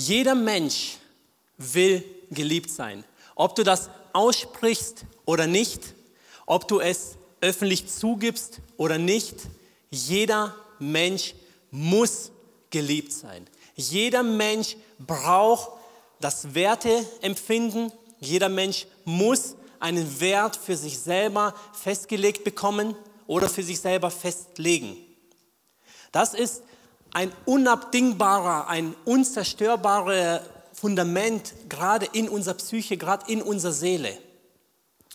Jeder 0.00 0.34
Mensch 0.34 0.96
will 1.58 2.02
geliebt 2.30 2.70
sein. 2.70 3.04
Ob 3.34 3.54
du 3.54 3.62
das 3.62 3.90
aussprichst 4.14 5.04
oder 5.26 5.46
nicht, 5.46 5.94
ob 6.46 6.66
du 6.66 6.80
es 6.80 7.18
öffentlich 7.42 7.86
zugibst 7.86 8.62
oder 8.78 8.96
nicht, 8.96 9.34
jeder 9.90 10.56
Mensch 10.78 11.34
muss 11.70 12.30
geliebt 12.70 13.12
sein. 13.12 13.46
Jeder 13.76 14.22
Mensch 14.22 14.76
braucht 14.98 15.72
das 16.18 16.54
Werteempfinden. 16.54 17.92
Jeder 18.20 18.48
Mensch 18.48 18.86
muss 19.04 19.54
einen 19.80 20.18
Wert 20.18 20.56
für 20.56 20.78
sich 20.78 20.98
selber 20.98 21.54
festgelegt 21.74 22.42
bekommen 22.42 22.96
oder 23.26 23.50
für 23.50 23.62
sich 23.62 23.78
selber 23.78 24.10
festlegen. 24.10 24.96
Das 26.10 26.32
ist 26.32 26.62
ein 27.12 27.32
unabdingbarer, 27.44 28.68
ein 28.68 28.94
unzerstörbares 29.04 30.40
Fundament, 30.72 31.54
gerade 31.68 32.06
in 32.06 32.28
unserer 32.28 32.54
Psyche, 32.54 32.96
gerade 32.96 33.30
in 33.30 33.42
unserer 33.42 33.72
Seele. 33.72 34.16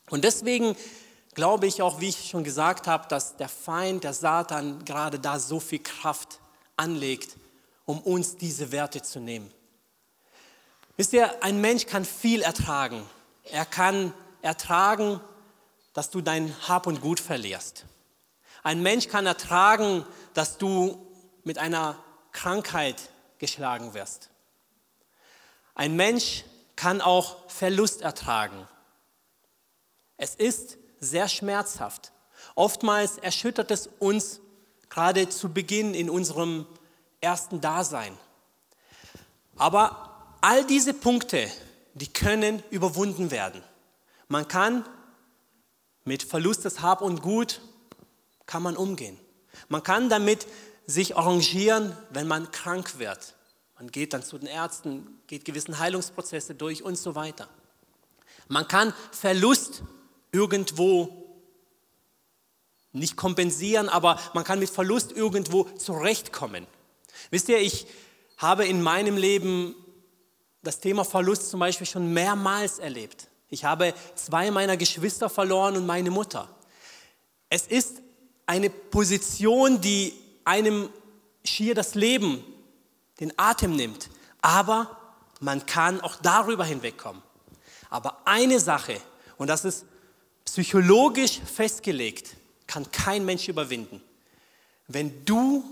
Und 0.09 0.23
deswegen 0.23 0.75
glaube 1.33 1.67
ich 1.67 1.81
auch, 1.81 1.99
wie 1.99 2.09
ich 2.09 2.29
schon 2.29 2.43
gesagt 2.43 2.87
habe, 2.87 3.07
dass 3.07 3.37
der 3.37 3.49
Feind, 3.49 4.03
der 4.03 4.13
Satan, 4.13 4.83
gerade 4.85 5.19
da 5.19 5.39
so 5.39 5.59
viel 5.59 5.79
Kraft 5.79 6.39
anlegt, 6.77 7.37
um 7.85 7.99
uns 7.99 8.37
diese 8.37 8.71
Werte 8.71 9.01
zu 9.01 9.19
nehmen. 9.19 9.51
Wisst 10.97 11.13
ihr, 11.13 11.43
ein 11.43 11.59
Mensch 11.59 11.85
kann 11.87 12.05
viel 12.05 12.41
ertragen. 12.41 13.03
Er 13.43 13.65
kann 13.65 14.13
ertragen, 14.41 15.19
dass 15.93 16.09
du 16.09 16.21
dein 16.21 16.53
Hab 16.67 16.87
und 16.87 17.01
Gut 17.01 17.19
verlierst. 17.19 17.85
Ein 18.63 18.81
Mensch 18.81 19.07
kann 19.07 19.25
ertragen, 19.25 20.05
dass 20.33 20.57
du 20.57 21.04
mit 21.45 21.57
einer 21.57 22.03
Krankheit 22.33 23.09
geschlagen 23.37 23.93
wirst. 23.93 24.29
Ein 25.73 25.95
Mensch 25.95 26.43
kann 26.75 26.99
auch 26.99 27.49
Verlust 27.49 28.01
ertragen. 28.01 28.67
Es 30.17 30.35
ist 30.35 30.77
sehr 30.99 31.29
schmerzhaft. 31.29 32.11
Oftmals 32.55 33.17
erschüttert 33.17 33.71
es 33.71 33.87
uns 33.99 34.41
gerade 34.89 35.29
zu 35.29 35.53
Beginn 35.53 35.93
in 35.93 36.09
unserem 36.09 36.65
ersten 37.21 37.61
Dasein. 37.61 38.17
Aber 39.57 40.37
all 40.41 40.65
diese 40.65 40.93
Punkte, 40.93 41.49
die 41.93 42.11
können 42.11 42.63
überwunden 42.69 43.31
werden. 43.31 43.63
Man 44.27 44.47
kann 44.47 44.85
mit 46.03 46.23
Verlust 46.23 46.65
des 46.65 46.81
Hab 46.81 47.01
und 47.01 47.21
Gut 47.21 47.61
kann 48.45 48.63
man 48.63 48.77
umgehen. 48.77 49.19
Man 49.69 49.83
kann 49.83 50.09
damit 50.09 50.45
sich 50.87 51.17
arrangieren, 51.17 51.95
wenn 52.09 52.27
man 52.27 52.51
krank 52.51 52.99
wird. 52.99 53.35
Man 53.77 53.91
geht 53.91 54.13
dann 54.13 54.23
zu 54.23 54.37
den 54.37 54.47
Ärzten, 54.47 55.19
geht 55.27 55.45
gewissen 55.45 55.79
Heilungsprozesse 55.79 56.55
durch 56.55 56.83
und 56.83 56.97
so 56.97 57.15
weiter. 57.15 57.47
Man 58.47 58.67
kann 58.67 58.93
Verlust 59.11 59.83
irgendwo 60.31 61.25
nicht 62.91 63.17
kompensieren, 63.17 63.89
aber 63.89 64.19
man 64.33 64.43
kann 64.43 64.59
mit 64.59 64.69
Verlust 64.69 65.11
irgendwo 65.11 65.63
zurechtkommen. 65.63 66.65
Wisst 67.29 67.49
ihr, 67.49 67.59
ich 67.59 67.87
habe 68.37 68.65
in 68.65 68.81
meinem 68.81 69.17
Leben 69.17 69.75
das 70.63 70.79
Thema 70.79 71.03
Verlust 71.03 71.49
zum 71.49 71.59
Beispiel 71.59 71.87
schon 71.87 72.13
mehrmals 72.13 72.79
erlebt. 72.79 73.27
Ich 73.49 73.65
habe 73.65 73.93
zwei 74.15 74.51
meiner 74.51 74.77
Geschwister 74.77 75.29
verloren 75.29 75.77
und 75.77 75.85
meine 75.85 76.11
Mutter. 76.11 76.49
Es 77.49 77.67
ist 77.67 78.01
eine 78.45 78.69
Position, 78.69 79.81
die 79.81 80.13
einem 80.45 80.89
schier 81.43 81.75
das 81.75 81.95
Leben, 81.95 82.43
den 83.19 83.33
Atem 83.37 83.75
nimmt. 83.75 84.09
Aber 84.41 84.97
man 85.39 85.65
kann 85.65 86.01
auch 86.01 86.15
darüber 86.17 86.65
hinwegkommen. 86.65 87.21
Aber 87.89 88.21
eine 88.25 88.59
Sache, 88.59 88.99
und 89.37 89.47
das 89.47 89.65
ist 89.65 89.85
psychologisch 90.45 91.39
festgelegt, 91.39 92.35
kann 92.67 92.89
kein 92.91 93.25
Mensch 93.25 93.47
überwinden. 93.47 94.01
Wenn 94.87 95.25
du 95.25 95.63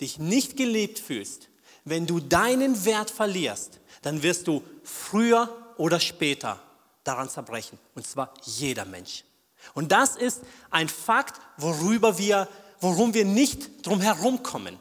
dich 0.00 0.18
nicht 0.18 0.56
geliebt 0.56 0.98
fühlst, 0.98 1.48
wenn 1.84 2.06
du 2.06 2.20
deinen 2.20 2.84
Wert 2.84 3.10
verlierst, 3.10 3.80
dann 4.02 4.22
wirst 4.22 4.46
du 4.46 4.62
früher 4.82 5.48
oder 5.76 6.00
später 6.00 6.60
daran 7.04 7.28
zerbrechen. 7.28 7.78
Und 7.94 8.06
zwar 8.06 8.32
jeder 8.42 8.84
Mensch. 8.84 9.24
Und 9.74 9.92
das 9.92 10.16
ist 10.16 10.42
ein 10.70 10.88
Fakt, 10.88 11.40
worüber 11.56 12.18
wir, 12.18 12.48
worum 12.80 13.14
wir 13.14 13.24
nicht 13.24 13.86
drum 13.86 14.00
herum 14.00 14.42
kommen. 14.42 14.78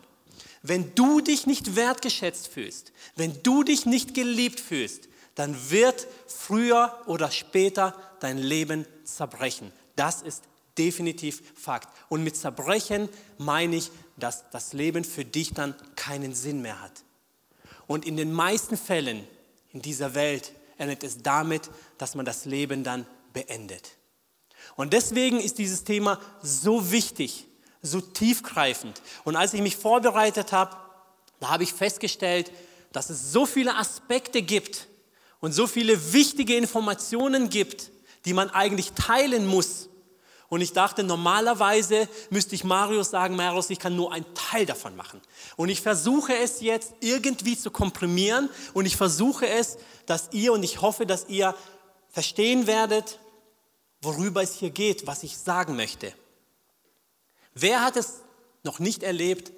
Wenn 0.62 0.96
du 0.96 1.20
dich 1.20 1.46
nicht 1.46 1.76
wertgeschätzt 1.76 2.48
fühlst, 2.48 2.94
wenn 3.16 3.44
du 3.44 3.64
dich 3.64 3.86
nicht 3.86 4.14
geliebt 4.14 4.60
fühlst, 4.60 5.10
dann 5.36 5.70
wird 5.70 6.08
früher 6.28 6.98
oder 7.06 7.32
später 7.32 7.96
dein 8.20 8.38
Leben 8.38 8.86
zerbrechen. 9.04 9.72
Das 9.96 10.22
ist 10.22 10.44
definitiv 10.78 11.42
Fakt. 11.56 11.90
Und 12.10 12.24
mit 12.24 12.36
Zerbrechen 12.36 13.10
meine 13.38 13.76
ich, 13.76 13.92
dass 14.18 14.50
das 14.52 14.74
Leben 14.74 15.04
für 15.04 15.26
dich 15.26 15.54
dann 15.54 15.76
keinen 15.96 16.34
Sinn 16.34 16.62
mehr 16.62 16.82
hat. 16.82 17.04
Und 17.88 18.06
in 18.06 18.18
den 18.18 18.32
meisten 18.32 18.78
Fällen 18.78 19.28
in 19.72 19.82
dieser 19.82 20.14
Welt 20.14 20.54
endet 20.78 21.04
es 21.04 21.18
damit, 21.22 21.70
dass 21.98 22.16
man 22.16 22.26
das 22.26 22.46
Leben 22.46 22.84
dann 22.84 23.06
beendet. 23.34 23.98
Und 24.76 24.94
deswegen 24.94 25.40
ist 25.40 25.58
dieses 25.58 25.84
Thema 25.84 26.20
so 26.42 26.92
wichtig, 26.92 27.48
so 27.84 28.02
tiefgreifend. 28.02 29.02
Und 29.24 29.36
als 29.36 29.54
ich 29.54 29.62
mich 29.62 29.76
vorbereitet 29.76 30.52
habe, 30.52 30.76
da 31.40 31.50
habe 31.50 31.64
ich 31.64 31.74
festgestellt, 31.74 32.52
dass 32.94 33.10
es 33.10 33.32
so 33.32 33.46
viele 33.46 33.76
Aspekte 33.76 34.42
gibt 34.42 34.88
und 35.42 35.52
so 35.52 35.68
viele 35.68 36.14
wichtige 36.14 36.56
Informationen 36.56 37.50
gibt, 37.50 37.92
die 38.26 38.34
man 38.34 38.50
eigentlich 38.50 38.94
teilen 38.94 39.46
muss. 39.46 39.90
Und 40.48 40.62
ich 40.62 40.72
dachte, 40.72 41.04
normalerweise 41.04 42.08
müsste 42.30 42.56
ich 42.56 42.64
Marius 42.64 43.10
sagen, 43.10 43.36
Marius, 43.36 43.70
ich 43.72 43.80
kann 43.80 43.96
nur 43.96 44.14
einen 44.14 44.34
Teil 44.36 44.66
davon 44.66 44.96
machen. 44.96 45.20
Und 45.56 45.70
ich 45.70 45.82
versuche 45.82 46.36
es 46.36 46.62
jetzt 46.62 46.94
irgendwie 47.02 47.58
zu 47.58 47.72
komprimieren 47.72 48.50
und 48.74 48.86
ich 48.86 48.96
versuche 48.96 49.48
es, 49.48 49.78
dass 50.06 50.30
ihr 50.32 50.54
und 50.54 50.64
ich 50.64 50.82
hoffe, 50.82 51.06
dass 51.06 51.28
ihr 51.28 51.56
verstehen 52.10 52.68
werdet, 52.68 53.20
worüber 54.02 54.44
es 54.44 54.54
hier 54.54 54.70
geht, 54.70 55.08
was 55.08 55.24
ich 55.24 55.38
sagen 55.38 55.76
möchte. 55.76 56.14
Wer 57.54 57.82
hat 57.82 57.98
es 57.98 58.22
noch 58.64 58.80
nicht 58.80 59.04
erlebt, 59.04 59.52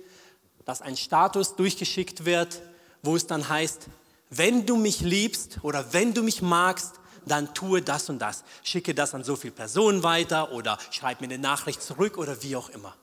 dass 0.65 0.81
ein 0.81 0.97
Status 0.97 1.55
durchgeschickt 1.55 2.25
wird, 2.25 2.61
wo 3.01 3.15
es 3.15 3.27
dann 3.27 3.47
heißt, 3.47 3.87
wenn 4.29 4.65
du 4.65 4.75
mich 4.75 5.01
liebst 5.01 5.59
oder 5.61 5.93
wenn 5.93 6.13
du 6.13 6.23
mich 6.23 6.41
magst, 6.41 6.95
dann 7.25 7.53
tue 7.53 7.81
das 7.81 8.09
und 8.09 8.19
das. 8.19 8.43
Schicke 8.63 8.93
das 8.93 9.13
an 9.13 9.23
so 9.23 9.35
viele 9.35 9.53
Personen 9.53 10.03
weiter 10.03 10.51
oder 10.51 10.77
schreib 10.91 11.21
mir 11.21 11.27
eine 11.27 11.37
Nachricht 11.37 11.81
zurück 11.81 12.17
oder 12.17 12.41
wie 12.43 12.55
auch 12.55 12.69
immer. 12.69 12.95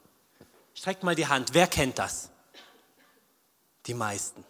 Streckt 0.74 1.02
mal 1.02 1.14
die 1.14 1.26
Hand. 1.26 1.50
Wer 1.52 1.66
kennt 1.66 1.98
das? 1.98 2.30
Die 3.86 3.94
meisten. 3.94 4.44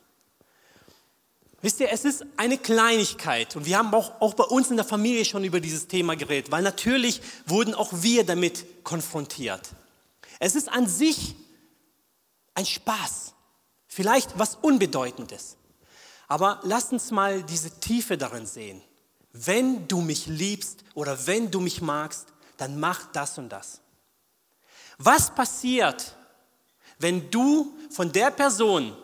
Wisst 1.63 1.79
ihr, 1.81 1.91
es 1.93 2.05
ist 2.05 2.27
eine 2.37 2.59
Kleinigkeit 2.59 3.55
und 3.55 3.67
wir 3.67 3.79
haben 3.79 3.95
auch, 3.95 4.21
auch 4.21 4.35
bei 4.35 4.45
uns 4.45 4.71
in 4.71 4.77
der 4.77 4.85
Familie 4.85 5.25
schon 5.25 5.45
über 5.45 5.61
dieses 5.61 5.87
Thema 5.87 6.17
geredet, 6.17 6.51
weil 6.51 6.63
natürlich 6.63 7.23
wurden 7.47 7.75
auch 7.75 7.91
wir 7.93 8.27
damit 8.27 8.85
konfrontiert. 8.85 9.71
Es 10.45 10.57
ist 10.57 10.69
an 10.69 10.89
sich 10.89 11.37
ein 12.55 12.67
Spaß, 12.67 13.33
vielleicht 13.87 14.37
was 14.41 14.57
Unbedeutendes. 14.57 15.57
Aber 16.27 16.59
lasst 16.65 16.91
uns 16.91 17.13
mal 17.13 17.45
diese 17.45 17.71
Tiefe 17.79 18.19
darin 18.19 18.45
sehen. 18.45 18.83
Wenn 19.33 19.87
du 19.87 20.01
mich 20.01 20.27
liebst 20.27 20.83
oder 20.95 21.29
wenn 21.29 21.53
du 21.53 21.61
mich 21.61 21.81
magst, 21.81 22.27
dann 22.57 22.81
mach 22.81 23.05
das 23.13 23.39
und 23.39 23.51
das. 23.51 23.83
Was 24.99 25.33
passiert, 25.33 26.17
wenn 26.99 27.31
du 27.31 27.79
von 27.91 28.11
der 28.11 28.33
Person, 28.33 28.97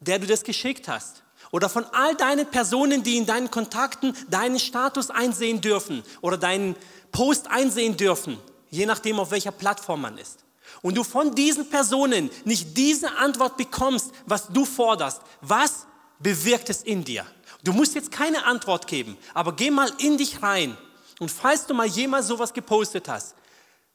der 0.00 0.18
du 0.18 0.26
das 0.26 0.42
geschickt 0.42 0.88
hast, 0.88 1.22
oder 1.52 1.68
von 1.68 1.84
all 1.92 2.16
deinen 2.16 2.50
Personen, 2.50 3.04
die 3.04 3.18
in 3.18 3.26
deinen 3.26 3.52
Kontakten 3.52 4.16
deinen 4.28 4.58
Status 4.58 5.10
einsehen 5.10 5.60
dürfen 5.60 6.02
oder 6.22 6.36
deinen 6.36 6.74
Post 7.12 7.46
einsehen 7.46 7.96
dürfen, 7.96 8.36
je 8.68 8.84
nachdem, 8.84 9.20
auf 9.20 9.30
welcher 9.30 9.52
Plattform 9.52 10.00
man 10.00 10.18
ist. 10.18 10.42
Und 10.86 10.94
du 10.94 11.02
von 11.02 11.34
diesen 11.34 11.68
Personen 11.68 12.30
nicht 12.44 12.76
diese 12.76 13.16
Antwort 13.16 13.56
bekommst, 13.56 14.12
was 14.24 14.46
du 14.46 14.64
forderst, 14.64 15.20
was 15.40 15.84
bewirkt 16.20 16.70
es 16.70 16.84
in 16.84 17.02
dir? 17.02 17.26
Du 17.64 17.72
musst 17.72 17.96
jetzt 17.96 18.12
keine 18.12 18.46
Antwort 18.46 18.86
geben, 18.86 19.16
aber 19.34 19.56
geh 19.56 19.72
mal 19.72 19.90
in 19.98 20.16
dich 20.16 20.44
rein. 20.44 20.78
Und 21.18 21.32
falls 21.32 21.66
du 21.66 21.74
mal 21.74 21.88
jemals 21.88 22.28
sowas 22.28 22.52
gepostet 22.52 23.08
hast, 23.08 23.34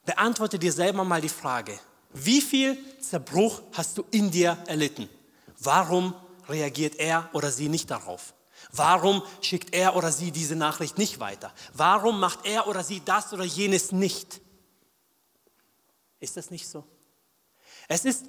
beantworte 0.04 0.58
dir 0.58 0.70
selber 0.70 1.02
mal 1.02 1.22
die 1.22 1.30
Frage, 1.30 1.80
wie 2.12 2.42
viel 2.42 2.76
Zerbruch 3.00 3.62
hast 3.72 3.96
du 3.96 4.04
in 4.10 4.30
dir 4.30 4.58
erlitten? 4.66 5.08
Warum 5.60 6.12
reagiert 6.46 6.96
er 6.96 7.30
oder 7.32 7.50
sie 7.50 7.70
nicht 7.70 7.90
darauf? 7.90 8.34
Warum 8.70 9.22
schickt 9.40 9.74
er 9.74 9.96
oder 9.96 10.12
sie 10.12 10.30
diese 10.30 10.56
Nachricht 10.56 10.98
nicht 10.98 11.20
weiter? 11.20 11.54
Warum 11.72 12.20
macht 12.20 12.40
er 12.44 12.68
oder 12.68 12.84
sie 12.84 13.00
das 13.02 13.32
oder 13.32 13.44
jenes 13.44 13.92
nicht? 13.92 14.41
Ist 16.22 16.36
das 16.36 16.52
nicht 16.52 16.68
so? 16.68 16.84
Es 17.88 18.04
ist 18.04 18.26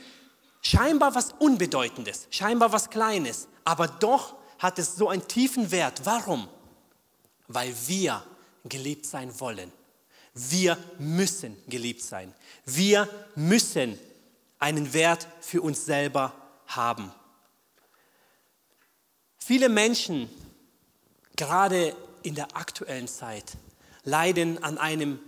scheinbar 0.62 1.14
was 1.14 1.34
Unbedeutendes, 1.34 2.28
scheinbar 2.32 2.72
was 2.72 2.90
Kleines, 2.90 3.48
aber 3.66 3.88
doch 3.88 4.36
hat 4.58 4.80
es 4.80 4.96
so 4.96 5.10
einen 5.10 5.28
tiefen 5.28 5.70
Wert. 5.70 6.02
Warum? 6.04 6.50
Weil 7.48 7.72
wir 7.86 8.26
geliebt 8.66 9.06
sein 9.06 9.40
wollen. 9.40 9.72
Wir 10.34 10.76
müssen 10.98 11.56
geliebt 11.68 12.02
sein. 12.02 12.34
Wir 12.66 13.08
müssen 13.36 14.00
einen 14.58 14.92
Wert 14.94 15.28
für 15.40 15.62
uns 15.62 15.86
selber 15.86 16.34
haben. 16.66 17.14
Viele 19.38 19.70
Menschen, 19.70 20.30
gerade 21.36 21.96
in 22.24 22.34
der 22.34 22.58
aktuellen 22.58 23.08
Zeit, 23.08 23.56
leiden 24.04 24.64
an 24.64 24.80
einem 24.80 25.20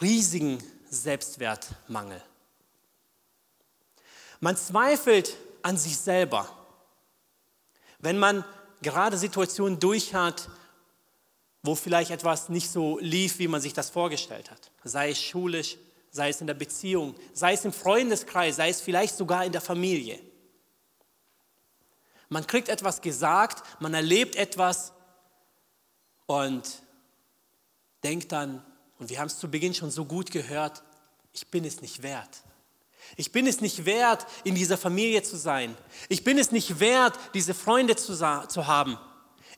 riesigen 0.00 0.62
Selbstwertmangel. 1.02 2.22
Man 4.40 4.56
zweifelt 4.56 5.36
an 5.62 5.76
sich 5.76 5.96
selber. 5.96 6.48
Wenn 7.98 8.18
man 8.18 8.44
gerade 8.82 9.16
Situationen 9.16 9.80
durch 9.80 10.14
hat, 10.14 10.48
wo 11.62 11.74
vielleicht 11.74 12.10
etwas 12.10 12.50
nicht 12.50 12.70
so 12.70 12.98
lief, 12.98 13.38
wie 13.38 13.48
man 13.48 13.60
sich 13.60 13.72
das 13.72 13.88
vorgestellt 13.90 14.50
hat, 14.50 14.70
sei 14.84 15.10
es 15.10 15.22
schulisch, 15.22 15.78
sei 16.10 16.28
es 16.28 16.40
in 16.40 16.46
der 16.46 16.54
Beziehung, 16.54 17.14
sei 17.32 17.54
es 17.54 17.64
im 17.64 17.72
Freundeskreis, 17.72 18.56
sei 18.56 18.68
es 18.68 18.80
vielleicht 18.80 19.16
sogar 19.16 19.44
in 19.44 19.52
der 19.52 19.62
Familie. 19.62 20.20
Man 22.28 22.46
kriegt 22.46 22.68
etwas 22.68 23.00
gesagt, 23.00 23.62
man 23.80 23.94
erlebt 23.94 24.36
etwas 24.36 24.92
und 26.26 26.82
denkt 28.02 28.32
dann, 28.32 28.64
und 29.04 29.10
wir 29.10 29.18
haben 29.18 29.26
es 29.26 29.38
zu 29.38 29.50
Beginn 29.50 29.74
schon 29.74 29.90
so 29.90 30.06
gut 30.06 30.30
gehört, 30.30 30.82
ich 31.34 31.48
bin 31.48 31.66
es 31.66 31.82
nicht 31.82 32.02
wert. 32.02 32.42
Ich 33.18 33.32
bin 33.32 33.46
es 33.46 33.60
nicht 33.60 33.84
wert, 33.84 34.24
in 34.44 34.54
dieser 34.54 34.78
Familie 34.78 35.22
zu 35.22 35.36
sein. 35.36 35.76
Ich 36.08 36.24
bin 36.24 36.38
es 36.38 36.52
nicht 36.52 36.80
wert, 36.80 37.18
diese 37.34 37.52
Freunde 37.52 37.96
zu, 37.96 38.14
zu 38.14 38.66
haben. 38.66 38.96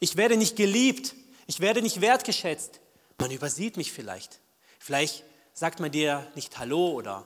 Ich 0.00 0.16
werde 0.16 0.36
nicht 0.36 0.56
geliebt. 0.56 1.14
Ich 1.46 1.60
werde 1.60 1.80
nicht 1.80 2.00
wertgeschätzt. 2.00 2.80
Man 3.18 3.30
übersieht 3.30 3.76
mich 3.76 3.92
vielleicht. 3.92 4.40
Vielleicht 4.80 5.22
sagt 5.52 5.78
man 5.78 5.92
dir 5.92 6.26
nicht 6.34 6.58
Hallo 6.58 6.88
oder 6.88 7.24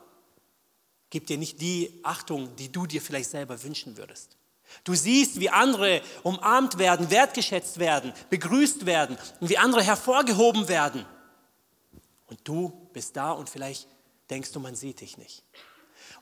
gibt 1.09 1.31
dir 1.31 1.39
nicht 1.39 1.63
die 1.63 2.01
Achtung, 2.03 2.55
die 2.57 2.71
du 2.71 2.85
dir 2.85 3.01
vielleicht 3.01 3.31
selber 3.31 3.63
wünschen 3.63 3.97
würdest. 3.97 4.37
Du 4.85 4.95
siehst, 4.95 5.41
wie 5.41 5.49
andere 5.49 6.03
umarmt 6.23 6.77
werden, 6.77 7.11
wertgeschätzt 7.11 7.79
werden, 7.79 8.13
begrüßt 8.29 8.85
werden 8.85 9.17
und 9.41 9.49
wie 9.49 9.57
andere 9.57 9.83
hervorgehoben 9.83 10.69
werden. 10.69 11.07
Und 12.31 12.39
du 12.45 12.73
bist 12.93 13.17
da 13.17 13.33
und 13.33 13.51
vielleicht 13.51 13.89
denkst 14.31 14.53
du, 14.53 14.61
man 14.61 14.75
sieht 14.75 15.01
dich 15.01 15.19
nicht. 15.19 15.43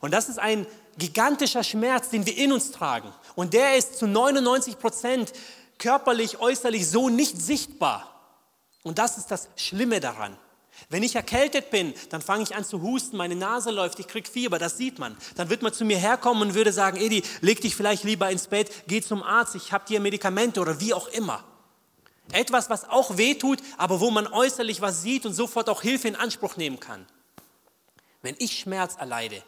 Und 0.01 0.11
das 0.11 0.29
ist 0.29 0.39
ein 0.39 0.65
gigantischer 0.97 1.63
Schmerz, 1.63 2.09
den 2.09 2.25
wir 2.25 2.35
in 2.35 2.51
uns 2.51 2.71
tragen. 2.71 3.13
Und 3.35 3.53
der 3.53 3.77
ist 3.77 3.97
zu 3.97 4.07
99 4.07 4.79
Prozent 4.79 5.33
körperlich, 5.77 6.39
äußerlich 6.39 6.87
so 6.87 7.09
nicht 7.09 7.39
sichtbar. 7.41 8.15
Und 8.83 8.97
das 8.97 9.17
ist 9.17 9.27
das 9.27 9.49
Schlimme 9.55 9.99
daran. 9.99 10.37
Wenn 10.87 11.03
ich 11.03 11.15
erkältet 11.15 11.71
bin, 11.71 11.93
dann 12.09 12.21
fange 12.21 12.43
ich 12.43 12.55
an 12.55 12.63
zu 12.63 12.81
husten, 12.81 13.17
meine 13.17 13.35
Nase 13.35 13.69
läuft, 13.69 13.99
ich 13.99 14.07
kriege 14.07 14.29
Fieber, 14.29 14.59
das 14.59 14.77
sieht 14.77 14.97
man. 14.97 15.17
Dann 15.35 15.49
wird 15.49 15.61
man 15.61 15.73
zu 15.73 15.83
mir 15.83 15.97
herkommen 15.97 16.41
und 16.41 16.53
würde 16.55 16.71
sagen, 16.71 16.97
Edi, 16.97 17.21
leg 17.41 17.59
dich 17.59 17.75
vielleicht 17.75 18.05
lieber 18.05 18.29
ins 18.29 18.47
Bett, 18.47 18.71
geh 18.87 19.01
zum 19.01 19.21
Arzt, 19.21 19.55
ich 19.55 19.73
habe 19.73 19.85
dir 19.85 19.99
Medikamente 19.99 20.61
oder 20.61 20.79
wie 20.79 20.93
auch 20.93 21.07
immer. 21.09 21.43
Etwas, 22.31 22.69
was 22.69 22.87
auch 22.87 23.17
wehtut, 23.17 23.59
aber 23.77 23.99
wo 23.99 24.11
man 24.11 24.27
äußerlich 24.27 24.81
was 24.81 25.01
sieht 25.01 25.25
und 25.25 25.33
sofort 25.33 25.69
auch 25.69 25.81
Hilfe 25.81 26.07
in 26.07 26.15
Anspruch 26.15 26.57
nehmen 26.57 26.79
kann. 26.79 27.05
Wenn 28.21 28.35
ich 28.39 28.59
Schmerz 28.59 28.95
erleide, 28.97 29.41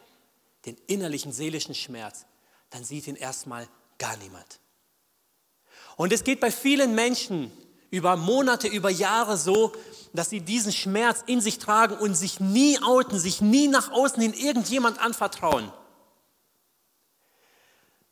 den 0.65 0.77
innerlichen 0.87 1.31
seelischen 1.31 1.75
Schmerz, 1.75 2.25
dann 2.69 2.83
sieht 2.83 3.07
ihn 3.07 3.15
erstmal 3.15 3.67
gar 3.97 4.17
niemand. 4.17 4.59
Und 5.97 6.11
es 6.13 6.23
geht 6.23 6.39
bei 6.39 6.51
vielen 6.51 6.95
Menschen 6.95 7.51
über 7.91 8.15
Monate, 8.15 8.67
über 8.67 8.89
Jahre 8.89 9.37
so, 9.37 9.73
dass 10.13 10.29
sie 10.29 10.41
diesen 10.41 10.71
Schmerz 10.71 11.23
in 11.27 11.41
sich 11.41 11.59
tragen 11.59 11.95
und 11.95 12.15
sich 12.15 12.39
nie 12.39 12.81
outen, 12.81 13.19
sich 13.19 13.41
nie 13.41 13.67
nach 13.67 13.91
außen 13.91 14.21
hin 14.21 14.33
irgendjemand 14.33 14.99
anvertrauen. 14.99 15.71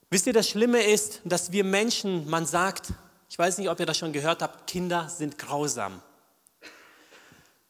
Wisst 0.09 0.27
ihr, 0.27 0.33
das 0.33 0.49
Schlimme 0.49 0.83
ist, 0.83 1.21
dass 1.23 1.51
wir 1.51 1.63
Menschen, 1.63 2.29
man 2.29 2.45
sagt, 2.45 2.93
ich 3.29 3.37
weiß 3.37 3.59
nicht, 3.59 3.69
ob 3.69 3.79
ihr 3.79 3.85
das 3.85 3.97
schon 3.97 4.11
gehört 4.11 4.41
habt, 4.41 4.67
Kinder 4.67 5.07
sind 5.07 5.37
grausam. 5.37 6.01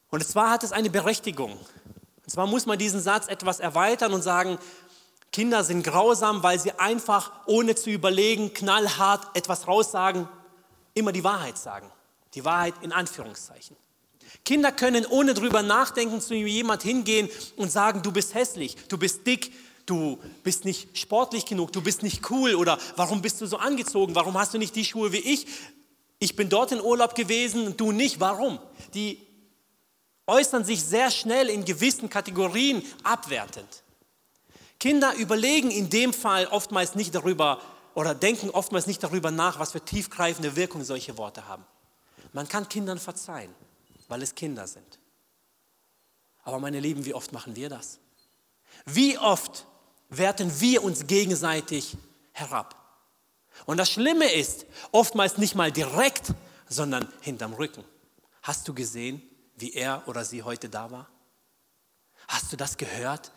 Und 0.09 0.25
zwar 0.25 0.49
hat 0.49 0.63
es 0.63 0.71
eine 0.71 0.89
Berechtigung. 0.89 1.51
Und 1.51 2.29
zwar 2.29 2.47
muss 2.47 2.65
man 2.65 2.79
diesen 2.79 3.01
Satz 3.01 3.27
etwas 3.27 3.59
erweitern 3.59 4.13
und 4.13 4.21
sagen, 4.21 4.57
Kinder 5.31 5.63
sind 5.63 5.83
grausam, 5.83 6.41
weil 6.41 6.59
sie 6.59 6.71
einfach, 6.79 7.31
ohne 7.45 7.75
zu 7.75 7.91
überlegen, 7.91 8.53
knallhart 8.53 9.35
etwas 9.35 9.67
raussagen, 9.67 10.27
immer 10.93 11.11
die 11.11 11.23
Wahrheit 11.23 11.57
sagen. 11.57 11.91
Die 12.33 12.45
Wahrheit 12.45 12.73
in 12.81 12.91
Anführungszeichen. 12.91 13.75
Kinder 14.45 14.71
können 14.71 15.05
ohne 15.05 15.33
drüber 15.33 15.61
nachdenken 15.61 16.21
zu 16.21 16.33
jemand 16.33 16.83
hingehen 16.83 17.29
und 17.57 17.71
sagen, 17.71 18.01
du 18.01 18.11
bist 18.11 18.33
hässlich, 18.33 18.77
du 18.87 18.97
bist 18.97 19.27
dick, 19.27 19.51
du 19.89 20.19
bist 20.43 20.65
nicht 20.65 20.97
sportlich 20.97 21.45
genug, 21.45 21.71
du 21.71 21.81
bist 21.81 22.03
nicht 22.03 22.29
cool 22.29 22.55
oder 22.55 22.77
warum 22.95 23.21
bist 23.21 23.41
du 23.41 23.45
so 23.45 23.57
angezogen, 23.57 24.15
warum 24.15 24.37
hast 24.37 24.53
du 24.53 24.57
nicht 24.57 24.75
die 24.75 24.85
Schuhe 24.85 25.11
wie 25.11 25.17
ich? 25.17 25.47
Ich 26.19 26.35
bin 26.35 26.49
dort 26.49 26.71
in 26.71 26.81
Urlaub 26.81 27.15
gewesen 27.15 27.67
und 27.67 27.79
du 27.79 27.91
nicht, 27.91 28.19
warum? 28.19 28.59
Die 28.93 29.25
äußern 30.27 30.63
sich 30.63 30.83
sehr 30.83 31.09
schnell 31.09 31.49
in 31.49 31.65
gewissen 31.65 32.09
Kategorien 32.09 32.83
abwertend. 33.03 33.83
Kinder 34.79 35.13
überlegen 35.15 35.71
in 35.71 35.89
dem 35.89 36.13
Fall 36.13 36.45
oftmals 36.47 36.95
nicht 36.95 37.15
darüber 37.15 37.61
oder 37.95 38.15
denken 38.15 38.49
oftmals 38.49 38.87
nicht 38.87 39.03
darüber 39.03 39.31
nach, 39.31 39.59
was 39.59 39.71
für 39.71 39.83
tiefgreifende 39.83 40.55
Wirkung 40.55 40.83
solche 40.83 41.17
Worte 41.17 41.47
haben. 41.47 41.65
Man 42.31 42.47
kann 42.47 42.69
Kindern 42.69 42.99
verzeihen, 42.99 43.53
weil 44.07 44.21
es 44.21 44.35
Kinder 44.35 44.67
sind. 44.67 44.99
Aber 46.43 46.59
meine 46.59 46.79
Lieben, 46.79 47.05
wie 47.05 47.13
oft 47.13 47.33
machen 47.33 47.55
wir 47.55 47.69
das? 47.69 47.99
Wie 48.85 49.17
oft 49.17 49.65
werten 50.09 50.59
wir 50.59 50.83
uns 50.83 51.07
gegenseitig 51.07 51.97
herab? 52.31 52.75
Und 53.65 53.77
das 53.77 53.91
Schlimme 53.91 54.31
ist, 54.31 54.65
oftmals 54.91 55.37
nicht 55.37 55.55
mal 55.55 55.71
direkt, 55.71 56.33
sondern 56.67 57.11
hinterm 57.21 57.53
Rücken. 57.53 57.83
Hast 58.41 58.67
du 58.67 58.73
gesehen, 58.73 59.21
wie 59.55 59.73
er 59.73 60.07
oder 60.07 60.23
sie 60.23 60.43
heute 60.43 60.69
da 60.69 60.91
war? 60.91 61.09
Hast 62.27 62.51
du 62.51 62.57
das 62.57 62.77
gehört? 62.77 63.31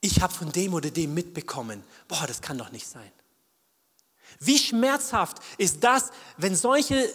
Ich 0.00 0.20
habe 0.20 0.32
von 0.32 0.52
dem 0.52 0.74
oder 0.74 0.90
dem 0.90 1.14
mitbekommen. 1.14 1.82
Boah, 2.08 2.26
das 2.26 2.42
kann 2.42 2.58
doch 2.58 2.70
nicht 2.70 2.86
sein. 2.86 3.10
Wie 4.38 4.58
schmerzhaft 4.58 5.38
ist 5.58 5.82
das, 5.82 6.10
wenn 6.36 6.54
solche 6.54 7.08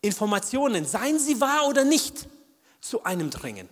Informationen, 0.00 0.86
seien 0.86 1.18
sie 1.18 1.40
wahr 1.40 1.66
oder 1.66 1.84
nicht, 1.84 2.28
zu 2.80 3.04
einem 3.04 3.30
dringen? 3.30 3.68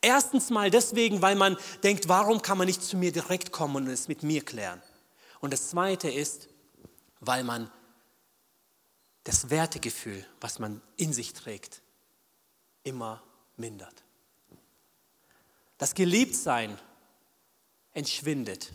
Erstens 0.00 0.50
mal 0.50 0.70
deswegen, 0.70 1.22
weil 1.22 1.34
man 1.34 1.56
denkt, 1.82 2.08
warum 2.08 2.42
kann 2.42 2.58
man 2.58 2.66
nicht 2.66 2.82
zu 2.82 2.96
mir 2.96 3.12
direkt 3.12 3.52
kommen 3.52 3.76
und 3.76 3.88
es 3.88 4.08
mit 4.08 4.22
mir 4.22 4.44
klären? 4.44 4.82
Und 5.40 5.52
das 5.52 5.70
Zweite 5.70 6.10
ist, 6.10 6.48
weil 7.20 7.44
man 7.44 7.70
das 9.24 9.50
Wertegefühl, 9.50 10.24
was 10.40 10.58
man 10.58 10.80
in 10.96 11.12
sich 11.12 11.32
trägt, 11.32 11.82
immer 12.82 13.22
mindert. 13.56 14.04
Das 15.76 15.94
Geliebtsein 15.94 16.78
entschwindet. 17.92 18.72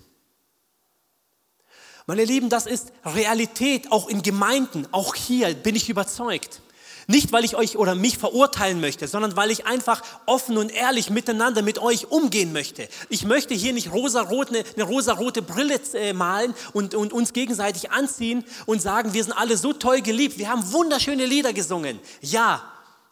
Meine 2.05 2.25
Lieben, 2.25 2.49
das 2.49 2.65
ist 2.65 2.91
Realität 3.05 3.91
auch 3.91 4.09
in 4.09 4.21
Gemeinden, 4.21 4.87
auch 4.91 5.15
hier 5.15 5.53
bin 5.53 5.75
ich 5.75 5.89
überzeugt. 5.89 6.61
Nicht, 7.07 7.31
weil 7.31 7.43
ich 7.43 7.55
euch 7.55 7.77
oder 7.77 7.95
mich 7.95 8.17
verurteilen 8.17 8.79
möchte, 8.79 9.07
sondern 9.07 9.35
weil 9.35 9.51
ich 9.51 9.65
einfach 9.65 10.01
offen 10.25 10.57
und 10.57 10.71
ehrlich 10.71 11.09
miteinander 11.09 11.61
mit 11.61 11.79
euch 11.79 12.11
umgehen 12.11 12.53
möchte. 12.53 12.87
Ich 13.09 13.25
möchte 13.25 13.53
hier 13.53 13.73
nicht 13.73 13.91
rosa-rot, 13.91 14.49
eine, 14.49 14.63
eine 14.75 14.83
rosa-rote 14.83 15.41
Brille 15.41 15.79
äh, 15.93 16.13
malen 16.13 16.53
und, 16.73 16.95
und 16.95 17.11
uns 17.11 17.33
gegenseitig 17.33 17.91
anziehen 17.91 18.45
und 18.65 18.81
sagen, 18.81 19.13
wir 19.13 19.23
sind 19.23 19.33
alle 19.33 19.57
so 19.57 19.73
toll 19.73 20.01
geliebt. 20.01 20.37
Wir 20.37 20.49
haben 20.49 20.71
wunderschöne 20.71 21.25
Lieder 21.25 21.51
gesungen. 21.51 21.99
Ja, 22.21 22.63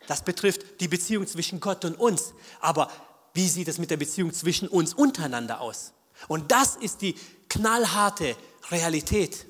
das 0.08 0.24
betrifft 0.24 0.80
die 0.80 0.88
Beziehung 0.88 1.28
zwischen 1.28 1.60
Gott 1.60 1.84
und 1.86 2.00
uns. 2.00 2.34
Aber 2.60 2.90
wie 3.34 3.48
sieht 3.48 3.68
es 3.68 3.78
mit 3.78 3.92
der 3.92 3.98
Beziehung 3.98 4.34
zwischen 4.34 4.68
uns 4.68 4.94
untereinander 4.94 5.62
aus? 5.62 5.94
Und 6.28 6.52
das 6.52 6.76
ist 6.76 7.02
die 7.02 7.16
knallharte 7.50 8.36
Realität. 8.70 9.46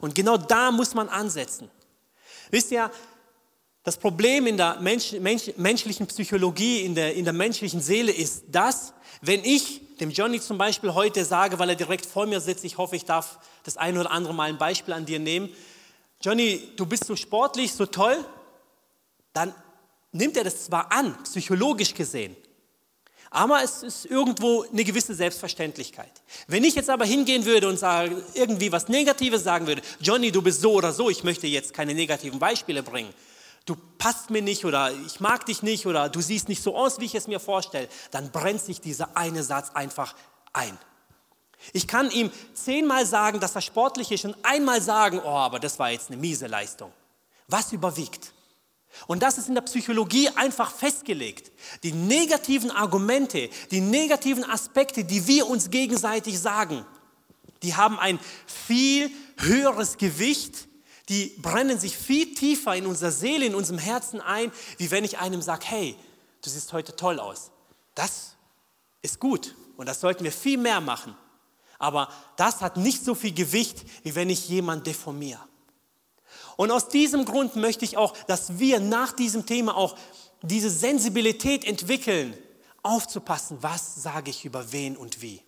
Und 0.00 0.14
genau 0.14 0.36
da 0.36 0.70
muss 0.70 0.94
man 0.94 1.08
ansetzen. 1.08 1.70
Wisst 2.50 2.70
ihr, 2.70 2.90
das 3.84 3.98
Problem 3.98 4.46
in 4.46 4.56
der 4.56 4.80
Mensch, 4.80 5.12
Mensch, 5.12 5.52
menschlichen 5.56 6.06
Psychologie, 6.06 6.80
in 6.80 6.94
der, 6.94 7.14
in 7.14 7.24
der 7.24 7.34
menschlichen 7.34 7.82
Seele 7.82 8.10
ist 8.10 8.44
das, 8.48 8.94
wenn 9.20 9.44
ich 9.44 9.82
dem 9.98 10.10
Johnny 10.10 10.40
zum 10.40 10.58
Beispiel 10.58 10.94
heute 10.94 11.24
sage, 11.24 11.58
weil 11.58 11.68
er 11.68 11.76
direkt 11.76 12.06
vor 12.06 12.26
mir 12.26 12.40
sitzt, 12.40 12.64
ich 12.64 12.78
hoffe, 12.78 12.96
ich 12.96 13.04
darf 13.04 13.38
das 13.62 13.76
ein 13.76 13.96
oder 13.96 14.10
andere 14.10 14.34
Mal 14.34 14.48
ein 14.48 14.58
Beispiel 14.58 14.94
an 14.94 15.04
dir 15.04 15.18
nehmen, 15.18 15.50
Johnny, 16.20 16.70
du 16.76 16.86
bist 16.86 17.04
so 17.04 17.14
sportlich, 17.14 17.72
so 17.72 17.84
toll, 17.84 18.16
dann 19.34 19.54
nimmt 20.12 20.36
er 20.38 20.44
das 20.44 20.64
zwar 20.64 20.90
an, 20.90 21.22
psychologisch 21.24 21.92
gesehen, 21.92 22.34
Aber 23.30 23.62
es 23.62 23.82
ist 23.82 24.06
irgendwo 24.06 24.62
eine 24.62 24.84
gewisse 24.84 25.14
Selbstverständlichkeit. 25.14 26.22
Wenn 26.46 26.64
ich 26.64 26.74
jetzt 26.74 26.88
aber 26.88 27.04
hingehen 27.04 27.44
würde 27.44 27.68
und 27.68 27.78
sage, 27.78 28.24
irgendwie 28.32 28.72
was 28.72 28.88
Negatives 28.88 29.44
sagen 29.44 29.66
würde, 29.66 29.82
Johnny, 30.00 30.32
du 30.32 30.40
bist 30.40 30.62
so 30.62 30.72
oder 30.72 30.92
so, 30.92 31.10
ich 31.10 31.22
möchte 31.22 31.46
jetzt 31.46 31.74
keine 31.74 31.92
negativen 31.92 32.38
Beispiele 32.38 32.82
bringen. 32.82 33.12
Du 33.64 33.76
passt 33.98 34.30
mir 34.30 34.42
nicht 34.42 34.64
oder 34.64 34.92
ich 34.92 35.20
mag 35.20 35.46
dich 35.46 35.62
nicht 35.62 35.86
oder 35.86 36.08
du 36.08 36.20
siehst 36.20 36.48
nicht 36.48 36.62
so 36.62 36.76
aus, 36.76 37.00
wie 37.00 37.06
ich 37.06 37.14
es 37.14 37.26
mir 37.26 37.40
vorstelle, 37.40 37.88
dann 38.10 38.30
brennt 38.30 38.60
sich 38.60 38.80
dieser 38.80 39.16
eine 39.16 39.42
Satz 39.42 39.70
einfach 39.70 40.14
ein. 40.52 40.76
Ich 41.72 41.88
kann 41.88 42.10
ihm 42.10 42.30
zehnmal 42.52 43.06
sagen, 43.06 43.40
dass 43.40 43.54
er 43.54 43.62
sportlich 43.62 44.12
ist 44.12 44.26
und 44.26 44.36
einmal 44.42 44.82
sagen, 44.82 45.20
oh, 45.24 45.28
aber 45.28 45.58
das 45.58 45.78
war 45.78 45.90
jetzt 45.90 46.10
eine 46.10 46.20
miese 46.20 46.46
Leistung. 46.46 46.92
Was 47.48 47.72
überwiegt? 47.72 48.32
Und 49.06 49.22
das 49.22 49.38
ist 49.38 49.48
in 49.48 49.54
der 49.54 49.62
Psychologie 49.62 50.28
einfach 50.28 50.70
festgelegt. 50.70 51.50
Die 51.82 51.92
negativen 51.92 52.70
Argumente, 52.70 53.48
die 53.70 53.80
negativen 53.80 54.44
Aspekte, 54.44 55.04
die 55.04 55.26
wir 55.26 55.48
uns 55.48 55.70
gegenseitig 55.70 56.38
sagen, 56.38 56.84
die 57.62 57.74
haben 57.74 57.98
ein 57.98 58.20
viel 58.46 59.10
höheres 59.38 59.96
Gewicht, 59.96 60.68
die 61.08 61.34
brennen 61.38 61.78
sich 61.78 61.96
viel 61.96 62.34
tiefer 62.34 62.74
in 62.74 62.86
unserer 62.86 63.12
Seele, 63.12 63.46
in 63.46 63.54
unserem 63.54 63.78
Herzen 63.78 64.20
ein, 64.20 64.50
wie 64.78 64.90
wenn 64.90 65.04
ich 65.04 65.18
einem 65.18 65.42
sage, 65.42 65.66
hey, 65.66 65.96
du 66.42 66.50
siehst 66.50 66.72
heute 66.72 66.96
toll 66.96 67.20
aus. 67.20 67.50
Das 67.94 68.36
ist 69.02 69.20
gut 69.20 69.54
und 69.76 69.86
das 69.86 70.00
sollten 70.00 70.24
wir 70.24 70.32
viel 70.32 70.58
mehr 70.58 70.80
machen. 70.80 71.14
Aber 71.78 72.08
das 72.36 72.62
hat 72.62 72.76
nicht 72.76 73.04
so 73.04 73.14
viel 73.14 73.34
Gewicht, 73.34 73.84
wie 74.02 74.14
wenn 74.14 74.30
ich 74.30 74.48
jemanden 74.48 74.84
deformiere. 74.84 75.40
Und 76.56 76.70
aus 76.70 76.88
diesem 76.88 77.24
Grund 77.24 77.56
möchte 77.56 77.84
ich 77.84 77.96
auch, 77.96 78.16
dass 78.26 78.58
wir 78.58 78.80
nach 78.80 79.12
diesem 79.12 79.44
Thema 79.44 79.76
auch 79.76 79.96
diese 80.42 80.70
Sensibilität 80.70 81.64
entwickeln, 81.64 82.34
aufzupassen, 82.82 83.58
was 83.60 84.02
sage 84.02 84.30
ich 84.30 84.44
über 84.44 84.72
wen 84.72 84.96
und 84.96 85.20
wie. 85.20 85.42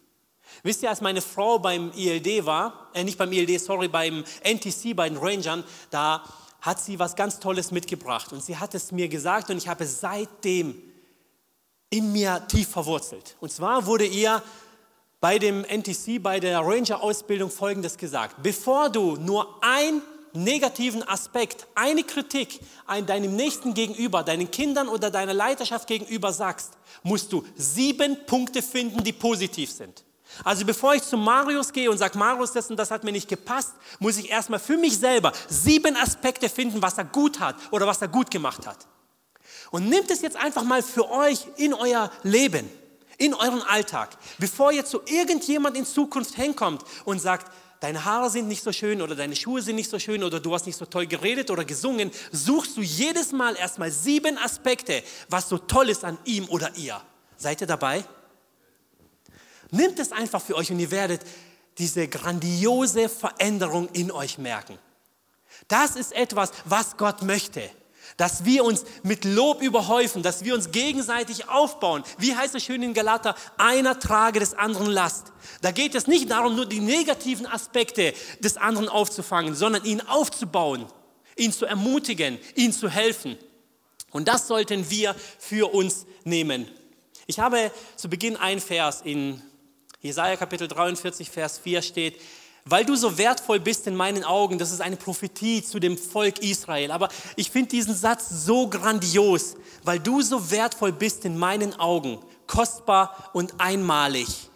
Wisst 0.63 0.83
ihr, 0.83 0.91
als 0.91 1.01
meine 1.01 1.21
Frau 1.21 1.59
beim 1.59 1.93
ILD 1.93 2.47
war, 2.47 2.89
äh 2.95 3.05
nicht 3.05 3.19
beim 3.19 3.33
ILD, 3.33 3.61
sorry, 3.61 3.89
beim 3.89 4.25
NTC, 4.43 4.95
bei 4.95 5.09
den 5.09 5.19
Rangern, 5.19 5.65
da 5.91 6.23
hat 6.61 6.81
sie 6.81 6.99
was 6.99 7.15
ganz 7.15 7.39
Tolles 7.39 7.71
mitgebracht 7.71 8.33
und 8.33 8.43
sie 8.43 8.57
hat 8.57 8.75
es 8.75 8.91
mir 8.91 9.09
gesagt 9.09 9.51
und 9.51 9.59
ich 9.59 9.69
habe 9.69 9.85
es 9.85 10.01
seitdem 10.01 10.75
in 11.91 12.13
mir 12.13 12.45
tief 12.49 12.69
verwurzelt. 12.69 13.37
Und 13.41 13.53
zwar 13.53 13.87
wurde 13.87 14.05
ihr 14.05 14.43
bei 15.21 15.39
dem 15.39 15.65
NTC, 15.65 16.23
bei 16.23 16.41
der 16.41 16.61
Ranger-Ausbildung 16.61 17.51
Folgendes 17.51 17.97
gesagt. 17.97 18.43
Bevor 18.43 18.91
du 18.91 19.17
nur 19.17 19.59
ein 19.63 20.03
negativen 20.33 21.03
Aspekt, 21.09 21.67
eine 21.75 22.03
Kritik 22.03 22.61
ein, 22.87 23.07
deinem 23.07 23.35
Nächsten 23.35 23.75
gegenüber, 23.75 24.23
deinen 24.23 24.51
Kindern 24.51 24.89
oder 24.89 25.11
deiner 25.11 25.35
Leiterschaft 25.35 25.89
gegenüber 25.89 26.33
sagst, 26.33 26.75
musst 27.03 27.33
du 27.33 27.45
sieben 27.57 28.27
Punkte 28.27 28.63
finden, 28.63 29.03
die 29.03 29.13
positiv 29.13 29.71
sind. 29.71 30.05
Also 30.45 30.65
bevor 30.65 30.95
ich 30.95 31.03
zu 31.03 31.17
Marius 31.17 31.73
gehe 31.73 31.91
und 31.91 31.99
sage, 31.99 32.19
Marius, 32.19 32.53
das 32.53 32.71
und 32.71 32.77
das 32.77 32.91
hat 32.91 33.05
mir 33.05 33.13
nicht 33.13 33.29
gepasst, 33.29 33.73
muss 33.99 34.19
ich 34.19 34.31
erstmal 34.31 34.61
für 34.61 34.77
mich 34.77 34.99
selber 34.99 35.33
sieben 35.49 35.97
Aspekte 35.97 36.49
finden, 36.49 36.83
was 36.83 36.99
er 36.99 37.05
gut 37.05 37.41
hat 37.41 37.57
oder 37.71 37.87
was 37.87 38.03
er 38.03 38.09
gut 38.09 38.31
gemacht 38.31 38.67
hat. 38.67 38.87
Und 39.71 39.89
nimmt 39.89 40.11
es 40.11 40.23
jetzt 40.23 40.37
einfach 40.37 40.65
mal 40.65 40.83
für 40.83 41.11
euch 41.11 41.47
in 41.57 41.75
euer 41.75 42.11
Leben, 42.23 42.71
in 43.19 43.35
euren 43.35 43.63
Alltag, 43.63 44.11
bevor 44.39 44.73
jetzt 44.73 44.91
so 44.91 45.03
irgendjemand 45.07 45.77
in 45.77 45.87
Zukunft 45.87 46.35
hinkommt 46.35 46.83
und 47.05 47.21
sagt, 47.21 47.51
deine 47.81 48.05
Haare 48.05 48.31
sind 48.31 48.49
nicht 48.49 48.63
so 48.63 48.73
schön 48.73 49.03
oder 49.03 49.15
deine 49.15 49.37
Schuhe 49.37 49.63
sind 49.63 49.77
nicht 49.77 49.91
so 49.91 49.99
schön 49.99 50.23
oder 50.23 50.41
du 50.41 50.55
hast 50.55 50.67
nicht 50.67 50.79
so 50.79 50.87
toll 50.87 51.07
geredet 51.07 51.51
oder 51.51 51.65
gesungen, 51.65 52.11
suchst 52.33 52.77
du 52.77 52.83
jedes 52.83 53.33
Mal 53.33 53.57
erstmal 53.57 53.91
sieben 53.91 54.39
Aspekte, 54.39 55.03
was 55.29 55.49
so 55.49 55.59
toll 55.59 55.89
ist 55.91 56.05
an 56.05 56.19
ihm 56.25 56.49
oder 56.49 56.71
ihr. 56.77 57.01
Seid 57.37 57.61
ihr 57.61 57.67
dabei? 57.67 58.05
Nimmt 59.71 59.99
es 59.99 60.13
einfach 60.13 60.41
für 60.41 60.57
euch 60.57 60.71
und 60.71 60.79
ihr 60.79 60.91
werdet 60.91 61.23
diese 61.79 62.09
grandiose 62.09 63.09
Veränderung 63.09 63.89
in 63.93 64.11
euch 64.11 64.39
merken. 64.39 64.79
Das 65.69 65.97
ist 65.97 66.13
etwas, 66.13 66.53
was 66.65 66.97
Gott 66.97 67.23
möchte 67.23 67.71
dass 68.17 68.45
wir 68.45 68.65
uns 68.65 68.85
mit 69.03 69.25
Lob 69.25 69.63
überhäufen, 69.63 70.23
dass 70.23 70.45
wir 70.45 70.55
uns 70.55 70.71
gegenseitig 70.71 71.49
aufbauen. 71.49 72.03
Wie 72.19 72.35
heißt 72.35 72.55
es 72.55 72.65
schön 72.65 72.83
in 72.83 72.95
Galater? 72.95 73.35
Einer 73.59 73.99
trage 73.99 74.41
des 74.41 74.55
anderen 74.55 74.87
Last. 74.87 75.33
Da 75.61 75.71
geht 75.71 75.95
es 75.95 76.07
nicht 76.07 76.31
darum, 76.31 76.57
nur 76.57 76.67
die 76.67 76.81
negativen 76.81 77.47
Aspekte 77.47 78.15
des 78.41 78.57
anderen 78.57 78.89
aufzufangen, 78.89 79.55
sondern 79.55 79.85
ihn 79.85 80.01
aufzubauen, 80.01 80.87
ihn 81.37 81.53
zu 81.53 81.67
ermutigen, 81.67 82.39
ihn 82.55 82.73
zu 82.73 82.89
helfen. 82.89 83.37
Und 84.13 84.29
das 84.29 84.47
sollten 84.47 84.89
wir 84.91 85.15
für 85.39 85.75
uns 85.75 86.07
nehmen. 86.25 86.67
Ich 87.27 87.39
habe 87.39 87.71
zu 87.97 88.09
Beginn 88.09 88.37
ein 88.37 88.61
Vers 88.61 89.03
in 89.05 89.43
Jesaja 90.07 90.37
Kapitel 90.37 90.69
43, 90.69 91.31
Vers 91.31 91.59
4 91.59 91.83
steht, 91.83 92.21
weil 92.65 92.85
du 92.85 92.97
so 92.97 93.17
wertvoll 93.17 93.61
bist 93.61 93.87
in 93.87 93.95
meinen 93.95 94.25
Augen, 94.25 94.59
das 94.59 94.73
ist 94.73 94.81
eine 94.81 94.97
Prophetie 94.97 95.63
zu 95.63 95.79
dem 95.79 95.97
Volk 95.97 96.41
Israel. 96.41 96.91
Aber 96.91 97.09
ich 97.37 97.51
finde 97.51 97.71
diesen 97.71 97.95
Satz 97.95 98.29
so 98.29 98.69
grandios, 98.69 99.57
weil 99.85 100.01
du 100.01 100.21
so 100.21 100.51
wertvoll 100.51 100.93
bist 100.93 101.25
in 101.25 101.39
meinen 101.39 101.79
Augen, 101.79 102.19
kostbar 102.49 103.31
und 103.33 103.61
einmalig, 103.61 104.51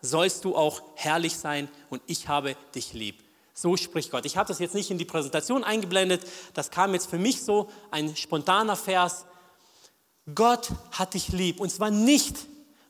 sollst 0.00 0.44
du 0.44 0.54
auch 0.56 0.82
herrlich 0.94 1.36
sein 1.36 1.68
und 1.90 2.00
ich 2.06 2.28
habe 2.28 2.56
dich 2.74 2.92
lieb. 2.92 3.22
So 3.54 3.76
spricht 3.76 4.10
Gott. 4.10 4.24
Ich 4.24 4.36
habe 4.36 4.48
das 4.48 4.60
jetzt 4.60 4.74
nicht 4.74 4.90
in 4.90 4.96
die 4.96 5.04
Präsentation 5.04 5.64
eingeblendet, 5.64 6.22
das 6.54 6.70
kam 6.70 6.94
jetzt 6.94 7.10
für 7.10 7.18
mich 7.18 7.42
so 7.42 7.68
ein 7.90 8.14
spontaner 8.16 8.76
Vers. 8.76 9.26
Gott 10.34 10.70
hat 10.92 11.14
dich 11.14 11.28
lieb 11.28 11.60
und 11.60 11.70
zwar 11.70 11.90
nicht, 11.90 12.36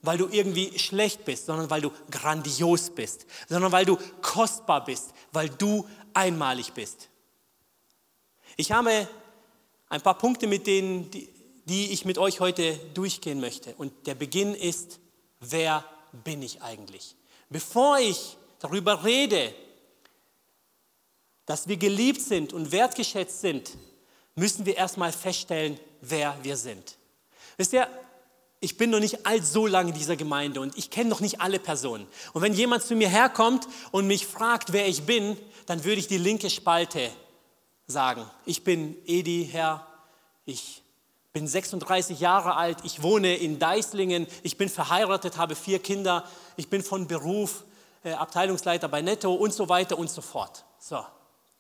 weil 0.02 0.19
du 0.19 0.28
irgendwie 0.28 0.78
schlecht 0.78 1.25
bist, 1.25 1.47
sondern 1.47 1.71
weil 1.71 1.83
du 1.83 1.92
grandios 2.11 2.90
bist, 2.90 3.26
sondern 3.49 3.73
weil 3.73 3.85
du 3.85 3.99
kostbar 4.23 4.85
bist, 4.85 5.12
weil 5.33 5.49
du 5.49 5.87
einmalig 6.14 6.73
bist. 6.73 7.09
Ich 8.57 8.73
habe 8.73 9.09
ein 9.88 10.00
paar 10.00 10.16
Punkte, 10.19 10.47
mit 10.47 10.66
denen, 10.66 11.11
die, 11.11 11.28
die 11.64 11.92
ich 11.92 12.04
mit 12.04 12.19
euch 12.19 12.40
heute 12.40 12.75
durchgehen 12.95 13.40
möchte. 13.40 13.75
Und 13.75 14.07
der 14.07 14.14
Beginn 14.14 14.54
ist, 14.54 15.00
wer 15.40 15.85
bin 16.25 16.42
ich 16.42 16.62
eigentlich? 16.62 17.16
Bevor 17.49 17.99
ich 17.99 18.37
darüber 18.59 19.04
rede, 19.04 19.54
dass 21.47 21.69
wir 21.69 21.76
geliebt 21.76 22.21
sind 22.21 22.52
und 22.52 22.71
wertgeschätzt 22.71 23.40
sind, 23.40 23.76
müssen 24.37 24.64
wir 24.66 24.76
erstmal 24.76 25.12
feststellen, 25.12 25.78
wer 26.00 26.37
wir 26.42 26.57
sind. 26.57 26.97
Wisst 27.57 27.73
ihr, 27.73 27.88
ich 28.61 28.76
bin 28.76 28.90
noch 28.90 29.00
nicht 29.00 29.26
alt 29.26 29.47
so 29.47 29.67
lange 29.67 29.90
in 29.90 29.97
dieser 29.97 30.17
Gemeinde 30.17 30.61
und 30.61 30.76
ich 30.76 30.90
kenne 30.90 31.09
noch 31.09 31.21
nicht 31.21 31.40
alle 31.40 31.59
Personen. 31.59 32.07
Und 32.35 32.43
wenn 32.43 32.52
jemand 32.52 32.83
zu 32.83 32.95
mir 32.95 33.09
herkommt 33.09 33.67
und 33.90 34.07
mich 34.07 34.26
fragt, 34.26 34.73
wer 34.73 34.87
ich 34.87 35.05
bin, 35.05 35.37
dann 35.67 35.85
würde 35.85 35.99
ich 35.99 36.09
die 36.09 36.19
linke 36.19 36.50
Spalte 36.50 37.11
sagen. 37.87 38.25
Ich 38.45 38.62
bin 38.62 38.97
Edi, 39.07 39.49
Herr, 39.50 39.87
ich 40.45 40.83
bin 41.33 41.47
36 41.47 42.21
Jahre 42.21 42.57
alt, 42.57 42.79
ich 42.83 43.02
wohne 43.02 43.37
in 43.37 43.59
Deislingen, 43.59 44.26
ich 44.43 44.59
bin 44.59 44.69
verheiratet, 44.69 45.38
habe 45.38 45.55
vier 45.55 45.79
Kinder, 45.79 46.25
ich 46.57 46.69
bin 46.69 46.83
von 46.83 47.07
Beruf 47.07 47.64
äh, 48.02 48.12
Abteilungsleiter 48.12 48.88
bei 48.88 49.00
Netto 49.00 49.33
und 49.33 49.55
so 49.55 49.69
weiter 49.69 49.99
und 49.99 50.11
so 50.11 50.21
fort. 50.21 50.64
So. 50.79 51.02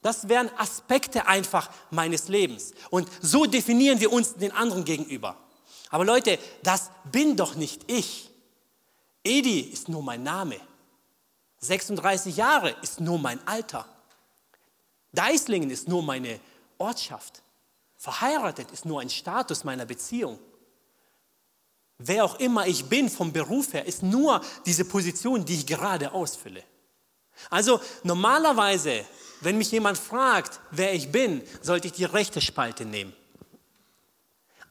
Das 0.02 0.28
wären 0.28 0.50
Aspekte 0.58 1.26
einfach 1.26 1.70
meines 1.90 2.28
Lebens. 2.28 2.72
Und 2.90 3.08
so 3.20 3.46
definieren 3.46 4.00
wir 4.00 4.12
uns 4.12 4.34
den 4.34 4.52
anderen 4.52 4.84
gegenüber. 4.84 5.36
Aber 5.90 6.04
Leute, 6.04 6.38
das 6.62 6.90
bin 7.10 7.36
doch 7.36 7.56
nicht 7.56 7.90
ich. 7.90 8.30
Edi 9.22 9.60
ist 9.60 9.88
nur 9.88 10.02
mein 10.02 10.22
Name. 10.22 10.56
36 11.58 12.36
Jahre 12.36 12.70
ist 12.82 13.00
nur 13.00 13.18
mein 13.18 13.46
Alter. 13.46 13.86
Deislingen 15.12 15.70
ist 15.70 15.88
nur 15.88 16.02
meine 16.02 16.40
Ortschaft. 16.78 17.42
Verheiratet 17.98 18.70
ist 18.70 18.86
nur 18.86 19.00
ein 19.00 19.10
Status 19.10 19.64
meiner 19.64 19.84
Beziehung. 19.84 20.38
Wer 21.98 22.24
auch 22.24 22.36
immer 22.36 22.66
ich 22.66 22.86
bin 22.86 23.10
vom 23.10 23.30
Beruf 23.30 23.74
her, 23.74 23.84
ist 23.84 24.02
nur 24.02 24.40
diese 24.64 24.86
Position, 24.86 25.44
die 25.44 25.56
ich 25.56 25.66
gerade 25.66 26.12
ausfülle. 26.12 26.64
Also 27.50 27.80
normalerweise, 28.04 29.04
wenn 29.40 29.58
mich 29.58 29.70
jemand 29.70 29.98
fragt, 29.98 30.60
wer 30.70 30.94
ich 30.94 31.12
bin, 31.12 31.42
sollte 31.60 31.88
ich 31.88 31.92
die 31.92 32.04
rechte 32.04 32.40
Spalte 32.40 32.86
nehmen. 32.86 33.14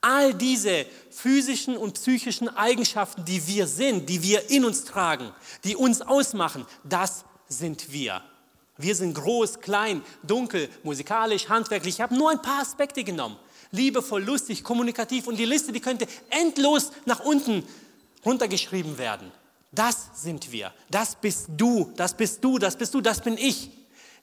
All 0.01 0.33
diese 0.33 0.85
physischen 1.09 1.75
und 1.75 1.95
psychischen 1.95 2.47
Eigenschaften, 2.49 3.25
die 3.25 3.45
wir 3.47 3.67
sind, 3.67 4.09
die 4.09 4.23
wir 4.23 4.49
in 4.49 4.63
uns 4.63 4.85
tragen, 4.85 5.31
die 5.63 5.75
uns 5.75 6.01
ausmachen, 6.01 6.65
das 6.83 7.25
sind 7.49 7.91
wir. 7.91 8.21
Wir 8.77 8.95
sind 8.95 9.13
groß, 9.13 9.59
klein, 9.59 10.01
dunkel, 10.23 10.69
musikalisch, 10.83 11.49
handwerklich. 11.49 11.95
Ich 11.95 12.01
habe 12.01 12.15
nur 12.15 12.31
ein 12.31 12.41
paar 12.41 12.61
Aspekte 12.61 13.03
genommen. 13.03 13.35
Liebevoll, 13.71 14.23
lustig, 14.23 14.63
kommunikativ 14.63 15.27
und 15.27 15.35
die 15.35 15.45
Liste, 15.45 15.73
die 15.73 15.81
könnte 15.81 16.07
endlos 16.29 16.91
nach 17.05 17.19
unten 17.19 17.67
runtergeschrieben 18.25 18.97
werden. 18.97 19.31
Das 19.71 20.09
sind 20.15 20.51
wir. 20.51 20.73
Das 20.89 21.15
bist 21.15 21.49
du. 21.57 21.91
Das 21.97 22.15
bist 22.15 22.43
du. 22.43 22.57
Das 22.57 22.77
bist 22.77 22.93
du. 22.93 23.01
Das 23.01 23.21
bin 23.21 23.37
ich. 23.37 23.69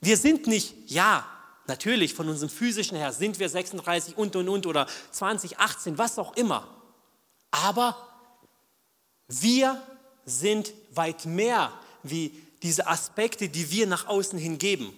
Wir 0.01 0.17
sind 0.17 0.47
nicht, 0.47 0.75
ja, 0.87 1.27
Natürlich, 1.67 2.15
von 2.15 2.29
unserem 2.29 2.51
physischen 2.51 2.97
her 2.97 3.13
sind 3.13 3.39
wir 3.39 3.49
36 3.49 4.17
und 4.17 4.37
und 4.37 4.49
und 4.49 4.67
oder 4.67 4.87
20, 5.11 5.59
18, 5.59 5.99
was 5.99 6.19
auch 6.19 6.37
immer. 6.37 6.69
Aber 7.51 7.97
Wir 9.29 9.83
sind 10.25 10.73
weit 10.93 11.25
mehr 11.27 11.73
wie 12.03 12.31
diese 12.63 12.87
Aspekte, 12.87 13.49
die 13.49 13.71
wir 13.71 13.87
nach 13.87 14.07
außen 14.07 14.39
hingeben. 14.39 14.97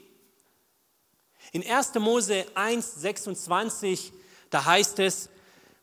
In 1.52 1.66
1. 1.66 1.94
Mose 1.94 2.46
1, 2.54 2.96
26, 2.96 4.12
da 4.50 4.64
heißt 4.64 4.98
es, 4.98 5.30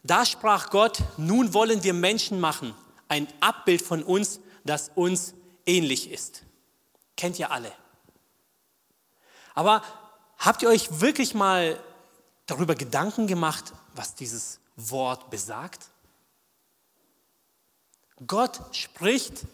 da 0.03 0.25
sprach 0.25 0.69
Gott, 0.69 0.99
nun 1.17 1.53
wollen 1.53 1.83
wir 1.83 1.93
Menschen 1.93 2.39
machen, 2.39 2.75
ein 3.07 3.27
Abbild 3.39 3.81
von 3.81 4.03
uns, 4.03 4.39
das 4.63 4.91
uns 4.93 5.33
ähnlich 5.65 6.11
ist. 6.11 6.43
Kennt 7.17 7.39
ihr 7.39 7.49
alle. 7.49 7.71
Aber 9.55 9.81
habt 10.37 10.61
ihr 10.61 10.69
euch 10.69 10.99
wirklich 11.01 11.33
mal 11.33 11.79
darüber 12.45 12.75
Gedanken 12.75 13.27
gemacht, 13.27 13.73
was 13.93 14.15
dieses 14.15 14.59
Wort 14.75 15.29
besagt? 15.29 15.89
Gott 18.25 18.61
spricht 18.71 19.45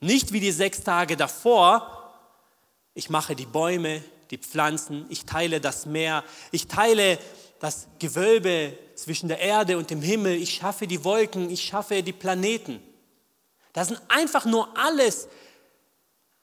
nicht 0.00 0.32
wie 0.32 0.40
die 0.40 0.52
sechs 0.52 0.82
Tage 0.82 1.16
davor, 1.16 2.14
ich 2.94 3.10
mache 3.10 3.34
die 3.34 3.46
Bäume, 3.46 4.02
die 4.30 4.38
Pflanzen, 4.38 5.06
ich 5.08 5.24
teile 5.24 5.60
das 5.60 5.86
Meer, 5.86 6.24
ich 6.50 6.66
teile 6.66 7.18
das 7.60 7.86
Gewölbe 7.98 8.76
zwischen 8.94 9.28
der 9.28 9.38
Erde 9.38 9.78
und 9.78 9.90
dem 9.90 10.02
Himmel, 10.02 10.34
ich 10.34 10.54
schaffe 10.54 10.86
die 10.86 11.04
Wolken, 11.04 11.50
ich 11.50 11.62
schaffe 11.62 12.02
die 12.02 12.12
Planeten. 12.12 12.82
Das 13.72 13.88
sind 13.88 14.00
einfach 14.08 14.44
nur 14.44 14.76
alles 14.76 15.28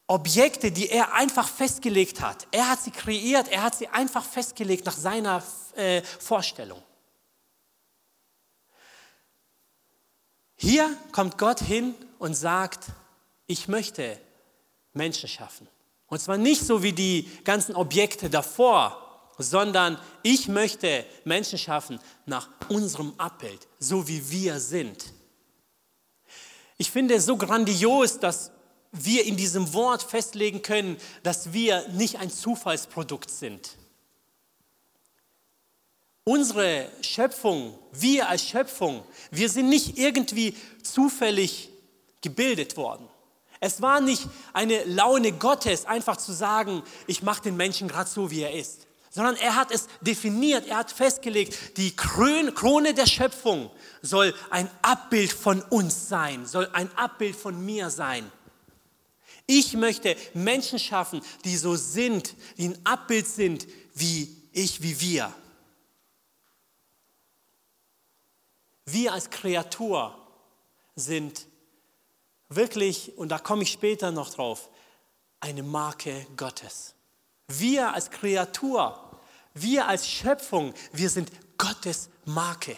Objekte, 0.07 0.71
die 0.71 0.89
er 0.89 1.13
einfach 1.13 1.47
festgelegt 1.47 2.21
hat. 2.21 2.47
Er 2.51 2.69
hat 2.69 2.81
sie 2.81 2.91
kreiert, 2.91 3.47
er 3.47 3.63
hat 3.63 3.75
sie 3.75 3.87
einfach 3.87 4.23
festgelegt 4.23 4.85
nach 4.85 4.97
seiner 4.97 5.41
äh, 5.75 6.01
Vorstellung. 6.01 6.81
Hier 10.55 10.95
kommt 11.11 11.37
Gott 11.37 11.59
hin 11.61 11.95
und 12.19 12.35
sagt, 12.35 12.85
ich 13.47 13.67
möchte 13.67 14.19
Menschen 14.93 15.27
schaffen. 15.27 15.67
Und 16.07 16.19
zwar 16.19 16.37
nicht 16.37 16.61
so 16.61 16.83
wie 16.83 16.93
die 16.93 17.29
ganzen 17.43 17.75
Objekte 17.75 18.29
davor, 18.29 19.31
sondern 19.37 19.99
ich 20.21 20.47
möchte 20.47 21.05
Menschen 21.23 21.57
schaffen 21.57 21.99
nach 22.25 22.49
unserem 22.69 23.13
Abbild, 23.17 23.67
so 23.79 24.07
wie 24.07 24.29
wir 24.29 24.59
sind. 24.59 25.11
Ich 26.77 26.91
finde 26.91 27.15
es 27.15 27.25
so 27.25 27.35
grandios, 27.35 28.19
dass 28.19 28.51
wir 28.93 29.25
in 29.25 29.35
diesem 29.35 29.73
Wort 29.73 30.03
festlegen 30.03 30.61
können, 30.61 30.97
dass 31.23 31.51
wir 31.51 31.87
nicht 31.89 32.19
ein 32.19 32.29
Zufallsprodukt 32.29 33.29
sind. 33.29 33.75
Unsere 36.23 36.89
Schöpfung, 37.01 37.77
wir 37.91 38.29
als 38.29 38.47
Schöpfung, 38.47 39.03
wir 39.29 39.49
sind 39.49 39.67
nicht 39.67 39.97
irgendwie 39.97 40.55
zufällig 40.81 41.69
gebildet 42.21 42.77
worden. 42.77 43.09
Es 43.59 43.81
war 43.81 43.99
nicht 43.99 44.27
eine 44.53 44.83
Laune 44.85 45.33
Gottes, 45.33 45.85
einfach 45.85 46.17
zu 46.17 46.31
sagen, 46.31 46.83
ich 47.07 47.23
mache 47.23 47.43
den 47.43 47.57
Menschen 47.57 47.87
gerade 47.87 48.09
so, 48.09 48.31
wie 48.31 48.41
er 48.41 48.53
ist, 48.53 48.87
sondern 49.09 49.35
er 49.35 49.55
hat 49.55 49.71
es 49.71 49.87
definiert, 50.01 50.67
er 50.67 50.77
hat 50.77 50.91
festgelegt, 50.91 51.77
die 51.77 51.95
Krone 51.95 52.93
der 52.93 53.05
Schöpfung 53.05 53.69
soll 54.01 54.33
ein 54.49 54.69
Abbild 54.81 55.31
von 55.31 55.61
uns 55.63 56.07
sein, 56.07 56.45
soll 56.45 56.69
ein 56.73 56.89
Abbild 56.95 57.35
von 57.35 57.63
mir 57.65 57.89
sein. 57.89 58.31
Ich 59.45 59.73
möchte 59.73 60.15
Menschen 60.33 60.79
schaffen, 60.79 61.21
die 61.43 61.57
so 61.57 61.75
sind, 61.75 62.35
die 62.57 62.69
ein 62.69 62.85
Abbild 62.85 63.27
sind 63.27 63.67
wie 63.93 64.35
ich, 64.51 64.81
wie 64.81 64.99
wir. 65.01 65.33
Wir 68.85 69.13
als 69.13 69.29
Kreatur 69.29 70.17
sind 70.95 71.47
wirklich, 72.49 73.17
und 73.17 73.29
da 73.29 73.39
komme 73.39 73.63
ich 73.63 73.71
später 73.71 74.11
noch 74.11 74.29
drauf, 74.29 74.69
eine 75.39 75.63
Marke 75.63 76.25
Gottes. 76.37 76.93
Wir 77.47 77.93
als 77.93 78.09
Kreatur, 78.09 79.19
wir 79.53 79.87
als 79.87 80.07
Schöpfung, 80.07 80.73
wir 80.91 81.09
sind 81.09 81.31
Gottes 81.57 82.09
Marke. 82.25 82.77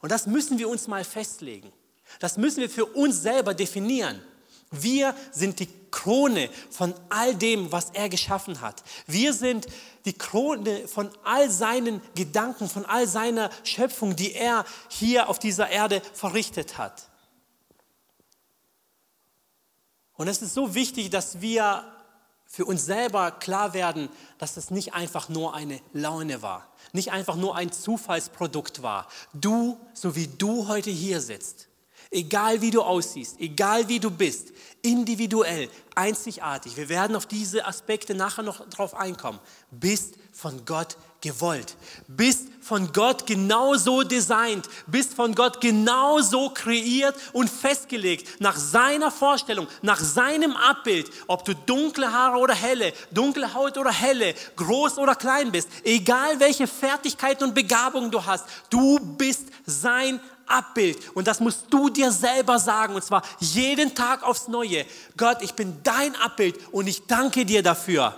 Und 0.00 0.12
das 0.12 0.26
müssen 0.26 0.58
wir 0.58 0.68
uns 0.68 0.88
mal 0.88 1.04
festlegen. 1.04 1.72
Das 2.20 2.36
müssen 2.36 2.60
wir 2.60 2.70
für 2.70 2.86
uns 2.86 3.22
selber 3.22 3.54
definieren. 3.54 4.22
Wir 4.70 5.14
sind 5.32 5.60
die 5.60 5.68
Krone 5.90 6.50
von 6.70 6.94
all 7.08 7.34
dem, 7.34 7.70
was 7.72 7.90
er 7.90 8.08
geschaffen 8.08 8.60
hat. 8.60 8.82
Wir 9.06 9.32
sind 9.32 9.66
die 10.04 10.12
Krone 10.12 10.88
von 10.88 11.10
all 11.24 11.50
seinen 11.50 12.00
Gedanken, 12.14 12.68
von 12.68 12.84
all 12.84 13.06
seiner 13.06 13.50
Schöpfung, 13.64 14.16
die 14.16 14.34
er 14.34 14.64
hier 14.88 15.28
auf 15.28 15.38
dieser 15.38 15.68
Erde 15.68 16.02
verrichtet 16.12 16.78
hat. 16.78 17.08
Und 20.14 20.28
es 20.28 20.42
ist 20.42 20.54
so 20.54 20.74
wichtig, 20.74 21.10
dass 21.10 21.40
wir 21.40 21.84
für 22.46 22.64
uns 22.64 22.86
selber 22.86 23.32
klar 23.32 23.74
werden, 23.74 24.08
dass 24.38 24.56
es 24.56 24.70
nicht 24.70 24.94
einfach 24.94 25.28
nur 25.28 25.54
eine 25.54 25.80
Laune 25.92 26.42
war, 26.42 26.66
nicht 26.92 27.12
einfach 27.12 27.36
nur 27.36 27.56
ein 27.56 27.72
Zufallsprodukt 27.72 28.82
war. 28.82 29.08
Du, 29.34 29.78
so 29.92 30.14
wie 30.14 30.28
du 30.28 30.68
heute 30.68 30.90
hier 30.90 31.20
sitzt, 31.20 31.65
egal 32.10 32.60
wie 32.60 32.70
du 32.70 32.82
aussiehst, 32.82 33.40
egal 33.40 33.88
wie 33.88 34.00
du 34.00 34.10
bist, 34.10 34.52
individuell, 34.82 35.68
einzigartig, 35.94 36.76
wir 36.76 36.88
werden 36.88 37.16
auf 37.16 37.26
diese 37.26 37.66
Aspekte 37.66 38.14
nachher 38.14 38.42
noch 38.42 38.68
drauf 38.68 38.94
einkommen, 38.94 39.40
bist 39.70 40.14
von 40.32 40.64
Gott 40.64 40.96
gewollt, 41.20 41.76
bist 42.06 42.48
von 42.60 42.92
Gott 42.92 43.26
genauso 43.26 44.02
designt, 44.02 44.68
bist 44.86 45.14
von 45.14 45.34
Gott 45.34 45.60
genauso 45.60 46.50
kreiert 46.50 47.16
und 47.32 47.50
festgelegt, 47.50 48.40
nach 48.40 48.56
seiner 48.56 49.10
Vorstellung, 49.10 49.66
nach 49.82 49.98
seinem 49.98 50.54
Abbild, 50.56 51.10
ob 51.26 51.44
du 51.44 51.54
dunkle 51.54 52.12
Haare 52.12 52.38
oder 52.38 52.54
helle, 52.54 52.92
dunkle 53.10 53.54
Haut 53.54 53.78
oder 53.78 53.92
helle, 53.92 54.34
groß 54.56 54.98
oder 54.98 55.14
klein 55.14 55.50
bist, 55.50 55.68
egal 55.84 56.38
welche 56.38 56.66
Fertigkeiten 56.66 57.44
und 57.44 57.54
Begabungen 57.54 58.10
du 58.10 58.24
hast, 58.24 58.44
du 58.70 59.00
bist 59.00 59.48
sein 59.64 60.20
Abbild. 60.46 60.98
Und 61.14 61.26
das 61.26 61.40
musst 61.40 61.66
du 61.70 61.88
dir 61.88 62.10
selber 62.12 62.58
sagen, 62.58 62.94
und 62.94 63.04
zwar 63.04 63.22
jeden 63.40 63.94
Tag 63.94 64.22
aufs 64.22 64.48
Neue. 64.48 64.84
Gott, 65.16 65.42
ich 65.42 65.54
bin 65.54 65.80
dein 65.82 66.14
Abbild 66.16 66.58
und 66.72 66.86
ich 66.86 67.06
danke 67.06 67.44
dir 67.44 67.62
dafür. 67.62 68.14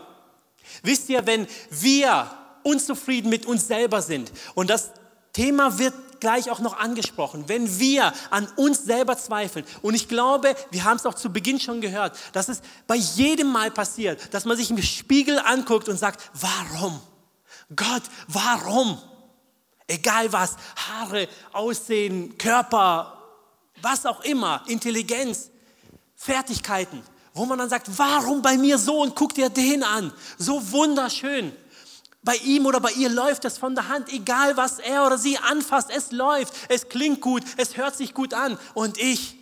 Wisst 0.83 1.09
ihr, 1.09 1.27
wenn 1.27 1.47
wir 1.71 2.31
unzufrieden 2.63 3.31
mit 3.31 3.47
uns 3.47 3.67
selber 3.67 4.03
sind, 4.03 4.33
und 4.55 4.71
das 4.71 4.91
Thema 5.33 5.79
wird 5.79 5.95
gleich 6.21 6.51
auch 6.51 6.59
noch 6.59 6.79
angesprochen, 6.79 7.45
wenn 7.47 7.79
wir 7.79 8.13
an 8.31 8.49
uns 8.57 8.85
selber 8.85 9.17
zweifeln. 9.17 9.65
Und 9.83 9.95
ich 9.95 10.09
glaube, 10.09 10.55
wir 10.71 10.85
haben 10.85 10.97
es 10.97 11.07
auch 11.07 11.15
zu 11.15 11.31
Beginn 11.31 11.61
schon 11.61 11.81
gehört, 11.81 12.17
dass 12.33 12.49
es 12.49 12.61
bei 12.87 12.97
jedem 12.97 13.53
Mal 13.53 13.71
passiert, 13.71 14.35
dass 14.35 14.45
man 14.45 14.57
sich 14.57 14.71
im 14.71 14.83
Spiegel 14.83 15.39
anguckt 15.39 15.89
und 15.89 15.97
sagt, 15.97 16.31
warum? 16.35 17.01
Gott, 17.75 18.03
warum? 18.27 18.99
Egal 19.89 20.31
was, 20.33 20.57
Haare, 20.77 21.29
Aussehen, 21.53 22.37
Körper, 22.37 23.19
was 23.81 24.05
auch 24.07 24.23
immer, 24.23 24.63
Intelligenz, 24.67 25.51
Fertigkeiten, 26.15 27.03
wo 27.33 27.47
man 27.47 27.59
dann 27.59 27.71
sagt, 27.71 27.89
warum 27.97 28.43
bei 28.43 28.59
mir 28.59 28.77
so 28.77 29.01
und 29.01 29.17
guck 29.17 29.35
dir 29.35 29.49
den 29.49 29.83
an, 29.83 30.13
so 30.37 30.73
wunderschön. 30.73 31.53
Bei 32.23 32.37
ihm 32.37 32.67
oder 32.67 32.81
bei 32.81 32.91
ihr 32.93 33.09
läuft 33.09 33.47
es 33.47 33.57
von 33.57 33.75
der 33.75 33.89
Hand, 33.89 34.13
egal 34.13 34.57
was 34.59 34.79
er 34.79 35.07
oder 35.07 35.17
sie 35.17 35.39
anfasst, 35.39 35.89
es 35.91 36.13
läuft, 36.13 36.53
es 36.69 36.91
klingt 36.91 37.23
gut, 37.23 37.43
es 37.57 37.79
hört 37.79 37.97
sich 37.97 38.13
gut 38.13 38.35
an. 38.35 38.59
Und 38.75 38.99
ich, 38.99 39.37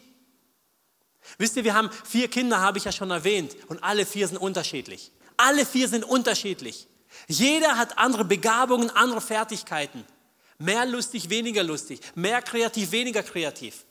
wisst 1.39 1.57
ihr, 1.57 1.65
wir 1.65 1.75
haben 1.75 1.91
vier 2.05 2.29
Kinder, 2.29 2.61
habe 2.61 2.79
ich 2.79 2.85
ja 2.85 2.93
schon 2.93 3.11
erwähnt, 3.11 3.57
und 3.67 3.83
alle 3.83 4.07
vier 4.07 4.29
sind 4.29 4.37
unterschiedlich. 4.37 5.11
Alle 5.37 5.67
vier 5.67 5.89
sind 5.89 6.05
unterschiedlich. 6.05 6.87
Jeder 7.27 7.77
hat 7.77 7.99
andere 7.99 8.25
Begabungen, 8.25 8.91
andere 8.91 9.21
Fertigkeiten. 9.21 10.05
Mehr 10.59 10.87
lustig, 10.87 11.29
weniger 11.31 11.63
lustig. 11.63 12.01
Mehr 12.15 12.43
kreativ, 12.43 12.91
weniger 12.93 13.23
kreativ. 13.23 13.85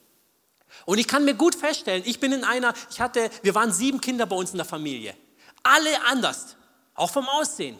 Und 0.84 0.98
ich 0.98 1.06
kann 1.06 1.24
mir 1.24 1.34
gut 1.34 1.54
feststellen, 1.54 2.02
ich 2.06 2.20
bin 2.20 2.32
in 2.32 2.44
einer, 2.44 2.74
ich 2.90 3.00
hatte, 3.00 3.30
wir 3.42 3.54
waren 3.54 3.72
sieben 3.72 4.00
Kinder 4.00 4.26
bei 4.26 4.36
uns 4.36 4.50
in 4.50 4.56
der 4.56 4.66
Familie. 4.66 5.14
Alle 5.62 6.04
anders, 6.04 6.56
auch 6.94 7.10
vom 7.10 7.28
Aussehen. 7.28 7.78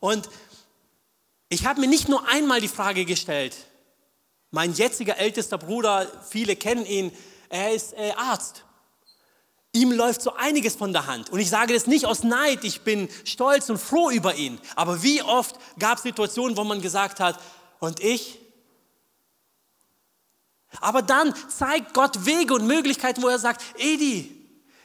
Und 0.00 0.28
ich 1.48 1.66
habe 1.66 1.80
mir 1.80 1.88
nicht 1.88 2.08
nur 2.08 2.28
einmal 2.28 2.60
die 2.60 2.68
Frage 2.68 3.04
gestellt, 3.04 3.56
mein 4.50 4.72
jetziger 4.74 5.16
ältester 5.16 5.58
Bruder, 5.58 6.06
viele 6.28 6.56
kennen 6.56 6.84
ihn, 6.84 7.12
er 7.48 7.72
ist 7.72 7.92
äh, 7.94 8.12
Arzt. 8.16 8.64
Ihm 9.72 9.92
läuft 9.92 10.22
so 10.22 10.34
einiges 10.34 10.74
von 10.74 10.92
der 10.92 11.06
Hand. 11.06 11.30
Und 11.30 11.38
ich 11.38 11.48
sage 11.48 11.74
das 11.74 11.86
nicht 11.86 12.04
aus 12.04 12.24
Neid, 12.24 12.64
ich 12.64 12.80
bin 12.80 13.08
stolz 13.24 13.70
und 13.70 13.78
froh 13.78 14.10
über 14.10 14.34
ihn. 14.34 14.60
Aber 14.74 15.02
wie 15.02 15.22
oft 15.22 15.54
gab 15.78 15.98
es 15.98 16.02
Situationen, 16.02 16.56
wo 16.56 16.64
man 16.64 16.82
gesagt 16.82 17.20
hat, 17.20 17.38
und 17.78 18.00
ich? 18.00 18.38
Aber 20.80 21.02
dann 21.02 21.34
zeigt 21.48 21.94
Gott 21.94 22.26
Wege 22.26 22.54
und 22.54 22.66
Möglichkeiten, 22.66 23.22
wo 23.22 23.28
er 23.28 23.38
sagt, 23.38 23.62
Edi, 23.78 24.36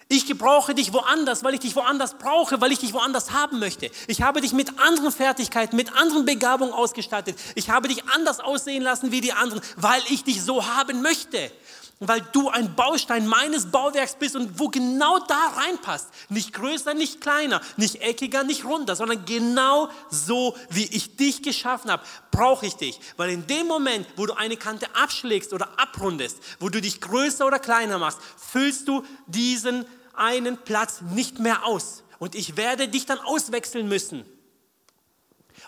ich 0.07 0.27
gebrauche 0.27 0.75
dich 0.75 0.93
woanders, 0.93 1.43
weil 1.43 1.55
ich 1.55 1.61
dich 1.61 1.75
woanders 1.75 2.17
brauche, 2.19 2.61
weil 2.61 2.71
ich 2.71 2.79
dich 2.79 2.93
woanders 2.93 3.31
haben 3.31 3.57
möchte. 3.57 3.89
Ich 4.07 4.21
habe 4.21 4.39
dich 4.39 4.53
mit 4.53 4.79
anderen 4.79 5.11
Fertigkeiten, 5.11 5.75
mit 5.75 5.95
anderen 5.95 6.25
Begabungen 6.25 6.73
ausgestattet. 6.73 7.37
Ich 7.55 7.71
habe 7.71 7.87
dich 7.87 8.07
anders 8.09 8.39
aussehen 8.39 8.83
lassen 8.83 9.11
wie 9.11 9.21
die 9.21 9.33
anderen, 9.33 9.61
weil 9.77 10.01
ich 10.09 10.23
dich 10.23 10.43
so 10.43 10.67
haben 10.67 11.01
möchte. 11.01 11.51
Weil 11.99 12.21
du 12.33 12.49
ein 12.49 12.75
Baustein 12.75 13.25
meines 13.25 13.71
Bauwerks 13.71 14.15
bist 14.15 14.35
und 14.35 14.59
wo 14.59 14.67
genau 14.67 15.19
da 15.19 15.53
reinpasst. 15.55 16.09
Nicht 16.29 16.53
größer, 16.53 16.93
nicht 16.93 17.21
kleiner, 17.21 17.61
nicht 17.77 18.01
eckiger, 18.01 18.43
nicht 18.43 18.65
runder, 18.65 18.95
sondern 18.95 19.25
genau 19.25 19.89
so, 20.09 20.55
wie 20.69 20.85
ich 20.85 21.15
dich 21.15 21.41
geschaffen 21.41 21.89
habe, 21.89 22.03
brauche 22.31 22.65
ich 22.65 22.75
dich. 22.75 22.99
Weil 23.17 23.29
in 23.29 23.47
dem 23.47 23.67
Moment, 23.67 24.07
wo 24.17 24.25
du 24.25 24.33
eine 24.33 24.57
Kante 24.57 24.93
abschlägst 24.93 25.53
oder 25.53 25.79
abrundest, 25.79 26.37
wo 26.59 26.69
du 26.69 26.81
dich 26.81 26.99
größer 26.99 27.45
oder 27.45 27.59
kleiner 27.59 27.97
machst, 27.97 28.19
füllst 28.37 28.87
du 28.87 29.03
diesen 29.27 29.85
einen 30.13 30.57
Platz 30.57 31.01
nicht 31.01 31.39
mehr 31.39 31.65
aus. 31.65 32.03
Und 32.19 32.35
ich 32.35 32.57
werde 32.57 32.87
dich 32.87 33.05
dann 33.05 33.19
auswechseln 33.19 33.87
müssen. 33.87 34.25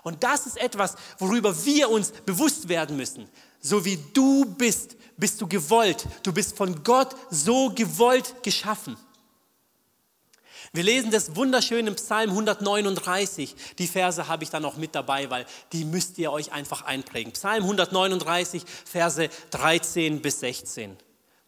Und 0.03 0.23
das 0.23 0.45
ist 0.45 0.57
etwas, 0.57 0.95
worüber 1.19 1.65
wir 1.65 1.89
uns 1.89 2.11
bewusst 2.11 2.69
werden 2.69 2.97
müssen. 2.97 3.29
So 3.59 3.83
wie 3.85 3.97
du 4.13 4.45
bist, 4.45 4.95
bist 5.17 5.41
du 5.41 5.47
gewollt. 5.47 6.07
Du 6.23 6.31
bist 6.31 6.55
von 6.55 6.83
Gott 6.83 7.15
so 7.29 7.69
gewollt 7.69 8.43
geschaffen. 8.43 8.97
Wir 10.73 10.83
lesen 10.83 11.11
das 11.11 11.35
wunderschön 11.35 11.87
im 11.87 11.95
Psalm 11.95 12.29
139. 12.29 13.55
Die 13.79 13.87
Verse 13.87 14.27
habe 14.27 14.43
ich 14.43 14.49
dann 14.49 14.65
auch 14.65 14.75
mit 14.75 14.93
dabei, 14.95 15.29
weil 15.29 15.45
die 15.71 15.85
müsst 15.85 16.17
ihr 16.17 16.31
euch 16.31 16.51
einfach 16.51 16.83
einprägen. 16.83 17.33
Psalm 17.33 17.63
139, 17.63 18.63
Verse 18.85 19.29
13 19.51 20.21
bis 20.21 20.41
16. 20.41 20.97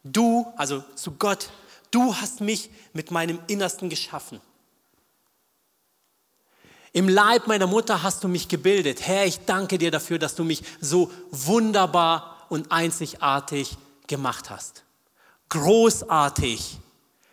Du, 0.02 0.46
also 0.56 0.82
zu 0.94 1.12
Gott, 1.12 1.50
du 1.90 2.14
hast 2.16 2.40
mich 2.40 2.70
mit 2.92 3.10
meinem 3.10 3.38
Innersten 3.46 3.90
geschaffen. 3.90 4.40
Im 6.92 7.08
Leib 7.08 7.46
meiner 7.46 7.66
Mutter 7.66 8.02
hast 8.02 8.24
du 8.24 8.28
mich 8.28 8.48
gebildet. 8.48 9.06
Herr, 9.06 9.24
ich 9.24 9.44
danke 9.44 9.78
dir 9.78 9.90
dafür, 9.90 10.18
dass 10.18 10.34
du 10.34 10.44
mich 10.44 10.62
so 10.80 11.10
wunderbar 11.30 12.46
und 12.48 12.72
einzigartig 12.72 13.76
gemacht 14.08 14.50
hast. 14.50 14.82
Großartig 15.50 16.78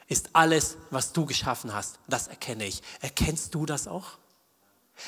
ist 0.07 0.29
alles, 0.33 0.77
was 0.91 1.11
du 1.11 1.25
geschaffen 1.25 1.73
hast. 1.73 1.99
Das 2.07 2.27
erkenne 2.27 2.65
ich. 2.65 2.81
Erkennst 3.01 3.53
du 3.55 3.65
das 3.65 3.87
auch? 3.87 4.17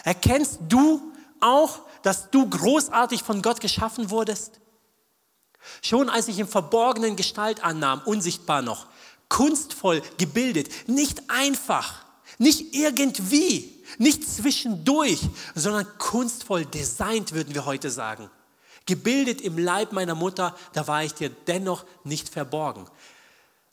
Erkennst 0.03 0.59
du 0.67 1.01
auch, 1.39 1.79
dass 2.03 2.29
du 2.31 2.49
großartig 2.49 3.23
von 3.23 3.41
Gott 3.41 3.61
geschaffen 3.61 4.09
wurdest? 4.09 4.59
Schon 5.81 6.09
als 6.09 6.27
ich 6.27 6.39
im 6.39 6.47
Verborgenen 6.47 7.15
Gestalt 7.15 7.63
annahm, 7.63 8.01
unsichtbar 8.05 8.61
noch, 8.61 8.87
kunstvoll 9.29 10.01
gebildet, 10.17 10.87
nicht 10.87 11.29
einfach, 11.29 12.03
nicht 12.37 12.73
irgendwie, 12.73 13.78
nicht 13.97 14.27
zwischendurch, 14.27 15.21
sondern 15.55 15.87
kunstvoll 15.97 16.65
designt, 16.65 17.33
würden 17.33 17.53
wir 17.53 17.65
heute 17.65 17.89
sagen. 17.89 18.29
Gebildet 18.85 19.41
im 19.41 19.57
Leib 19.57 19.91
meiner 19.91 20.15
Mutter, 20.15 20.55
da 20.73 20.87
war 20.87 21.03
ich 21.03 21.13
dir 21.13 21.29
dennoch 21.29 21.85
nicht 22.03 22.29
verborgen. 22.29 22.87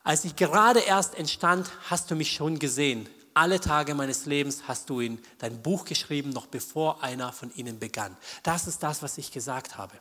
Als 0.05 0.25
ich 0.25 0.37
gerade 0.37 0.81
erst 0.81 1.15
entstand, 1.17 1.71
hast 1.91 2.11
du 2.11 2.15
mich 2.15 2.33
schon 2.33 2.59
gesehen. 2.59 3.09
Alle 3.35 3.61
Tage 3.61 3.95
meines 3.95 4.25
Lebens 4.25 4.63
hast 4.67 4.89
du 4.89 5.01
in 5.01 5.19
dein 5.39 5.61
Buch 5.63 5.85
geschrieben, 5.85 6.31
noch 6.31 6.47
bevor 6.47 7.03
einer 7.03 7.33
von 7.33 7.53
ihnen 7.55 7.79
begann. 7.79 8.17
Das 8.43 8.67
ist 8.67 8.83
das, 8.83 9.03
was 9.03 9.19
ich 9.19 9.33
gesagt 9.33 9.77
habe. 9.77 9.95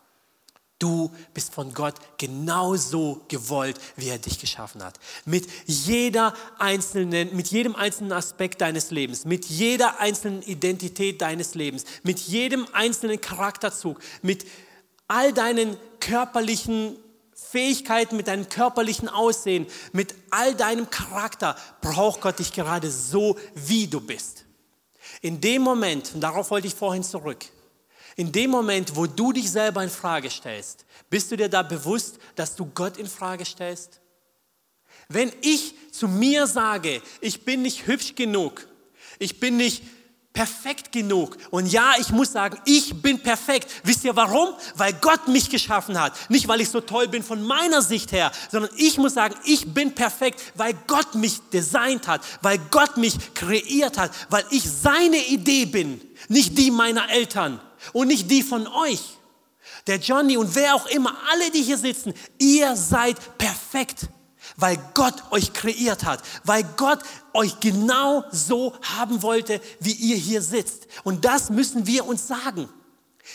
Du 0.78 1.10
bist 1.34 1.54
von 1.54 1.74
Gott 1.74 1.96
genauso 2.18 3.22
gewollt, 3.30 3.80
wie 3.96 4.10
er 4.10 4.18
dich 4.18 4.40
geschaffen 4.40 4.84
hat. 4.84 5.00
Mit 5.24 5.48
jeder 5.66 6.34
einzelnen, 6.60 7.34
mit 7.34 7.48
jedem 7.48 7.76
einzelnen 7.76 8.12
Aspekt 8.12 8.60
deines 8.60 8.92
Lebens, 8.92 9.24
mit 9.24 9.46
jeder 9.46 10.00
einzelnen 10.02 10.42
Identität 10.42 11.22
deines 11.22 11.56
Lebens, 11.56 11.86
mit 12.04 12.20
jedem 12.20 12.68
einzelnen 12.74 13.22
Charakterzug, 13.22 14.00
mit 14.22 14.46
all 15.08 15.32
deinen 15.32 15.78
körperlichen 16.02 16.98
Fähigkeiten, 17.34 18.18
mit 18.18 18.28
deinem 18.28 18.50
körperlichen 18.50 19.08
Aussehen, 19.08 19.68
mit 19.94 20.14
all 20.30 20.56
deinem 20.56 20.90
Charakter 20.90 21.56
braucht 21.80 22.20
Gott 22.20 22.40
dich 22.40 22.52
gerade 22.52 22.92
so, 22.92 23.38
wie 23.54 23.88
du 23.88 24.02
bist. 24.02 24.44
In 25.22 25.40
dem 25.40 25.62
Moment, 25.62 26.14
und 26.16 26.22
darauf 26.22 26.52
wollte 26.52 26.68
ich 26.68 26.76
vorhin 26.76 27.04
zurück, 27.04 27.46
in 28.16 28.32
dem 28.32 28.50
Moment, 28.50 28.96
wo 28.96 29.08
du 29.08 29.34
dich 29.34 29.52
selber 29.52 29.84
in 29.84 29.90
Frage 29.90 30.30
stellst, 30.30 30.86
bist 31.10 31.32
du 31.32 31.38
dir 31.38 31.50
da 31.50 31.62
bewusst, 31.62 32.18
dass 32.36 32.56
du 32.56 32.66
Gott 32.66 32.98
in 32.98 33.08
Frage 33.08 33.46
stellst? 33.46 34.00
Wenn 35.10 35.32
ich 35.42 35.76
zu 35.92 36.08
mir 36.08 36.48
sage, 36.48 37.02
ich 37.22 37.44
bin 37.44 37.62
nicht 37.62 37.88
hübsch 37.88 38.16
genug, 38.16 38.68
ich 39.20 39.40
bin 39.40 39.58
nicht 39.58 39.84
perfekt 40.36 40.92
genug. 40.92 41.38
Und 41.50 41.72
ja, 41.72 41.94
ich 41.98 42.10
muss 42.10 42.34
sagen, 42.34 42.60
ich 42.66 43.02
bin 43.02 43.20
perfekt. 43.20 43.72
Wisst 43.84 44.04
ihr 44.04 44.16
warum? 44.16 44.50
Weil 44.76 44.94
Gott 44.94 45.30
mich 45.30 45.50
geschaffen 45.50 46.00
hat. 46.00 46.30
Nicht, 46.30 46.48
weil 46.48 46.60
ich 46.60 46.70
so 46.70 46.82
toll 46.82 47.08
bin 47.08 47.24
von 47.24 47.42
meiner 47.42 47.82
Sicht 47.82 48.12
her, 48.12 48.32
sondern 48.52 48.70
ich 48.76 48.98
muss 48.98 49.14
sagen, 49.14 49.36
ich 49.46 49.74
bin 49.74 49.96
perfekt, 49.96 50.42
weil 50.56 50.74
Gott 50.88 51.16
mich 51.16 51.40
designt 51.54 52.08
hat, 52.08 52.22
weil 52.42 52.60
Gott 52.70 52.98
mich 52.98 53.34
kreiert 53.34 53.98
hat, 53.98 54.12
weil 54.30 54.44
ich 54.52 54.70
seine 54.70 55.26
Idee 55.26 55.66
bin, 55.66 56.02
nicht 56.28 56.58
die 56.58 56.70
meiner 56.70 57.10
Eltern 57.10 57.62
und 57.94 58.08
nicht 58.08 58.30
die 58.30 58.44
von 58.44 58.68
euch. 58.68 59.18
Der 59.88 59.98
Johnny 59.98 60.38
und 60.38 60.56
wer 60.56 60.76
auch 60.76 60.88
immer, 60.88 61.16
alle, 61.32 61.52
die 61.52 61.62
hier 61.62 61.78
sitzen, 61.78 62.14
ihr 62.40 62.76
seid 62.76 63.38
perfekt, 63.38 64.10
weil 64.58 64.78
Gott 64.94 65.16
euch 65.32 65.54
kreiert 65.54 66.06
hat, 66.06 66.22
weil 66.44 66.64
Gott 66.78 67.00
euch 67.34 67.60
genau 67.60 68.24
so 68.32 68.74
haben 68.82 69.22
wollte, 69.22 69.60
wie 69.80 69.94
ihr 69.94 70.18
hier 70.18 70.42
sitzt. 70.42 70.88
Und 71.04 71.26
das 71.26 71.50
müssen 71.50 71.88
wir 71.88 72.06
uns 72.06 72.28
sagen. 72.28 72.70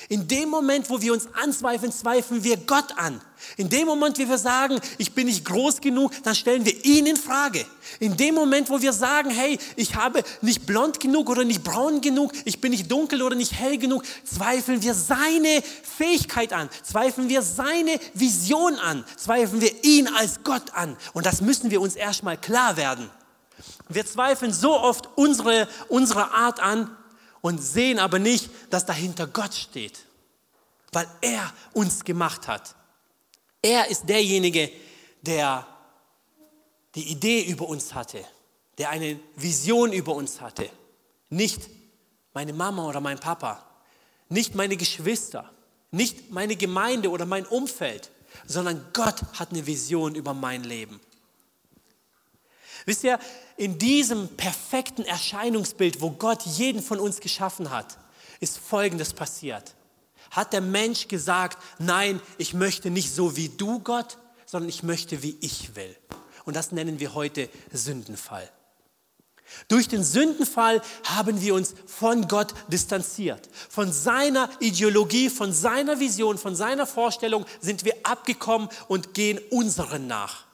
In 0.08 0.28
dem 0.28 0.48
Moment, 0.48 0.88
wo 0.88 1.00
wir 1.00 1.12
uns 1.12 1.28
anzweifeln, 1.34 1.92
zweifeln 1.92 2.44
wir 2.44 2.56
Gott 2.56 2.96
an. 2.96 3.20
In 3.56 3.68
dem 3.68 3.86
Moment, 3.86 4.18
wo 4.18 4.28
wir 4.28 4.38
sagen, 4.38 4.80
ich 4.98 5.14
bin 5.14 5.26
nicht 5.26 5.44
groß 5.44 5.80
genug, 5.80 6.12
dann 6.22 6.34
stellen 6.34 6.64
wir 6.64 6.84
ihn 6.84 7.06
in 7.06 7.16
Frage. 7.16 7.64
In 7.98 8.16
dem 8.16 8.34
Moment, 8.34 8.70
wo 8.70 8.80
wir 8.80 8.92
sagen, 8.92 9.30
hey, 9.30 9.58
ich 9.76 9.94
habe 9.96 10.22
nicht 10.42 10.66
blond 10.66 11.00
genug 11.00 11.28
oder 11.28 11.44
nicht 11.44 11.64
braun 11.64 12.00
genug, 12.00 12.32
ich 12.44 12.60
bin 12.60 12.70
nicht 12.70 12.90
dunkel 12.90 13.22
oder 13.22 13.34
nicht 13.34 13.52
hell 13.52 13.78
genug, 13.78 14.04
zweifeln 14.24 14.82
wir 14.82 14.94
seine 14.94 15.62
Fähigkeit 15.96 16.52
an, 16.52 16.68
zweifeln 16.82 17.28
wir 17.28 17.42
seine 17.42 17.98
Vision 18.14 18.76
an, 18.76 19.04
zweifeln 19.16 19.60
wir 19.60 19.84
ihn 19.84 20.06
als 20.08 20.44
Gott 20.44 20.74
an. 20.74 20.96
Und 21.14 21.26
das 21.26 21.40
müssen 21.40 21.70
wir 21.70 21.80
uns 21.80 21.96
erstmal 21.96 22.36
klar 22.36 22.76
werden. 22.76 23.10
Wir 23.88 24.06
zweifeln 24.06 24.52
so 24.52 24.78
oft 24.78 25.08
unsere, 25.16 25.66
unsere 25.88 26.32
Art 26.32 26.60
an, 26.60 26.96
und 27.42 27.58
sehen 27.58 27.98
aber 27.98 28.18
nicht, 28.18 28.50
dass 28.70 28.86
dahinter 28.86 29.26
Gott 29.26 29.54
steht, 29.54 30.00
weil 30.92 31.06
er 31.20 31.52
uns 31.72 32.04
gemacht 32.04 32.48
hat. 32.48 32.74
Er 33.62 33.88
ist 33.88 34.08
derjenige, 34.08 34.70
der 35.22 35.66
die 36.94 37.10
Idee 37.10 37.42
über 37.42 37.68
uns 37.68 37.94
hatte, 37.94 38.24
der 38.78 38.90
eine 38.90 39.20
Vision 39.36 39.92
über 39.92 40.14
uns 40.14 40.40
hatte. 40.40 40.70
Nicht 41.28 41.68
meine 42.32 42.52
Mama 42.52 42.86
oder 42.86 43.00
mein 43.00 43.18
Papa, 43.18 43.64
nicht 44.28 44.54
meine 44.54 44.76
Geschwister, 44.76 45.50
nicht 45.90 46.30
meine 46.30 46.56
Gemeinde 46.56 47.10
oder 47.10 47.26
mein 47.26 47.46
Umfeld, 47.46 48.10
sondern 48.46 48.84
Gott 48.92 49.22
hat 49.34 49.50
eine 49.50 49.66
Vision 49.66 50.14
über 50.14 50.34
mein 50.34 50.64
Leben. 50.64 51.00
Wisst 52.86 53.04
ihr, 53.04 53.18
in 53.60 53.76
diesem 53.76 54.26
perfekten 54.38 55.04
Erscheinungsbild, 55.04 56.00
wo 56.00 56.12
Gott 56.12 56.46
jeden 56.46 56.82
von 56.82 56.98
uns 56.98 57.20
geschaffen 57.20 57.68
hat, 57.68 57.98
ist 58.40 58.56
Folgendes 58.56 59.12
passiert. 59.12 59.74
Hat 60.30 60.54
der 60.54 60.62
Mensch 60.62 61.08
gesagt, 61.08 61.58
nein, 61.78 62.22
ich 62.38 62.54
möchte 62.54 62.88
nicht 62.88 63.14
so 63.14 63.36
wie 63.36 63.50
du, 63.50 63.80
Gott, 63.80 64.16
sondern 64.46 64.70
ich 64.70 64.82
möchte, 64.82 65.22
wie 65.22 65.36
ich 65.42 65.76
will. 65.76 65.94
Und 66.46 66.56
das 66.56 66.72
nennen 66.72 67.00
wir 67.00 67.12
heute 67.12 67.50
Sündenfall. 67.70 68.50
Durch 69.68 69.88
den 69.88 70.04
Sündenfall 70.04 70.80
haben 71.04 71.42
wir 71.42 71.54
uns 71.54 71.74
von 71.84 72.28
Gott 72.28 72.54
distanziert. 72.68 73.50
Von 73.68 73.92
seiner 73.92 74.48
Ideologie, 74.60 75.28
von 75.28 75.52
seiner 75.52 76.00
Vision, 76.00 76.38
von 76.38 76.56
seiner 76.56 76.86
Vorstellung 76.86 77.44
sind 77.60 77.84
wir 77.84 77.92
abgekommen 78.04 78.70
und 78.88 79.12
gehen 79.12 79.38
unseren 79.50 80.06
nach. 80.06 80.49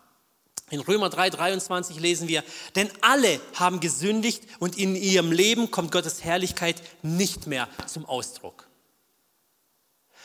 In 0.70 0.80
Römer 0.80 1.10
3, 1.10 1.30
23 1.30 2.00
lesen 2.00 2.26
wir, 2.26 2.42
denn 2.74 2.90
alle 3.00 3.40
haben 3.54 3.78
gesündigt 3.78 4.42
und 4.58 4.76
in 4.76 4.96
ihrem 4.96 5.30
Leben 5.30 5.70
kommt 5.70 5.92
Gottes 5.92 6.24
Herrlichkeit 6.24 6.82
nicht 7.02 7.46
mehr 7.46 7.68
zum 7.86 8.04
Ausdruck. 8.04 8.68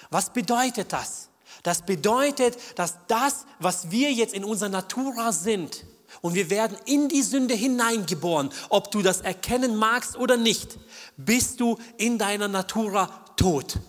Was 0.09 0.33
bedeutet 0.33 0.93
das? 0.93 1.29
Das 1.61 1.85
bedeutet, 1.85 2.57
dass 2.75 2.95
das, 3.07 3.45
was 3.59 3.91
wir 3.91 4.11
jetzt 4.11 4.33
in 4.33 4.43
unserer 4.43 4.69
Natura 4.69 5.31
sind, 5.31 5.85
und 6.19 6.33
wir 6.33 6.49
werden 6.49 6.77
in 6.85 7.07
die 7.07 7.21
Sünde 7.21 7.53
hineingeboren, 7.53 8.51
ob 8.69 8.91
du 8.91 9.01
das 9.01 9.21
erkennen 9.21 9.75
magst 9.75 10.17
oder 10.17 10.35
nicht, 10.35 10.77
bist 11.15 11.59
du 11.59 11.77
in 11.97 12.17
deiner 12.17 12.47
Natura 12.47 13.07
tot. 13.37 13.79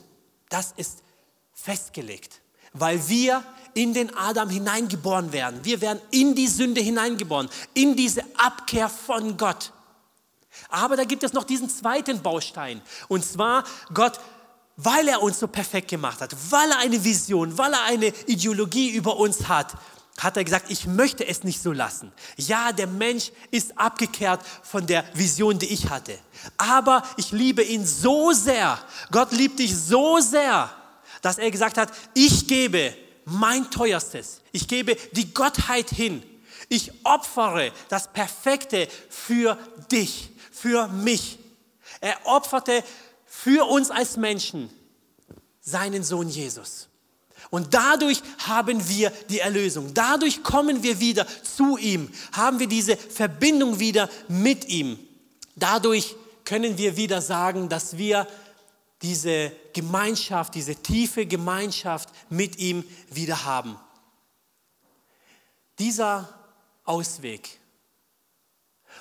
Das 0.49 0.73
ist 0.77 1.03
festgelegt, 1.53 2.41
weil 2.73 3.09
wir 3.09 3.43
in 3.74 3.94
den 3.94 4.14
Adam 4.16 4.48
hineingeboren 4.48 5.32
werden. 5.32 5.61
Wir 5.62 5.80
werden 5.80 6.00
in 6.11 6.35
die 6.35 6.48
Sünde 6.48 6.80
hineingeboren, 6.80 7.48
in 7.74 7.96
diese 7.96 8.22
Abkehr 8.37 8.88
von 8.88 9.37
Gott. 9.37 9.72
Aber 10.68 10.96
da 10.96 11.04
gibt 11.04 11.22
es 11.22 11.32
noch 11.32 11.44
diesen 11.44 11.68
zweiten 11.68 12.20
Baustein. 12.22 12.82
Und 13.08 13.24
zwar 13.24 13.64
Gott, 13.92 14.18
weil 14.76 15.08
er 15.08 15.22
uns 15.22 15.38
so 15.38 15.46
perfekt 15.46 15.88
gemacht 15.88 16.20
hat, 16.20 16.35
weil 16.50 16.70
er 16.70 16.78
eine 16.78 17.02
Vision, 17.02 17.56
weil 17.58 17.72
er 17.72 17.85
eine 17.85 18.06
Ideologie 18.26 18.90
über 18.90 19.16
uns 19.16 19.48
hat, 19.48 19.74
hat 20.18 20.37
er 20.37 20.44
gesagt, 20.44 20.70
ich 20.70 20.87
möchte 20.87 21.26
es 21.26 21.42
nicht 21.42 21.62
so 21.62 21.72
lassen. 21.72 22.12
Ja, 22.37 22.72
der 22.72 22.87
Mensch 22.87 23.32
ist 23.50 23.78
abgekehrt 23.78 24.42
von 24.62 24.87
der 24.87 25.04
Vision, 25.14 25.58
die 25.58 25.66
ich 25.66 25.88
hatte. 25.88 26.18
Aber 26.58 27.02
ich 27.16 27.32
liebe 27.32 27.62
ihn 27.62 27.87
so 27.87 28.32
sehr. 28.32 28.78
Gott 29.11 29.32
liebt 29.32 29.58
dich 29.58 29.74
so 29.76 30.18
sehr, 30.20 30.70
dass 31.22 31.38
er 31.38 31.50
gesagt 31.50 31.78
hat, 31.78 31.90
ich 32.14 32.46
gebe 32.46 32.94
mein 33.24 33.70
Teuerstes. 33.70 34.40
Ich 34.52 34.68
gebe 34.68 34.96
die 35.12 35.32
Gottheit 35.32 35.90
hin. 35.90 36.22
Ich 36.68 36.92
opfere 37.04 37.72
das 37.88 38.12
Perfekte 38.12 38.88
für 39.08 39.58
dich, 39.90 40.30
für 40.50 40.88
mich. 40.88 41.38
Er 42.00 42.16
opferte 42.24 42.82
für 43.26 43.68
uns 43.68 43.90
als 43.90 44.16
Menschen 44.16 44.70
seinen 45.61 46.02
Sohn 46.02 46.28
Jesus. 46.28 46.88
Und 47.50 47.74
dadurch 47.74 48.22
haben 48.38 48.88
wir 48.88 49.12
die 49.28 49.40
Erlösung. 49.40 49.92
Dadurch 49.92 50.42
kommen 50.42 50.82
wir 50.82 51.00
wieder 51.00 51.26
zu 51.42 51.76
ihm, 51.76 52.11
haben 52.32 52.58
wir 52.58 52.66
diese 52.66 52.96
Verbindung 52.96 53.78
wieder 53.78 54.08
mit 54.28 54.68
ihm. 54.68 54.98
Dadurch 55.56 56.16
können 56.44 56.78
wir 56.78 56.96
wieder 56.96 57.20
sagen, 57.20 57.68
dass 57.68 57.98
wir 57.98 58.26
diese 59.03 59.53
Gemeinschaft, 59.73 60.55
diese 60.55 60.77
tiefe 60.77 61.27
Gemeinschaft 61.27 62.09
mit 62.31 62.59
ihm 62.59 62.85
wieder 63.11 63.45
haben. 63.45 63.77
Dieser 65.79 66.33
Ausweg, 66.85 67.61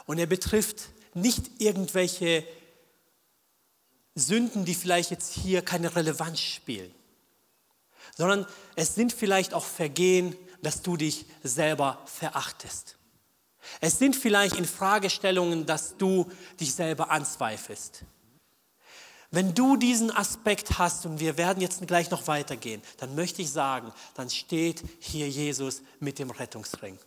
und 0.06 0.18
er 0.18 0.26
betrifft 0.26 0.90
nicht 1.14 1.62
irgendwelche 1.62 2.46
Sünden, 4.16 4.66
die 4.66 4.76
vielleicht 4.76 5.12
jetzt 5.12 5.34
hier 5.34 5.62
keine 5.62 5.96
Relevanz 5.96 6.40
spielen, 6.40 6.94
sondern 8.16 8.46
es 8.76 8.96
sind 8.96 9.14
vielleicht 9.14 9.54
auch 9.54 9.66
Vergehen, 9.66 10.36
dass 10.62 10.82
du 10.82 10.98
dich 10.98 11.26
selber 11.44 12.02
verachtest. 12.06 12.98
Es 13.80 14.00
sind 14.00 14.16
vielleicht 14.16 14.56
in 14.56 14.66
Fragestellungen, 14.66 15.66
dass 15.66 15.98
du 15.98 16.30
dich 16.60 16.74
selber 16.74 17.12
anzweifelst. 17.12 18.04
Wenn 19.32 19.54
du 19.54 19.78
diesen 19.78 20.12
Aspekt 20.12 20.78
hast, 20.78 21.06
und 21.06 21.22
wir 21.22 21.38
werden 21.38 21.62
jetzt 21.62 21.88
gleich 21.88 22.12
noch 22.12 22.28
weitergehen, 22.28 22.82
dann 22.98 23.15
möchte 23.15 23.41
ich 23.41 23.50
sagen, 23.50 23.94
dann 24.13 24.30
steht 24.30 24.84
hier 25.00 25.30
Jesus 25.30 25.82
mit 26.02 26.20
dem 26.20 26.32
Rettungsring. 26.32 27.00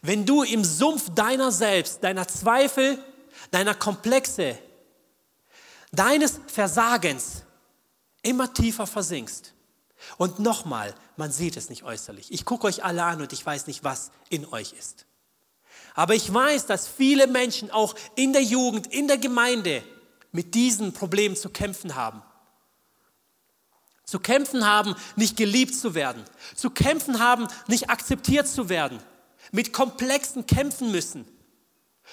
Wenn 0.00 0.26
du 0.26 0.42
im 0.42 0.64
Sumpf 0.64 1.10
deiner 1.14 1.52
selbst, 1.52 2.02
deiner 2.02 2.26
Zweifel, 2.26 2.98
deiner 3.52 3.74
Komplexe, 3.74 4.58
deines 5.92 6.40
Versagens 6.48 7.42
immer 8.22 8.52
tiefer 8.52 8.86
versinkst. 8.86 9.54
Und 10.16 10.40
nochmal, 10.40 10.94
man 11.16 11.30
sieht 11.30 11.56
es 11.56 11.68
nicht 11.68 11.84
äußerlich. 11.84 12.32
Ich 12.32 12.44
gucke 12.44 12.66
euch 12.66 12.84
alle 12.84 13.04
an 13.04 13.20
und 13.20 13.32
ich 13.32 13.44
weiß 13.44 13.68
nicht, 13.68 13.84
was 13.84 14.10
in 14.30 14.46
euch 14.46 14.72
ist. 14.72 15.06
Aber 15.94 16.14
ich 16.14 16.32
weiß, 16.32 16.66
dass 16.66 16.88
viele 16.88 17.26
Menschen 17.26 17.70
auch 17.70 17.94
in 18.16 18.32
der 18.32 18.42
Jugend, 18.42 18.88
in 18.88 19.06
der 19.06 19.18
Gemeinde 19.18 19.84
mit 20.32 20.54
diesen 20.54 20.92
Problemen 20.92 21.36
zu 21.36 21.50
kämpfen 21.50 21.94
haben. 21.94 22.22
Zu 24.04 24.18
kämpfen 24.18 24.66
haben, 24.66 24.94
nicht 25.16 25.36
geliebt 25.36 25.74
zu 25.74 25.94
werden. 25.94 26.24
Zu 26.54 26.70
kämpfen 26.70 27.20
haben, 27.20 27.46
nicht 27.68 27.88
akzeptiert 27.88 28.48
zu 28.48 28.68
werden. 28.68 28.98
Mit 29.52 29.72
komplexen 29.72 30.46
kämpfen 30.46 30.90
müssen. 30.90 31.26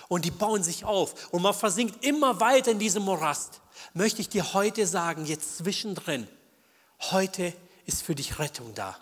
Und 0.07 0.25
die 0.25 0.31
bauen 0.31 0.63
sich 0.63 0.85
auf. 0.85 1.29
Und 1.31 1.41
man 1.41 1.53
versinkt 1.53 2.05
immer 2.05 2.39
weiter 2.39 2.71
in 2.71 2.79
diesem 2.79 3.03
Morast 3.03 3.61
möchte 3.93 4.21
ich 4.21 4.29
dir 4.29 4.53
heute 4.53 4.87
sagen, 4.87 5.25
jetzt 5.25 5.57
zwischendrin, 5.57 6.27
heute 7.11 7.53
ist 7.85 8.03
für 8.03 8.15
dich 8.15 8.39
Rettung 8.39 8.73
da. 8.75 8.97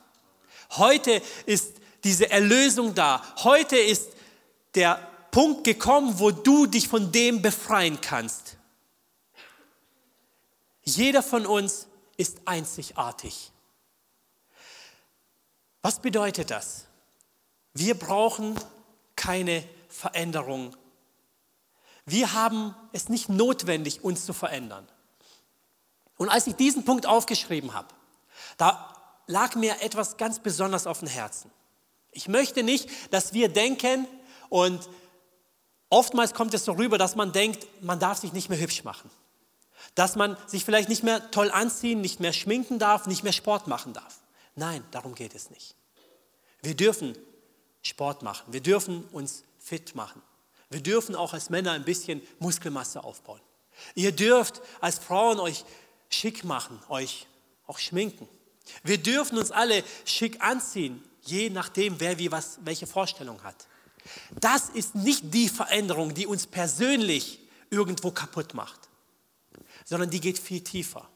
Heute 0.72 1.22
ist 1.46 1.76
diese 2.04 2.30
Erlösung 2.30 2.94
da. 2.94 3.24
Heute 3.44 3.78
ist 3.78 4.10
der 4.76 4.96
Punkt 5.32 5.64
gekommen, 5.64 6.20
wo 6.20 6.32
du 6.32 6.68
dich 6.68 6.88
von 6.88 7.12
dem 7.12 7.42
befreien 7.42 8.00
kannst. 8.02 8.57
Jeder 10.88 11.22
von 11.22 11.46
uns 11.46 11.88
ist 12.18 12.40
einzigartig. 12.46 13.52
Was 15.82 16.00
bedeutet 16.00 16.52
das? 16.52 16.86
Wir 17.74 17.98
brauchen 17.98 18.60
keine 19.16 19.64
Veränderung 19.90 20.76
wir 22.08 22.32
haben 22.32 22.74
es 22.94 23.10
nicht 23.10 23.28
notwendig, 23.28 24.02
uns 24.02 24.26
zu 24.26 24.32
verändern. 24.32 24.88
Und 26.16 26.30
als 26.30 26.48
ich 26.48 26.56
diesen 26.56 26.86
Punkt 26.86 27.06
aufgeschrieben 27.06 27.74
habe, 27.74 27.90
da 28.56 28.96
lag 29.28 29.56
mir 29.56 29.82
etwas 29.82 30.16
ganz 30.16 30.40
Besonderes 30.40 30.88
auf 30.88 31.00
dem 31.00 31.10
Herzen. 31.10 31.52
Ich 32.12 32.30
möchte 32.30 32.64
nicht, 32.64 32.90
dass 33.12 33.34
wir 33.34 33.50
denken 33.50 34.08
und 34.48 34.90
oftmals 35.90 36.34
kommt 36.34 36.54
es 36.54 36.64
so 36.64 36.72
rüber, 36.72 36.98
dass 36.98 37.18
man 37.18 37.34
denkt, 37.34 37.68
man 37.84 38.00
darf 38.00 38.20
sich 38.20 38.32
nicht 38.32 38.48
mehr 38.48 38.58
hübsch 38.58 38.86
machen. 38.86 39.12
Dass 39.98 40.16
man 40.16 40.38
sich 40.46 40.64
vielleicht 40.64 40.90
nicht 40.90 41.02
mehr 41.02 41.32
toll 41.32 41.50
anziehen, 41.50 42.02
nicht 42.02 42.20
mehr 42.20 42.32
schminken 42.32 42.78
darf, 42.78 43.08
nicht 43.08 43.24
mehr 43.24 43.34
Sport 43.34 43.66
machen 43.66 43.94
darf. 43.94 44.20
Nein, 44.54 44.84
darum 44.92 45.16
geht 45.16 45.34
es 45.34 45.50
nicht. 45.50 45.74
Wir 46.62 46.76
dürfen 46.76 47.18
Sport 47.82 48.22
machen, 48.22 48.54
wir 48.54 48.62
dürfen 48.62 49.06
uns 49.06 49.44
fit 49.58 49.96
machen. 49.96 50.22
Wir 50.70 50.82
dürfen 50.84 51.16
auch 51.16 51.34
als 51.34 51.50
Männer 51.50 51.72
ein 51.72 51.84
bisschen 51.84 52.22
Muskelmasse 52.38 53.04
aufbauen. 53.04 53.42
Ihr 53.96 54.12
dürft 54.12 54.62
als 54.82 55.00
Frauen 55.00 55.40
euch 55.40 55.66
schick 56.10 56.44
machen, 56.44 56.80
euch 56.90 57.26
auch 57.66 57.80
schminken. 57.80 58.30
Wir 58.84 59.00
dürfen 59.00 59.40
uns 59.40 59.50
alle 59.50 59.84
schick 60.06 60.44
anziehen, 60.44 61.04
je 61.24 61.50
nachdem, 61.50 62.00
wer 62.00 62.20
wie 62.20 62.32
was, 62.32 62.60
welche 62.62 62.86
Vorstellung 62.86 63.42
hat. 63.44 63.66
Das 64.40 64.70
ist 64.70 64.94
nicht 64.94 65.34
die 65.34 65.50
Veränderung, 65.50 66.14
die 66.14 66.28
uns 66.28 66.46
persönlich 66.46 67.40
irgendwo 67.72 68.12
kaputt 68.12 68.54
macht, 68.54 68.87
sondern 69.88 70.10
die 70.10 70.20
geht 70.20 70.38
viel 70.38 70.62
tiefer. 70.62 71.08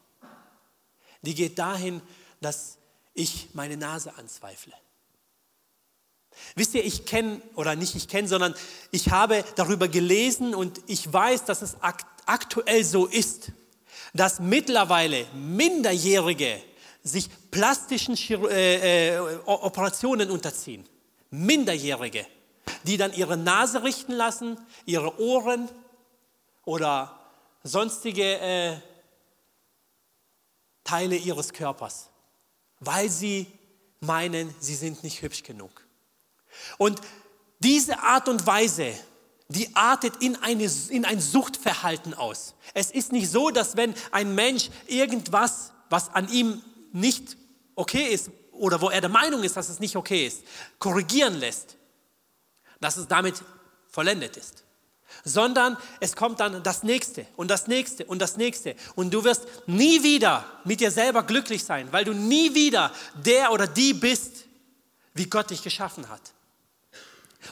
Die 1.20 1.34
geht 1.34 1.58
dahin, 1.58 2.00
dass 2.40 2.78
ich 3.12 3.50
meine 3.52 3.76
Nase 3.76 4.14
anzweifle. 4.16 4.72
Wisst 6.54 6.74
ihr, 6.74 6.82
ich 6.82 7.04
kenne, 7.04 7.42
oder 7.54 7.76
nicht 7.76 7.94
ich 7.94 8.08
kenne, 8.08 8.26
sondern 8.26 8.54
ich 8.90 9.10
habe 9.10 9.44
darüber 9.56 9.88
gelesen 9.88 10.54
und 10.54 10.80
ich 10.86 11.12
weiß, 11.12 11.44
dass 11.44 11.60
es 11.60 11.76
aktuell 12.24 12.82
so 12.82 13.04
ist, 13.04 13.52
dass 14.14 14.40
mittlerweile 14.40 15.26
Minderjährige 15.34 16.62
sich 17.02 17.28
plastischen 17.50 18.16
äh, 18.48 19.16
äh, 19.16 19.18
Operationen 19.44 20.30
unterziehen. 20.30 20.88
Minderjährige, 21.28 22.26
die 22.84 22.96
dann 22.96 23.12
ihre 23.12 23.36
Nase 23.36 23.84
richten 23.84 24.12
lassen, 24.12 24.58
ihre 24.86 25.20
Ohren 25.20 25.68
oder 26.64 27.21
sonstige 27.62 28.38
äh, 28.40 28.76
Teile 30.84 31.16
ihres 31.16 31.52
Körpers, 31.52 32.10
weil 32.80 33.08
sie 33.08 33.46
meinen, 34.00 34.54
sie 34.58 34.74
sind 34.74 35.02
nicht 35.04 35.22
hübsch 35.22 35.42
genug. 35.42 35.86
Und 36.78 37.00
diese 37.60 38.00
Art 38.00 38.28
und 38.28 38.46
Weise, 38.46 38.92
die 39.48 39.74
artet 39.76 40.16
in, 40.20 40.36
eine, 40.42 40.68
in 40.88 41.04
ein 41.04 41.20
Suchtverhalten 41.20 42.14
aus. 42.14 42.54
Es 42.74 42.90
ist 42.90 43.12
nicht 43.12 43.30
so, 43.30 43.50
dass 43.50 43.76
wenn 43.76 43.94
ein 44.10 44.34
Mensch 44.34 44.70
irgendwas, 44.86 45.72
was 45.88 46.08
an 46.10 46.28
ihm 46.28 46.62
nicht 46.92 47.36
okay 47.74 48.08
ist 48.12 48.30
oder 48.52 48.80
wo 48.80 48.90
er 48.90 49.00
der 49.00 49.10
Meinung 49.10 49.42
ist, 49.44 49.56
dass 49.56 49.68
es 49.68 49.78
nicht 49.78 49.96
okay 49.96 50.26
ist, 50.26 50.42
korrigieren 50.78 51.34
lässt, 51.34 51.76
dass 52.80 52.96
es 52.96 53.06
damit 53.06 53.42
vollendet 53.88 54.36
ist. 54.36 54.64
Sondern 55.24 55.76
es 56.00 56.16
kommt 56.16 56.40
dann 56.40 56.62
das 56.62 56.82
nächste 56.82 57.26
und 57.36 57.50
das 57.50 57.66
nächste 57.66 58.04
und 58.04 58.20
das 58.20 58.36
nächste. 58.36 58.74
Und 58.94 59.12
du 59.12 59.24
wirst 59.24 59.46
nie 59.66 60.02
wieder 60.02 60.44
mit 60.64 60.80
dir 60.80 60.90
selber 60.90 61.22
glücklich 61.22 61.64
sein, 61.64 61.88
weil 61.90 62.04
du 62.04 62.12
nie 62.12 62.54
wieder 62.54 62.92
der 63.14 63.52
oder 63.52 63.66
die 63.66 63.94
bist, 63.94 64.44
wie 65.14 65.26
Gott 65.26 65.50
dich 65.50 65.62
geschaffen 65.62 66.08
hat. 66.08 66.20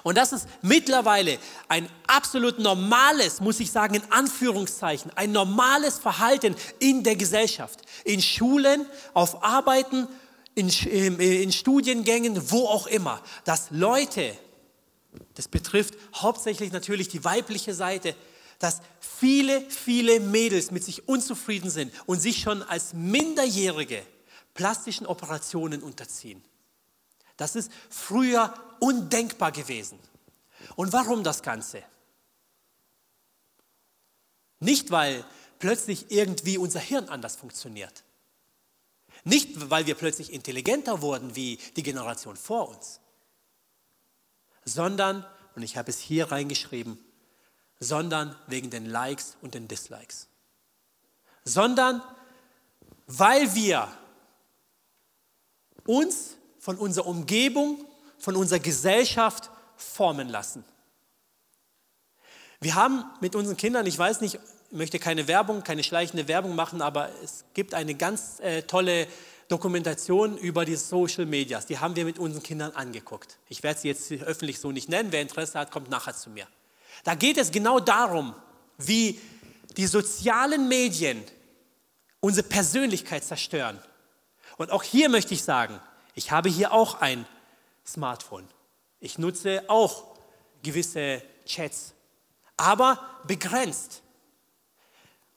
Und 0.02 0.16
das 0.16 0.32
ist 0.32 0.46
mittlerweile 0.62 1.38
ein 1.68 1.88
absolut 2.06 2.58
normales, 2.58 3.40
muss 3.40 3.60
ich 3.60 3.70
sagen, 3.70 3.96
in 3.96 4.12
Anführungszeichen, 4.12 5.10
ein 5.16 5.32
normales 5.32 5.98
Verhalten 5.98 6.54
in 6.78 7.02
der 7.02 7.16
Gesellschaft, 7.16 7.80
in 8.04 8.22
Schulen, 8.22 8.86
auf 9.14 9.42
Arbeiten, 9.42 10.06
in, 10.54 10.68
in 10.68 11.52
Studiengängen, 11.52 12.50
wo 12.50 12.66
auch 12.66 12.86
immer, 12.86 13.20
dass 13.44 13.68
Leute, 13.70 14.36
das 15.34 15.48
betrifft 15.48 15.94
hauptsächlich 16.14 16.72
natürlich 16.72 17.08
die 17.08 17.24
weibliche 17.24 17.74
Seite, 17.74 18.14
dass 18.58 18.80
viele, 19.00 19.62
viele 19.70 20.20
Mädels 20.20 20.70
mit 20.70 20.84
sich 20.84 21.08
unzufrieden 21.08 21.70
sind 21.70 21.92
und 22.06 22.20
sich 22.20 22.42
schon 22.42 22.62
als 22.62 22.92
Minderjährige 22.92 24.02
plastischen 24.54 25.06
Operationen 25.06 25.82
unterziehen. 25.82 26.44
Das 27.36 27.56
ist 27.56 27.72
früher 27.88 28.52
undenkbar 28.80 29.50
gewesen. 29.50 29.98
Und 30.76 30.92
warum 30.92 31.24
das 31.24 31.42
Ganze? 31.42 31.82
Nicht, 34.58 34.90
weil 34.90 35.24
plötzlich 35.58 36.10
irgendwie 36.10 36.58
unser 36.58 36.80
Hirn 36.80 37.08
anders 37.08 37.36
funktioniert. 37.36 38.04
Nicht, 39.24 39.70
weil 39.70 39.86
wir 39.86 39.94
plötzlich 39.94 40.32
intelligenter 40.32 41.00
wurden 41.00 41.34
wie 41.34 41.58
die 41.76 41.82
Generation 41.82 42.36
vor 42.36 42.68
uns. 42.68 43.00
Sondern, 44.70 45.24
und 45.54 45.62
ich 45.62 45.76
habe 45.76 45.90
es 45.90 45.98
hier 45.98 46.30
reingeschrieben, 46.30 46.98
sondern 47.78 48.36
wegen 48.46 48.70
den 48.70 48.86
Likes 48.86 49.36
und 49.42 49.54
den 49.54 49.68
Dislikes. 49.68 50.28
Sondern 51.44 52.02
weil 53.06 53.54
wir 53.54 53.88
uns 55.86 56.36
von 56.58 56.76
unserer 56.76 57.06
Umgebung, 57.06 57.84
von 58.18 58.36
unserer 58.36 58.60
Gesellschaft 58.60 59.50
formen 59.76 60.28
lassen. 60.28 60.64
Wir 62.60 62.74
haben 62.74 63.04
mit 63.20 63.34
unseren 63.34 63.56
Kindern, 63.56 63.86
ich 63.86 63.98
weiß 63.98 64.20
nicht, 64.20 64.34
ich 64.34 64.76
möchte 64.76 64.98
keine 64.98 65.26
Werbung, 65.26 65.64
keine 65.64 65.82
schleichende 65.82 66.28
Werbung 66.28 66.54
machen, 66.54 66.82
aber 66.82 67.08
es 67.24 67.44
gibt 67.54 67.74
eine 67.74 67.94
ganz 67.94 68.38
äh, 68.40 68.62
tolle 68.62 69.08
Dokumentation 69.50 70.38
über 70.38 70.64
die 70.64 70.76
Social 70.76 71.26
Medias. 71.26 71.66
Die 71.66 71.78
haben 71.78 71.96
wir 71.96 72.04
mit 72.04 72.18
unseren 72.18 72.42
Kindern 72.42 72.70
angeguckt. 72.72 73.38
Ich 73.48 73.62
werde 73.62 73.80
sie 73.80 73.88
jetzt 73.88 74.12
öffentlich 74.12 74.60
so 74.60 74.70
nicht 74.70 74.88
nennen. 74.88 75.10
Wer 75.10 75.22
Interesse 75.22 75.58
hat, 75.58 75.72
kommt 75.72 75.90
nachher 75.90 76.14
zu 76.14 76.30
mir. 76.30 76.46
Da 77.02 77.16
geht 77.16 77.36
es 77.36 77.50
genau 77.50 77.80
darum, 77.80 78.34
wie 78.78 79.20
die 79.76 79.86
sozialen 79.86 80.68
Medien 80.68 81.22
unsere 82.20 82.46
Persönlichkeit 82.46 83.24
zerstören. 83.24 83.78
Und 84.56 84.70
auch 84.70 84.84
hier 84.84 85.08
möchte 85.08 85.34
ich 85.34 85.42
sagen, 85.42 85.80
ich 86.14 86.30
habe 86.30 86.48
hier 86.48 86.72
auch 86.72 87.00
ein 87.00 87.26
Smartphone. 87.84 88.46
Ich 89.00 89.18
nutze 89.18 89.64
auch 89.68 90.16
gewisse 90.62 91.22
Chats, 91.46 91.94
aber 92.56 93.00
begrenzt. 93.26 94.02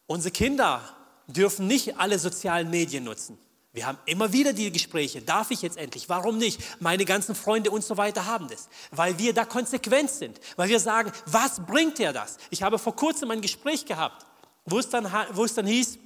Unsere 0.06 0.32
Kinder 0.32 0.82
dürfen 1.28 1.66
nicht 1.66 1.98
alle 1.98 2.20
sozialen 2.20 2.70
Medien 2.70 3.06
nutzen. 3.06 3.40
Wir 3.74 3.88
haben 3.88 3.98
immer 4.06 4.32
wieder 4.32 4.54
die 4.54 4.72
Gespräche, 4.72 5.24
darf 5.24 5.50
ich 5.50 5.64
jetzt 5.64 5.78
endlich, 5.78 6.08
warum 6.08 6.38
nicht? 6.38 6.62
Meine 6.80 7.06
ganzen 7.06 7.34
Freunde 7.34 7.72
und 7.72 7.84
so 7.84 7.98
weiter 7.98 8.28
haben 8.28 8.48
das, 8.48 8.70
weil 8.92 9.18
wir 9.18 9.34
da 9.34 9.46
konsequent 9.46 10.12
sind, 10.12 10.40
weil 10.58 10.70
wir 10.70 10.80
sagen, 10.80 11.12
was 11.26 11.60
bringt 11.66 11.98
dir 11.98 12.14
das? 12.14 12.38
Ich 12.52 12.62
habe 12.62 12.78
vor 12.78 12.96
kurzem 12.96 13.32
ein 13.32 13.42
Gespräch 13.42 13.86
gehabt, 13.86 14.28
wo 14.66 14.78
es 14.78 14.90
dann, 14.90 15.12
wo 15.32 15.44
es 15.44 15.56
dann 15.56 15.66
hieß, 15.66 15.98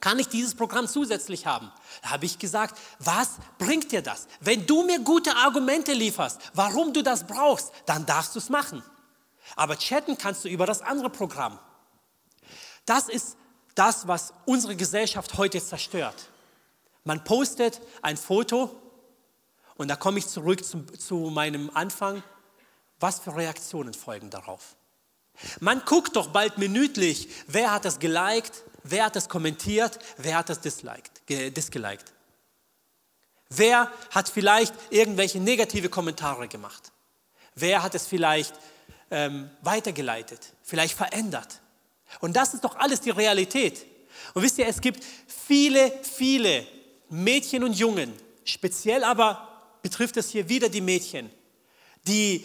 kann 0.00 0.18
ich 0.18 0.28
dieses 0.28 0.54
Programm 0.54 0.86
zusätzlich 0.86 1.46
haben? 1.46 1.72
Da 2.02 2.10
habe 2.10 2.26
ich 2.26 2.38
gesagt, 2.38 2.78
was 2.98 3.30
bringt 3.56 3.90
dir 3.90 4.02
das? 4.02 4.28
Wenn 4.40 4.66
du 4.66 4.84
mir 4.84 5.00
gute 5.00 5.34
Argumente 5.34 5.92
lieferst, 5.92 6.38
warum 6.52 6.92
du 6.92 7.02
das 7.02 7.26
brauchst, 7.26 7.72
dann 7.86 8.04
darfst 8.04 8.34
du 8.34 8.38
es 8.38 8.50
machen. 8.50 8.82
Aber 9.56 9.76
chatten 9.78 10.18
kannst 10.18 10.44
du 10.44 10.48
über 10.48 10.66
das 10.66 10.82
andere 10.82 11.08
Programm. 11.08 11.58
Das 12.84 13.08
ist 13.08 13.38
das, 13.74 14.06
was 14.06 14.34
unsere 14.44 14.76
Gesellschaft 14.76 15.36
heute 15.38 15.64
zerstört. 15.64 16.28
Man 17.04 17.24
postet 17.24 17.80
ein 18.02 18.16
Foto 18.16 18.74
und 19.76 19.88
da 19.88 19.96
komme 19.96 20.18
ich 20.18 20.26
zurück 20.26 20.64
zu, 20.64 20.84
zu 20.84 21.16
meinem 21.30 21.70
Anfang. 21.74 22.22
Was 23.00 23.20
für 23.20 23.36
Reaktionen 23.36 23.94
folgen 23.94 24.28
darauf? 24.30 24.76
Man 25.60 25.82
guckt 25.84 26.16
doch 26.16 26.28
bald 26.28 26.58
minütlich, 26.58 27.28
wer 27.46 27.72
hat 27.72 27.84
das 27.84 28.00
geliked, 28.00 28.64
wer 28.82 29.06
hat 29.06 29.16
das 29.16 29.28
kommentiert, 29.28 29.98
wer 30.16 30.36
hat 30.36 30.48
das 30.48 30.60
disliked, 30.60 31.22
disgeliked. 31.28 32.12
Wer 33.48 33.90
hat 34.10 34.28
vielleicht 34.28 34.74
irgendwelche 34.90 35.38
negative 35.40 35.88
Kommentare 35.88 36.48
gemacht? 36.48 36.92
Wer 37.54 37.82
hat 37.82 37.94
es 37.94 38.06
vielleicht 38.06 38.54
ähm, 39.10 39.48
weitergeleitet, 39.62 40.52
vielleicht 40.62 40.96
verändert? 40.96 41.60
Und 42.20 42.36
das 42.36 42.54
ist 42.54 42.64
doch 42.64 42.76
alles 42.76 43.00
die 43.00 43.10
Realität. 43.10 43.86
Und 44.34 44.42
wisst 44.42 44.58
ihr, 44.58 44.66
es 44.66 44.80
gibt 44.80 45.04
viele, 45.26 45.92
viele 46.02 46.66
Mädchen 47.08 47.64
und 47.64 47.74
Jungen, 47.74 48.12
speziell 48.44 49.04
aber 49.04 49.48
betrifft 49.82 50.16
es 50.16 50.30
hier 50.30 50.48
wieder 50.48 50.68
die 50.68 50.80
Mädchen, 50.80 51.30
die 52.06 52.44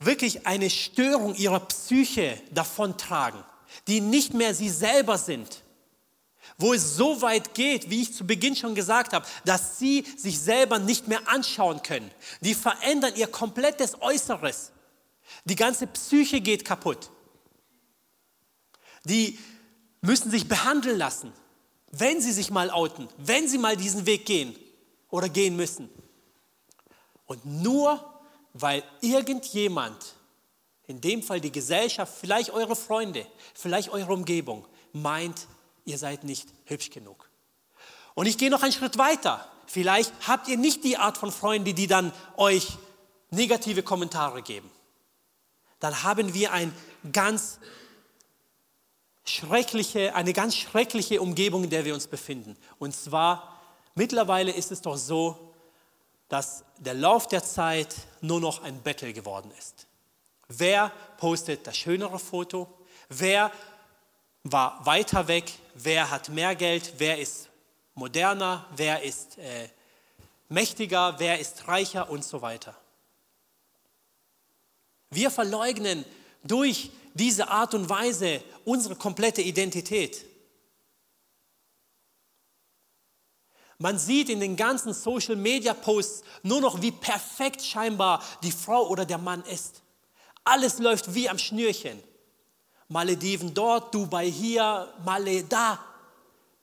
wirklich 0.00 0.46
eine 0.46 0.70
Störung 0.70 1.34
ihrer 1.34 1.60
Psyche 1.60 2.40
davontragen, 2.50 3.42
die 3.86 4.00
nicht 4.00 4.34
mehr 4.34 4.54
sie 4.54 4.70
selber 4.70 5.18
sind, 5.18 5.62
wo 6.58 6.72
es 6.74 6.96
so 6.96 7.20
weit 7.22 7.54
geht, 7.54 7.90
wie 7.90 8.02
ich 8.02 8.14
zu 8.14 8.26
Beginn 8.26 8.54
schon 8.54 8.74
gesagt 8.74 9.12
habe, 9.12 9.26
dass 9.44 9.78
sie 9.78 10.04
sich 10.16 10.38
selber 10.38 10.78
nicht 10.78 11.08
mehr 11.08 11.28
anschauen 11.28 11.82
können. 11.82 12.10
Die 12.42 12.54
verändern 12.54 13.14
ihr 13.16 13.26
komplettes 13.26 14.00
Äußeres. 14.00 14.72
Die 15.44 15.56
ganze 15.56 15.86
Psyche 15.86 16.40
geht 16.40 16.64
kaputt. 16.64 17.10
Die 19.04 19.38
müssen 20.00 20.30
sich 20.30 20.48
behandeln 20.48 20.98
lassen, 20.98 21.32
wenn 21.98 22.20
sie 22.20 22.32
sich 22.32 22.50
mal 22.50 22.70
outen, 22.70 23.08
wenn 23.18 23.48
sie 23.48 23.58
mal 23.58 23.76
diesen 23.76 24.06
Weg 24.06 24.26
gehen 24.26 24.56
oder 25.10 25.28
gehen 25.28 25.56
müssen. 25.56 25.88
Und 27.26 27.44
nur 27.44 28.04
weil 28.52 28.82
irgendjemand, 29.00 30.14
in 30.86 31.00
dem 31.00 31.22
Fall 31.22 31.40
die 31.40 31.52
Gesellschaft, 31.52 32.12
vielleicht 32.20 32.50
eure 32.50 32.76
Freunde, 32.76 33.26
vielleicht 33.54 33.90
eure 33.90 34.12
Umgebung, 34.12 34.66
meint, 34.92 35.46
ihr 35.84 35.98
seid 35.98 36.24
nicht 36.24 36.48
hübsch 36.66 36.90
genug. 36.90 37.28
Und 38.14 38.26
ich 38.26 38.38
gehe 38.38 38.50
noch 38.50 38.62
einen 38.62 38.72
Schritt 38.72 38.96
weiter. 38.96 39.46
Vielleicht 39.66 40.12
habt 40.26 40.46
ihr 40.46 40.56
nicht 40.56 40.84
die 40.84 40.96
Art 40.96 41.18
von 41.18 41.32
Freunden, 41.32 41.74
die 41.74 41.86
dann 41.86 42.12
euch 42.36 42.68
negative 43.30 43.82
Kommentare 43.82 44.42
geben. 44.42 44.70
Dann 45.80 46.04
haben 46.04 46.32
wir 46.32 46.52
ein 46.52 46.72
ganz 47.12 47.58
schreckliche, 49.24 50.14
eine 50.14 50.32
ganz 50.32 50.56
schreckliche 50.56 51.20
Umgebung, 51.20 51.64
in 51.64 51.70
der 51.70 51.84
wir 51.84 51.94
uns 51.94 52.06
befinden. 52.06 52.56
Und 52.78 52.94
zwar, 52.94 53.60
mittlerweile 53.94 54.52
ist 54.52 54.70
es 54.70 54.82
doch 54.82 54.96
so, 54.96 55.54
dass 56.28 56.64
der 56.78 56.94
Lauf 56.94 57.28
der 57.28 57.42
Zeit 57.42 57.94
nur 58.20 58.40
noch 58.40 58.62
ein 58.62 58.82
Battle 58.82 59.12
geworden 59.12 59.50
ist. 59.58 59.86
Wer 60.48 60.90
postet 61.18 61.66
das 61.66 61.76
schönere 61.76 62.18
Foto? 62.18 62.68
Wer 63.08 63.50
war 64.42 64.84
weiter 64.84 65.26
weg? 65.28 65.52
Wer 65.74 66.10
hat 66.10 66.28
mehr 66.28 66.54
Geld? 66.54 66.94
Wer 66.98 67.18
ist 67.18 67.48
moderner? 67.94 68.66
Wer 68.76 69.02
ist 69.02 69.38
äh, 69.38 69.68
mächtiger? 70.48 71.18
Wer 71.18 71.38
ist 71.40 71.66
reicher? 71.66 72.10
Und 72.10 72.24
so 72.24 72.42
weiter. 72.42 72.74
Wir 75.10 75.30
verleugnen 75.30 76.04
durch 76.42 76.90
diese 77.14 77.48
Art 77.48 77.74
und 77.74 77.88
Weise 77.88 78.42
unsere 78.64 78.96
komplette 78.96 79.42
Identität. 79.42 80.24
Man 83.78 83.98
sieht 83.98 84.28
in 84.28 84.40
den 84.40 84.56
ganzen 84.56 84.94
Social 84.94 85.36
Media 85.36 85.74
Posts 85.74 86.22
nur 86.42 86.60
noch, 86.60 86.80
wie 86.80 86.92
perfekt 86.92 87.62
scheinbar 87.62 88.22
die 88.42 88.52
Frau 88.52 88.88
oder 88.88 89.04
der 89.04 89.18
Mann 89.18 89.42
ist. 89.44 89.82
Alles 90.44 90.78
läuft 90.78 91.14
wie 91.14 91.28
am 91.28 91.38
Schnürchen. 91.38 92.02
Malediven 92.88 93.52
dort, 93.54 93.94
Dubai 93.94 94.30
hier, 94.30 94.92
Male 95.04 95.42
da. 95.44 95.78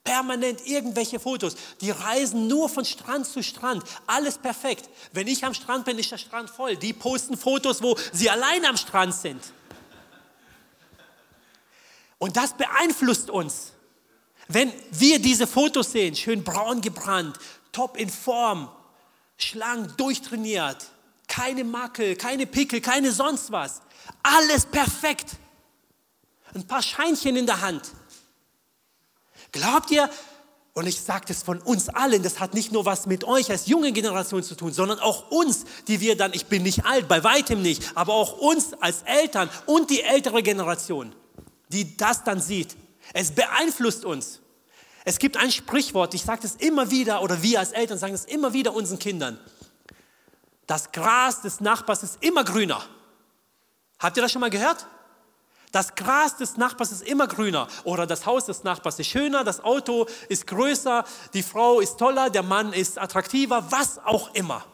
Permanent 0.04 0.66
irgendwelche 0.66 1.20
Fotos. 1.20 1.54
Die 1.80 1.90
reisen 1.90 2.48
nur 2.48 2.68
von 2.68 2.84
Strand 2.84 3.26
zu 3.26 3.42
Strand. 3.42 3.84
Alles 4.06 4.36
perfekt. 4.36 4.88
Wenn 5.12 5.28
ich 5.28 5.44
am 5.44 5.54
Strand 5.54 5.84
bin, 5.84 5.98
ist 5.98 6.10
der 6.10 6.18
Strand 6.18 6.50
voll. 6.50 6.76
Die 6.76 6.92
posten 6.92 7.36
Fotos, 7.36 7.82
wo 7.82 7.96
sie 8.12 8.28
allein 8.28 8.64
am 8.64 8.76
Strand 8.76 9.14
sind. 9.14 9.40
Und 12.22 12.36
das 12.36 12.52
beeinflusst 12.52 13.30
uns. 13.30 13.72
Wenn 14.46 14.72
wir 14.92 15.18
diese 15.18 15.48
Fotos 15.48 15.90
sehen, 15.90 16.14
schön 16.14 16.44
braun 16.44 16.80
gebrannt, 16.80 17.36
top 17.72 17.96
in 17.96 18.08
Form, 18.08 18.70
schlank, 19.36 19.96
durchtrainiert, 19.96 20.86
keine 21.26 21.64
Makel, 21.64 22.14
keine 22.14 22.46
Pickel, 22.46 22.80
keine 22.80 23.10
sonst 23.10 23.50
was, 23.50 23.82
alles 24.22 24.66
perfekt. 24.66 25.32
Ein 26.54 26.64
paar 26.64 26.80
Scheinchen 26.80 27.34
in 27.34 27.46
der 27.46 27.60
Hand. 27.60 27.90
Glaubt 29.50 29.90
ihr, 29.90 30.08
und 30.74 30.86
ich 30.86 31.00
sage 31.00 31.24
das 31.26 31.42
von 31.42 31.60
uns 31.60 31.88
allen, 31.88 32.22
das 32.22 32.38
hat 32.38 32.54
nicht 32.54 32.70
nur 32.70 32.84
was 32.84 33.06
mit 33.06 33.24
euch 33.24 33.50
als 33.50 33.66
junge 33.66 33.90
Generation 33.90 34.44
zu 34.44 34.54
tun, 34.54 34.72
sondern 34.72 35.00
auch 35.00 35.32
uns, 35.32 35.64
die 35.88 35.98
wir 35.98 36.16
dann, 36.16 36.34
ich 36.34 36.46
bin 36.46 36.62
nicht 36.62 36.84
alt, 36.84 37.08
bei 37.08 37.24
weitem 37.24 37.62
nicht, 37.62 37.82
aber 37.96 38.14
auch 38.14 38.38
uns 38.38 38.74
als 38.74 39.02
Eltern 39.06 39.50
und 39.66 39.90
die 39.90 40.02
ältere 40.02 40.44
Generation, 40.44 41.16
die 41.72 41.96
das 41.96 42.24
dann 42.24 42.40
sieht. 42.40 42.76
Es 43.12 43.32
beeinflusst 43.32 44.04
uns. 44.04 44.40
Es 45.04 45.18
gibt 45.18 45.36
ein 45.36 45.50
Sprichwort, 45.50 46.14
ich 46.14 46.22
sage 46.22 46.42
das 46.42 46.54
immer 46.56 46.90
wieder, 46.90 47.22
oder 47.22 47.42
wir 47.42 47.58
als 47.58 47.72
Eltern 47.72 47.98
sagen 47.98 48.12
das 48.12 48.24
immer 48.24 48.52
wieder 48.52 48.72
unseren 48.74 48.98
Kindern. 48.98 49.38
Das 50.66 50.92
Gras 50.92 51.42
des 51.42 51.60
Nachbars 51.60 52.02
ist 52.04 52.22
immer 52.22 52.44
grüner. 52.44 52.84
Habt 53.98 54.16
ihr 54.16 54.22
das 54.22 54.32
schon 54.32 54.40
mal 54.40 54.50
gehört? 54.50 54.86
Das 55.72 55.94
Gras 55.94 56.36
des 56.36 56.58
Nachbars 56.58 56.92
ist 56.92 57.02
immer 57.02 57.26
grüner 57.26 57.66
oder 57.84 58.06
das 58.06 58.26
Haus 58.26 58.44
des 58.44 58.62
Nachbars 58.62 58.98
ist 58.98 59.06
schöner, 59.06 59.42
das 59.42 59.64
Auto 59.64 60.06
ist 60.28 60.46
größer, 60.46 61.02
die 61.32 61.42
Frau 61.42 61.80
ist 61.80 61.96
toller, 61.98 62.28
der 62.28 62.42
Mann 62.42 62.74
ist 62.74 62.98
attraktiver, 62.98 63.72
was 63.72 63.98
auch 63.98 64.34
immer. 64.34 64.64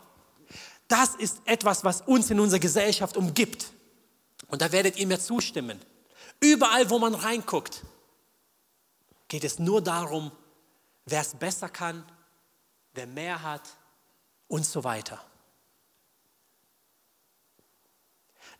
Das 0.88 1.14
ist 1.14 1.40
etwas, 1.44 1.84
was 1.84 2.00
uns 2.00 2.30
in 2.30 2.40
unserer 2.40 2.58
Gesellschaft 2.58 3.16
umgibt. 3.16 3.72
Und 4.48 4.60
da 4.60 4.72
werdet 4.72 4.96
ihr 4.96 5.06
mir 5.06 5.20
zustimmen. 5.20 5.78
Überall, 6.40 6.88
wo 6.90 6.98
man 6.98 7.14
reinguckt, 7.14 7.84
geht 9.28 9.44
es 9.44 9.58
nur 9.58 9.82
darum, 9.82 10.30
wer 11.04 11.20
es 11.20 11.34
besser 11.34 11.68
kann, 11.68 12.04
wer 12.92 13.06
mehr 13.06 13.42
hat 13.42 13.62
und 14.46 14.64
so 14.64 14.84
weiter. 14.84 15.20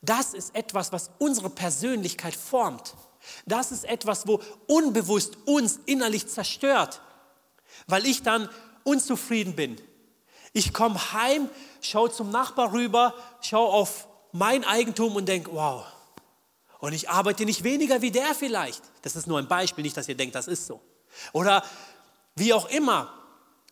Das 0.01 0.35
ist 0.35 0.55
etwas, 0.55 0.93
was 0.93 1.11
unsere 1.18 1.51
Persönlichkeit 1.51 2.37
formt. 2.37 2.95
Das 3.47 3.72
ist 3.72 3.85
etwas, 3.85 4.26
wo 4.26 4.41
unbewusst 4.66 5.37
uns 5.45 5.81
innerlich 5.87 6.29
zerstört, 6.29 7.01
weil 7.87 8.07
ich 8.07 8.22
dann 8.22 8.49
unzufrieden 8.85 9.57
bin. 9.57 9.81
Ich 10.53 10.72
komme 10.72 11.12
heim, 11.12 11.49
schaue 11.81 12.11
zum 12.11 12.31
Nachbar 12.31 12.72
rüber, 12.72 13.14
schaue 13.41 13.68
auf 13.68 14.09
mein 14.33 14.64
Eigentum 14.64 15.16
und 15.16 15.26
denke, 15.26 15.53
wow, 15.53 15.85
und 16.79 16.93
ich 16.93 17.11
arbeite 17.11 17.45
nicht 17.45 17.64
weniger 17.64 18.03
wie 18.03 18.11
der 18.11 18.35
vielleicht. 18.35 18.83
Das 19.03 19.16
ist 19.16 19.26
nur 19.26 19.39
ein 19.39 19.49
Beispiel, 19.49 19.83
nicht, 19.83 19.97
dass 19.97 20.09
ihr 20.09 20.16
denkt, 20.16 20.35
das 20.35 20.47
ist 20.47 20.66
so. 20.66 20.81
Oder 21.33 21.64
wie 22.37 22.53
auch 22.53 22.68
immer, 22.70 23.12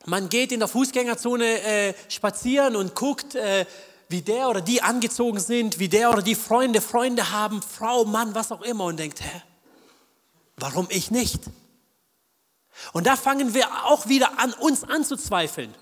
man 0.07 0.29
geht 0.29 0.53
in 0.53 0.61
der 0.61 0.69
Fußgängerzone 0.69 1.63
äh, 1.63 1.95
spazieren 2.09 2.77
und 2.77 2.95
guckt, 2.95 3.35
äh, 3.35 3.67
wie 4.09 4.23
der 4.23 4.49
oder 4.49 4.61
die 4.61 4.83
angezogen 4.83 5.41
sind, 5.41 5.79
wie 5.79 5.89
der 5.89 6.11
oder 6.11 6.23
die 6.23 6.35
Freunde 6.35 6.81
Freunde 6.81 7.33
haben, 7.33 7.63
Frau, 7.63 8.05
Mann, 8.05 8.35
was 8.35 8.53
auch 8.53 8.63
immer 8.63 8.85
und 8.85 8.99
denkt, 8.99 9.21
hä, 9.21 9.43
warum 10.57 10.87
ich 10.91 11.11
nicht? 11.11 11.43
Und 12.93 13.07
da 13.07 13.17
fangen 13.17 13.55
wir 13.55 13.67
auch 13.87 14.07
wieder 14.07 14.39
an, 14.39 14.53
uns 14.55 14.85
anzuzweifeln. 14.85 15.75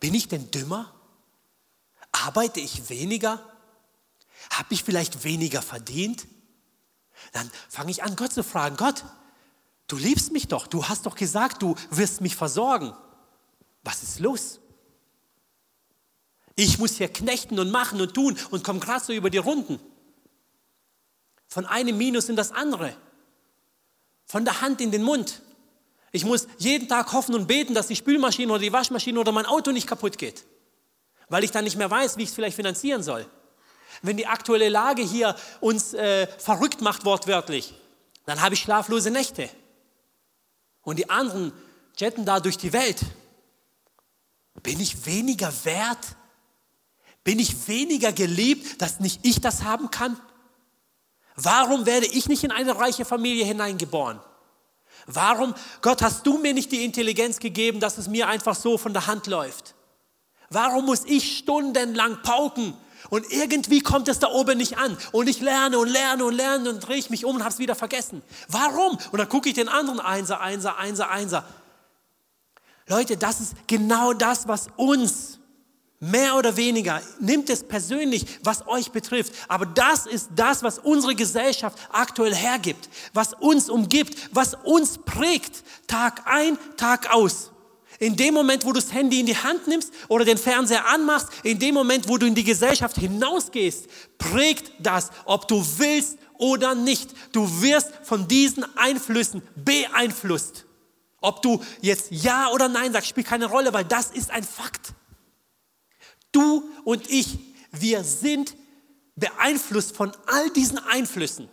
Bin 0.00 0.14
ich 0.14 0.28
denn 0.28 0.50
dümmer? 0.50 0.92
Arbeite 2.12 2.60
ich 2.60 2.88
weniger? 2.90 3.40
Habe 4.50 4.74
ich 4.74 4.84
vielleicht 4.84 5.24
weniger 5.24 5.62
verdient? 5.62 6.26
Dann 7.32 7.50
fange 7.68 7.90
ich 7.90 8.02
an, 8.02 8.16
Gott 8.16 8.32
zu 8.32 8.42
fragen, 8.42 8.76
Gott, 8.76 9.04
du 9.86 9.96
liebst 9.96 10.32
mich 10.32 10.48
doch, 10.48 10.66
du 10.66 10.86
hast 10.86 11.06
doch 11.06 11.16
gesagt, 11.16 11.62
du 11.62 11.74
wirst 11.90 12.20
mich 12.20 12.36
versorgen. 12.36 12.94
Was 13.82 14.02
ist 14.02 14.20
los? 14.20 14.60
Ich 16.56 16.78
muss 16.78 16.96
hier 16.96 17.08
knechten 17.08 17.58
und 17.58 17.70
machen 17.70 18.00
und 18.00 18.14
tun 18.14 18.36
und 18.50 18.62
komme 18.62 18.80
gerade 18.80 19.04
so 19.04 19.12
über 19.12 19.30
die 19.30 19.38
Runden. 19.38 19.80
Von 21.48 21.66
einem 21.66 21.98
Minus 21.98 22.28
in 22.28 22.36
das 22.36 22.52
andere. 22.52 22.96
Von 24.26 24.44
der 24.44 24.60
Hand 24.60 24.80
in 24.80 24.90
den 24.90 25.02
Mund. 25.02 25.42
Ich 26.12 26.24
muss 26.24 26.46
jeden 26.58 26.88
Tag 26.88 27.12
hoffen 27.12 27.34
und 27.34 27.48
beten, 27.48 27.74
dass 27.74 27.88
die 27.88 27.96
Spülmaschine 27.96 28.52
oder 28.52 28.62
die 28.62 28.72
Waschmaschine 28.72 29.18
oder 29.18 29.32
mein 29.32 29.46
Auto 29.46 29.72
nicht 29.72 29.88
kaputt 29.88 30.16
geht. 30.16 30.44
Weil 31.28 31.42
ich 31.42 31.50
dann 31.50 31.64
nicht 31.64 31.76
mehr 31.76 31.90
weiß, 31.90 32.16
wie 32.16 32.22
ich 32.22 32.28
es 32.28 32.34
vielleicht 32.34 32.56
finanzieren 32.56 33.02
soll. 33.02 33.26
Wenn 34.04 34.16
die 34.16 34.26
aktuelle 34.26 34.68
Lage 34.68 35.02
hier 35.02 35.34
uns 35.60 35.94
äh, 35.94 36.26
verrückt 36.38 36.80
macht, 36.80 37.04
wortwörtlich, 37.04 37.74
dann 38.26 38.40
habe 38.40 38.54
ich 38.54 38.60
schlaflose 38.60 39.10
Nächte. 39.10 39.48
Und 40.82 40.98
die 40.98 41.10
anderen 41.10 41.52
jetten 41.96 42.24
da 42.24 42.40
durch 42.40 42.58
die 42.58 42.72
Welt. 42.72 43.00
Bin 44.62 44.80
ich 44.80 45.06
weniger 45.06 45.52
wert 45.64 46.16
bin 47.24 47.38
ich 47.38 47.66
weniger 47.66 48.12
geliebt, 48.12 48.80
dass 48.82 49.00
nicht 49.00 49.20
ich 49.22 49.40
das 49.40 49.64
haben 49.64 49.90
kann? 49.90 50.20
Warum 51.36 51.86
werde 51.86 52.06
ich 52.06 52.28
nicht 52.28 52.44
in 52.44 52.52
eine 52.52 52.78
reiche 52.78 53.06
Familie 53.06 53.46
hineingeboren? 53.46 54.20
Warum, 55.06 55.54
Gott, 55.80 56.02
hast 56.02 56.26
du 56.26 56.38
mir 56.38 56.54
nicht 56.54 56.70
die 56.70 56.84
Intelligenz 56.84 57.38
gegeben, 57.38 57.80
dass 57.80 57.98
es 57.98 58.08
mir 58.08 58.28
einfach 58.28 58.54
so 58.54 58.78
von 58.78 58.92
der 58.92 59.06
Hand 59.06 59.26
läuft? 59.26 59.74
Warum 60.50 60.84
muss 60.84 61.04
ich 61.06 61.38
stundenlang 61.38 62.22
pauken 62.22 62.74
und 63.10 63.30
irgendwie 63.30 63.80
kommt 63.80 64.08
es 64.08 64.18
da 64.18 64.28
oben 64.28 64.58
nicht 64.58 64.78
an 64.78 64.96
und 65.12 65.28
ich 65.28 65.40
lerne 65.40 65.78
und 65.78 65.88
lerne 65.88 66.24
und 66.24 66.34
lerne 66.34 66.70
und 66.70 66.80
drehe 66.80 66.96
ich 66.96 67.10
mich 67.10 67.24
um 67.24 67.36
und 67.36 67.42
habe 67.42 67.52
es 67.52 67.58
wieder 67.58 67.74
vergessen? 67.74 68.22
Warum? 68.48 68.98
Und 69.12 69.18
dann 69.18 69.28
gucke 69.28 69.48
ich 69.48 69.54
den 69.54 69.68
anderen 69.68 70.00
Einser, 70.00 70.40
Einser, 70.40 70.78
Einser, 70.78 71.10
Einser. 71.10 71.44
Leute, 72.86 73.16
das 73.16 73.40
ist 73.40 73.54
genau 73.66 74.12
das, 74.12 74.46
was 74.46 74.66
uns 74.76 75.38
Mehr 76.10 76.36
oder 76.36 76.54
weniger, 76.58 77.00
nimmt 77.18 77.48
es 77.48 77.66
persönlich, 77.66 78.26
was 78.42 78.68
euch 78.68 78.90
betrifft. 78.90 79.32
Aber 79.48 79.64
das 79.64 80.04
ist 80.04 80.28
das, 80.36 80.62
was 80.62 80.78
unsere 80.78 81.14
Gesellschaft 81.14 81.78
aktuell 81.90 82.34
hergibt, 82.34 82.90
was 83.14 83.32
uns 83.32 83.70
umgibt, 83.70 84.28
was 84.30 84.54
uns 84.64 84.98
prägt, 84.98 85.64
Tag 85.86 86.22
ein, 86.26 86.58
Tag 86.76 87.10
aus. 87.14 87.52
In 87.98 88.16
dem 88.16 88.34
Moment, 88.34 88.64
wo 88.64 88.72
du 88.72 88.80
das 88.80 88.92
Handy 88.92 89.20
in 89.20 89.26
die 89.26 89.36
Hand 89.36 89.66
nimmst 89.68 89.92
oder 90.08 90.24
den 90.24 90.38
Fernseher 90.38 90.86
anmachst, 90.88 91.28
in 91.42 91.58
dem 91.58 91.74
Moment, 91.74 92.08
wo 92.08 92.18
du 92.18 92.26
in 92.26 92.34
die 92.34 92.44
Gesellschaft 92.44 92.96
hinausgehst, 92.96 93.86
prägt 94.18 94.72
das, 94.78 95.10
ob 95.24 95.46
du 95.48 95.64
willst 95.78 96.18
oder 96.38 96.74
nicht. 96.74 97.10
Du 97.32 97.62
wirst 97.62 97.90
von 98.02 98.26
diesen 98.26 98.64
Einflüssen 98.76 99.42
beeinflusst. 99.56 100.66
Ob 101.20 101.40
du 101.40 101.62
jetzt 101.80 102.08
Ja 102.10 102.50
oder 102.50 102.68
Nein 102.68 102.92
sagst, 102.92 103.08
spielt 103.08 103.26
keine 103.26 103.46
Rolle, 103.46 103.72
weil 103.72 103.84
das 103.84 104.10
ist 104.10 104.30
ein 104.30 104.44
Fakt. 104.44 104.92
Du 106.32 106.68
und 106.84 107.08
ich, 107.08 107.38
wir 107.70 108.04
sind 108.04 108.54
beeinflusst 109.16 109.96
von 109.96 110.12
all 110.26 110.50
diesen 110.50 110.78
Einflüssen. 110.78 111.48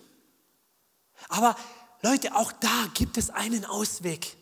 Aber 1.29 1.55
Leute, 2.01 2.35
auch 2.35 2.51
da 2.51 2.87
gibt 2.95 3.17
es 3.17 3.29
einen 3.29 3.63
Ausweg. 3.63 4.35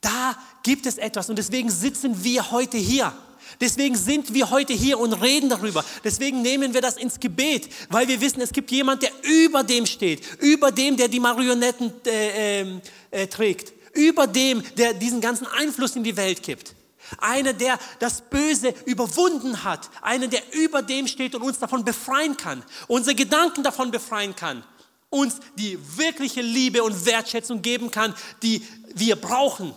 Da 0.00 0.36
gibt 0.62 0.86
es 0.86 0.98
etwas 0.98 1.28
und 1.28 1.36
deswegen 1.36 1.70
sitzen 1.70 2.22
wir 2.22 2.50
heute 2.50 2.76
hier. 2.76 3.12
Deswegen 3.60 3.96
sind 3.96 4.34
wir 4.34 4.50
heute 4.50 4.72
hier 4.72 4.98
und 4.98 5.14
reden 5.14 5.48
darüber. 5.48 5.84
Deswegen 6.04 6.42
nehmen 6.42 6.74
wir 6.74 6.80
das 6.80 6.96
ins 6.96 7.18
Gebet, 7.18 7.68
weil 7.88 8.06
wir 8.06 8.20
wissen, 8.20 8.40
es 8.40 8.52
gibt 8.52 8.70
jemand, 8.70 9.02
der 9.02 9.10
über 9.22 9.64
dem 9.64 9.86
steht, 9.86 10.22
über 10.40 10.70
dem, 10.70 10.96
der 10.96 11.08
die 11.08 11.20
Marionetten 11.20 11.92
äh, 12.06 12.60
äh, 12.60 12.80
äh, 13.10 13.26
trägt, 13.26 13.72
über 13.94 14.26
dem, 14.26 14.62
der 14.76 14.94
diesen 14.94 15.20
ganzen 15.20 15.46
Einfluss 15.46 15.96
in 15.96 16.04
die 16.04 16.16
Welt 16.16 16.42
gibt. 16.42 16.74
Einer, 17.16 17.54
der 17.54 17.78
das 18.00 18.20
Böse 18.20 18.74
überwunden 18.84 19.64
hat. 19.64 19.88
Einer, 20.02 20.28
der 20.28 20.42
über 20.52 20.82
dem 20.82 21.06
steht 21.06 21.34
und 21.34 21.42
uns 21.42 21.58
davon 21.58 21.84
befreien 21.84 22.36
kann. 22.36 22.62
Unsere 22.86 23.14
Gedanken 23.14 23.62
davon 23.62 23.90
befreien 23.90 24.36
kann. 24.36 24.62
Uns 25.08 25.36
die 25.56 25.78
wirkliche 25.96 26.42
Liebe 26.42 26.82
und 26.82 27.06
Wertschätzung 27.06 27.62
geben 27.62 27.90
kann, 27.90 28.14
die 28.42 28.62
wir 28.94 29.16
brauchen. 29.16 29.74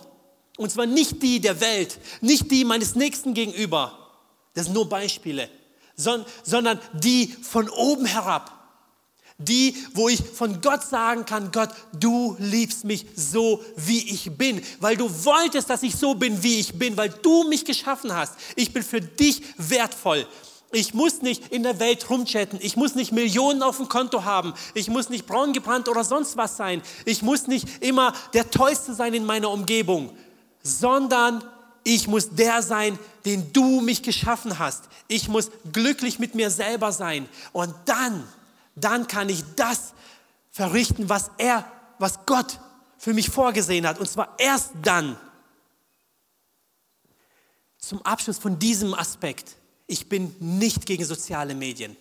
Und 0.62 0.70
zwar 0.70 0.86
nicht 0.86 1.22
die 1.22 1.40
der 1.40 1.60
Welt, 1.60 1.98
nicht 2.20 2.50
die 2.50 2.64
meines 2.64 2.94
Nächsten 2.94 3.34
gegenüber. 3.34 3.98
Das 4.54 4.66
sind 4.66 4.74
nur 4.74 4.88
Beispiele. 4.88 5.48
Sondern 5.96 6.80
die 6.94 7.28
von 7.28 7.68
oben 7.68 8.06
herab 8.06 8.62
die, 9.38 9.76
wo 9.94 10.08
ich 10.08 10.20
von 10.20 10.60
Gott 10.60 10.82
sagen 10.82 11.24
kann, 11.24 11.50
Gott, 11.52 11.70
du 11.98 12.36
liebst 12.38 12.84
mich 12.84 13.06
so, 13.14 13.62
wie 13.76 14.10
ich 14.10 14.36
bin, 14.36 14.62
weil 14.80 14.96
du 14.96 15.08
wolltest, 15.24 15.70
dass 15.70 15.82
ich 15.82 15.96
so 15.96 16.14
bin, 16.14 16.42
wie 16.42 16.60
ich 16.60 16.78
bin, 16.78 16.96
weil 16.96 17.10
du 17.10 17.44
mich 17.48 17.64
geschaffen 17.64 18.14
hast. 18.14 18.34
Ich 18.56 18.72
bin 18.72 18.82
für 18.82 19.00
dich 19.00 19.42
wertvoll. 19.56 20.26
Ich 20.74 20.94
muss 20.94 21.20
nicht 21.20 21.52
in 21.52 21.64
der 21.64 21.78
Welt 21.80 22.08
rumchatten. 22.08 22.58
Ich 22.62 22.76
muss 22.76 22.94
nicht 22.94 23.12
Millionen 23.12 23.62
auf 23.62 23.76
dem 23.76 23.88
Konto 23.88 24.24
haben. 24.24 24.54
Ich 24.72 24.88
muss 24.88 25.10
nicht 25.10 25.26
braun 25.26 25.52
gebrannt 25.52 25.86
oder 25.88 26.02
sonst 26.02 26.38
was 26.38 26.56
sein. 26.56 26.80
Ich 27.04 27.20
muss 27.20 27.46
nicht 27.46 27.82
immer 27.82 28.14
der 28.32 28.50
Tollste 28.50 28.94
sein 28.94 29.12
in 29.12 29.26
meiner 29.26 29.50
Umgebung, 29.50 30.16
sondern 30.62 31.44
ich 31.84 32.06
muss 32.06 32.30
der 32.30 32.62
sein, 32.62 32.98
den 33.24 33.52
du 33.52 33.80
mich 33.80 34.02
geschaffen 34.02 34.58
hast. 34.58 34.84
Ich 35.08 35.28
muss 35.28 35.50
glücklich 35.72 36.18
mit 36.18 36.34
mir 36.34 36.50
selber 36.50 36.92
sein. 36.92 37.28
Und 37.52 37.74
dann 37.86 38.24
dann 38.74 39.06
kann 39.06 39.28
ich 39.28 39.42
das 39.56 39.92
verrichten, 40.50 41.08
was 41.08 41.30
er, 41.38 41.70
was 41.98 42.26
Gott 42.26 42.58
für 42.98 43.14
mich 43.14 43.30
vorgesehen 43.30 43.86
hat. 43.86 43.98
Und 43.98 44.08
zwar 44.08 44.34
erst 44.38 44.70
dann. 44.82 45.18
Zum 47.78 48.02
Abschluss 48.02 48.38
von 48.38 48.58
diesem 48.58 48.94
Aspekt. 48.94 49.56
Ich 49.86 50.08
bin 50.08 50.34
nicht 50.38 50.86
gegen 50.86 51.04
soziale 51.04 51.54
Medien. 51.54 51.96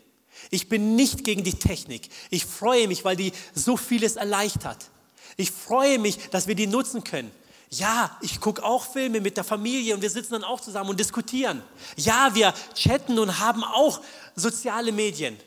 Ich 0.50 0.70
bin 0.70 0.96
nicht 0.96 1.24
gegen 1.24 1.44
die 1.44 1.56
Technik. 1.56 2.10
Ich 2.30 2.46
freue 2.46 2.88
mich, 2.88 3.04
weil 3.04 3.16
die 3.16 3.34
so 3.54 3.76
vieles 3.78 4.16
erleichtert. 4.16 4.92
Ich 5.38 5.52
freue 5.52 6.00
mich, 6.00 6.30
dass 6.30 6.48
wir 6.48 6.56
die 6.56 6.68
nutzen 6.68 7.04
können. 7.04 7.32
Ja, 7.74 8.18
ich 8.20 8.42
gucke 8.42 8.64
auch 8.64 8.86
Filme 8.86 9.22
mit 9.22 9.38
der 9.38 9.46
Familie 9.46 9.96
und 9.96 10.02
wir 10.02 10.10
sitzen 10.10 10.34
dann 10.34 10.44
auch 10.44 10.60
zusammen 10.60 10.90
und 10.90 11.00
diskutieren. 11.00 11.64
Ja, 11.96 12.30
wir 12.34 12.54
chatten 12.76 13.18
und 13.18 13.40
haben 13.40 13.64
auch 13.64 14.02
soziale 14.36 14.92
Medien. 14.92 15.38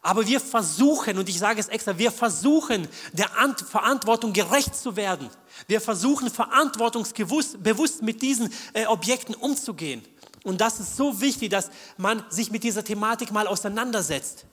Aber 0.00 0.26
wir 0.26 0.40
versuchen, 0.40 1.18
und 1.18 1.28
ich 1.28 1.38
sage 1.38 1.60
es 1.60 1.68
extra, 1.68 1.98
wir 1.98 2.12
versuchen, 2.12 2.88
der 3.12 3.28
Verantwortung 3.68 4.32
gerecht 4.32 4.74
zu 4.74 4.96
werden. 4.96 5.28
Wir 5.66 5.80
versuchen, 5.80 6.30
verantwortungsbewusst 6.30 8.02
mit 8.02 8.22
diesen 8.22 8.52
äh, 8.72 8.86
Objekten 8.86 9.34
umzugehen. 9.34 10.02
Und 10.44 10.60
das 10.60 10.80
ist 10.80 10.96
so 10.96 11.20
wichtig, 11.20 11.50
dass 11.50 11.70
man 11.98 12.24
sich 12.30 12.50
mit 12.50 12.62
dieser 12.62 12.84
Thematik 12.84 13.30
mal 13.32 13.46
auseinandersetzt. 13.46 14.46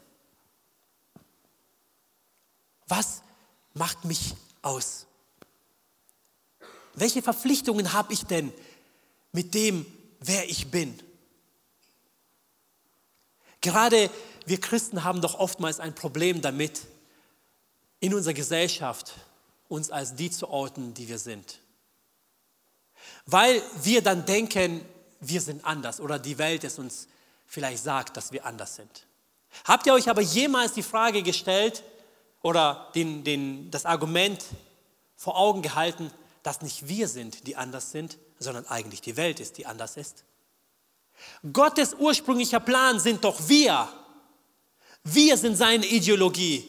Was 2.88 3.22
macht 3.74 4.04
mich 4.04 4.36
aus? 4.62 5.07
Welche 6.98 7.22
Verpflichtungen 7.22 7.94
habe 7.94 8.12
ich 8.12 8.26
denn 8.26 8.52
mit 9.32 9.54
dem, 9.54 9.86
wer 10.20 10.50
ich 10.50 10.72
bin? 10.72 11.00
Gerade 13.62 14.10
wir 14.48 14.60
Christen 14.60 15.04
haben 15.04 15.22
doch 15.22 15.36
oftmals 15.36 15.80
ein 15.80 15.94
Problem 15.94 16.42
damit, 16.42 16.82
in 18.00 18.16
unserer 18.16 18.34
Gesellschaft 18.34 19.14
uns 19.68 19.92
als 19.92 20.16
die 20.16 20.32
zu 20.32 20.50
outen, 20.50 20.96
die 20.96 21.08
wir 21.08 21.20
sind. 21.20 21.60
Weil 23.28 23.62
wir 23.84 24.02
dann 24.02 24.26
denken, 24.26 24.84
wir 25.20 25.42
sind 25.42 25.66
anders 25.66 26.00
oder 26.00 26.18
die 26.18 26.40
Welt 26.40 26.64
es 26.64 26.80
uns 26.80 27.08
vielleicht 27.46 27.84
sagt, 27.84 28.18
dass 28.18 28.32
wir 28.32 28.44
anders 28.44 28.76
sind. 28.76 29.06
Habt 29.66 29.86
ihr 29.86 29.94
euch 29.94 30.10
aber 30.10 30.22
jemals 30.22 30.74
die 30.74 30.84
Frage 30.84 31.22
gestellt 31.22 31.84
oder 32.42 32.90
den, 32.96 33.24
den, 33.24 33.70
das 33.70 33.86
Argument 33.86 34.44
vor 35.16 35.38
Augen 35.38 35.62
gehalten, 35.62 36.12
dass 36.48 36.62
nicht 36.62 36.88
wir 36.88 37.10
sind, 37.10 37.46
die 37.46 37.58
anders 37.58 37.92
sind, 37.92 38.18
sondern 38.40 38.66
eigentlich 38.68 39.02
die 39.02 39.18
Welt 39.18 39.42
ist, 39.42 39.58
die 39.58 39.66
anders 39.66 39.98
ist? 39.98 40.24
Gottes 41.52 41.94
ursprünglicher 41.94 42.62
Plan 42.62 43.02
sind 43.02 43.26
doch 43.26 43.50
wir. 43.50 43.90
Wir 45.04 45.38
sind 45.38 45.58
seine 45.58 45.86
Ideologie. 45.86 46.66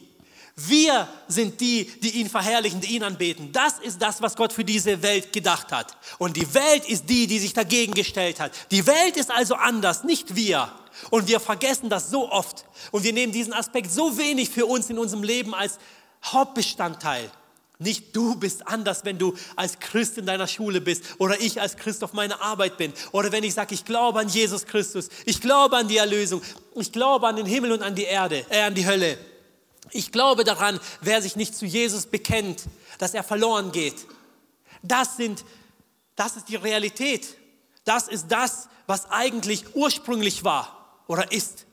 Wir 0.56 1.08
sind 1.28 1.60
die, 1.60 1.84
die 2.00 2.18
ihn 2.18 2.28
verherrlichen, 2.28 2.80
die 2.80 2.96
ihn 2.96 3.04
anbeten. 3.04 3.52
Das 3.52 3.78
ist 3.78 4.02
das, 4.02 4.20
was 4.20 4.34
Gott 4.34 4.52
für 4.52 4.64
diese 4.64 5.00
Welt 5.02 5.32
gedacht 5.32 5.70
hat. 5.70 5.96
Und 6.18 6.36
die 6.36 6.52
Welt 6.54 6.84
ist 6.88 7.08
die, 7.08 7.28
die 7.28 7.38
sich 7.38 7.52
dagegen 7.52 7.94
gestellt 7.94 8.40
hat. 8.40 8.50
Die 8.72 8.84
Welt 8.84 9.16
ist 9.16 9.30
also 9.30 9.54
anders, 9.54 10.02
nicht 10.02 10.34
wir. 10.34 10.72
Und 11.10 11.28
wir 11.28 11.38
vergessen 11.38 11.88
das 11.88 12.10
so 12.10 12.28
oft. 12.32 12.64
Und 12.90 13.04
wir 13.04 13.12
nehmen 13.12 13.32
diesen 13.32 13.52
Aspekt 13.52 13.92
so 13.92 14.18
wenig 14.18 14.50
für 14.50 14.66
uns 14.66 14.90
in 14.90 14.98
unserem 14.98 15.22
Leben 15.22 15.54
als 15.54 15.78
Hauptbestandteil. 16.24 17.30
Nicht 17.80 18.16
du 18.16 18.34
bist 18.34 18.66
anders, 18.66 19.04
wenn 19.04 19.18
du 19.18 19.34
als 19.54 19.78
Christ 19.78 20.18
in 20.18 20.26
deiner 20.26 20.48
Schule 20.48 20.80
bist 20.80 21.04
oder 21.18 21.40
ich 21.40 21.60
als 21.60 21.76
Christ 21.76 22.02
auf 22.02 22.12
meiner 22.12 22.42
Arbeit 22.42 22.76
bin 22.76 22.92
oder 23.12 23.30
wenn 23.30 23.44
ich 23.44 23.54
sage, 23.54 23.72
ich 23.72 23.84
glaube 23.84 24.18
an 24.18 24.28
Jesus 24.28 24.66
Christus, 24.66 25.08
ich 25.26 25.40
glaube 25.40 25.76
an 25.76 25.86
die 25.86 25.98
Erlösung, 25.98 26.42
ich 26.74 26.90
glaube 26.90 27.28
an 27.28 27.36
den 27.36 27.46
Himmel 27.46 27.70
und 27.70 27.82
an 27.82 27.94
die 27.94 28.02
Erde, 28.02 28.44
äh, 28.50 28.62
an 28.62 28.74
die 28.74 28.84
Hölle. 28.84 29.16
Ich 29.92 30.10
glaube 30.10 30.42
daran, 30.42 30.80
wer 31.02 31.22
sich 31.22 31.36
nicht 31.36 31.54
zu 31.54 31.66
Jesus 31.66 32.06
bekennt, 32.06 32.64
dass 32.98 33.14
er 33.14 33.22
verloren 33.22 33.70
geht. 33.70 34.06
Das, 34.82 35.16
sind, 35.16 35.44
das 36.16 36.36
ist 36.36 36.48
die 36.48 36.56
Realität. 36.56 37.36
Das 37.84 38.08
ist 38.08 38.26
das, 38.28 38.68
was 38.88 39.10
eigentlich 39.10 39.76
ursprünglich 39.76 40.42
war 40.42 41.02
oder 41.06 41.30
ist. 41.30 41.64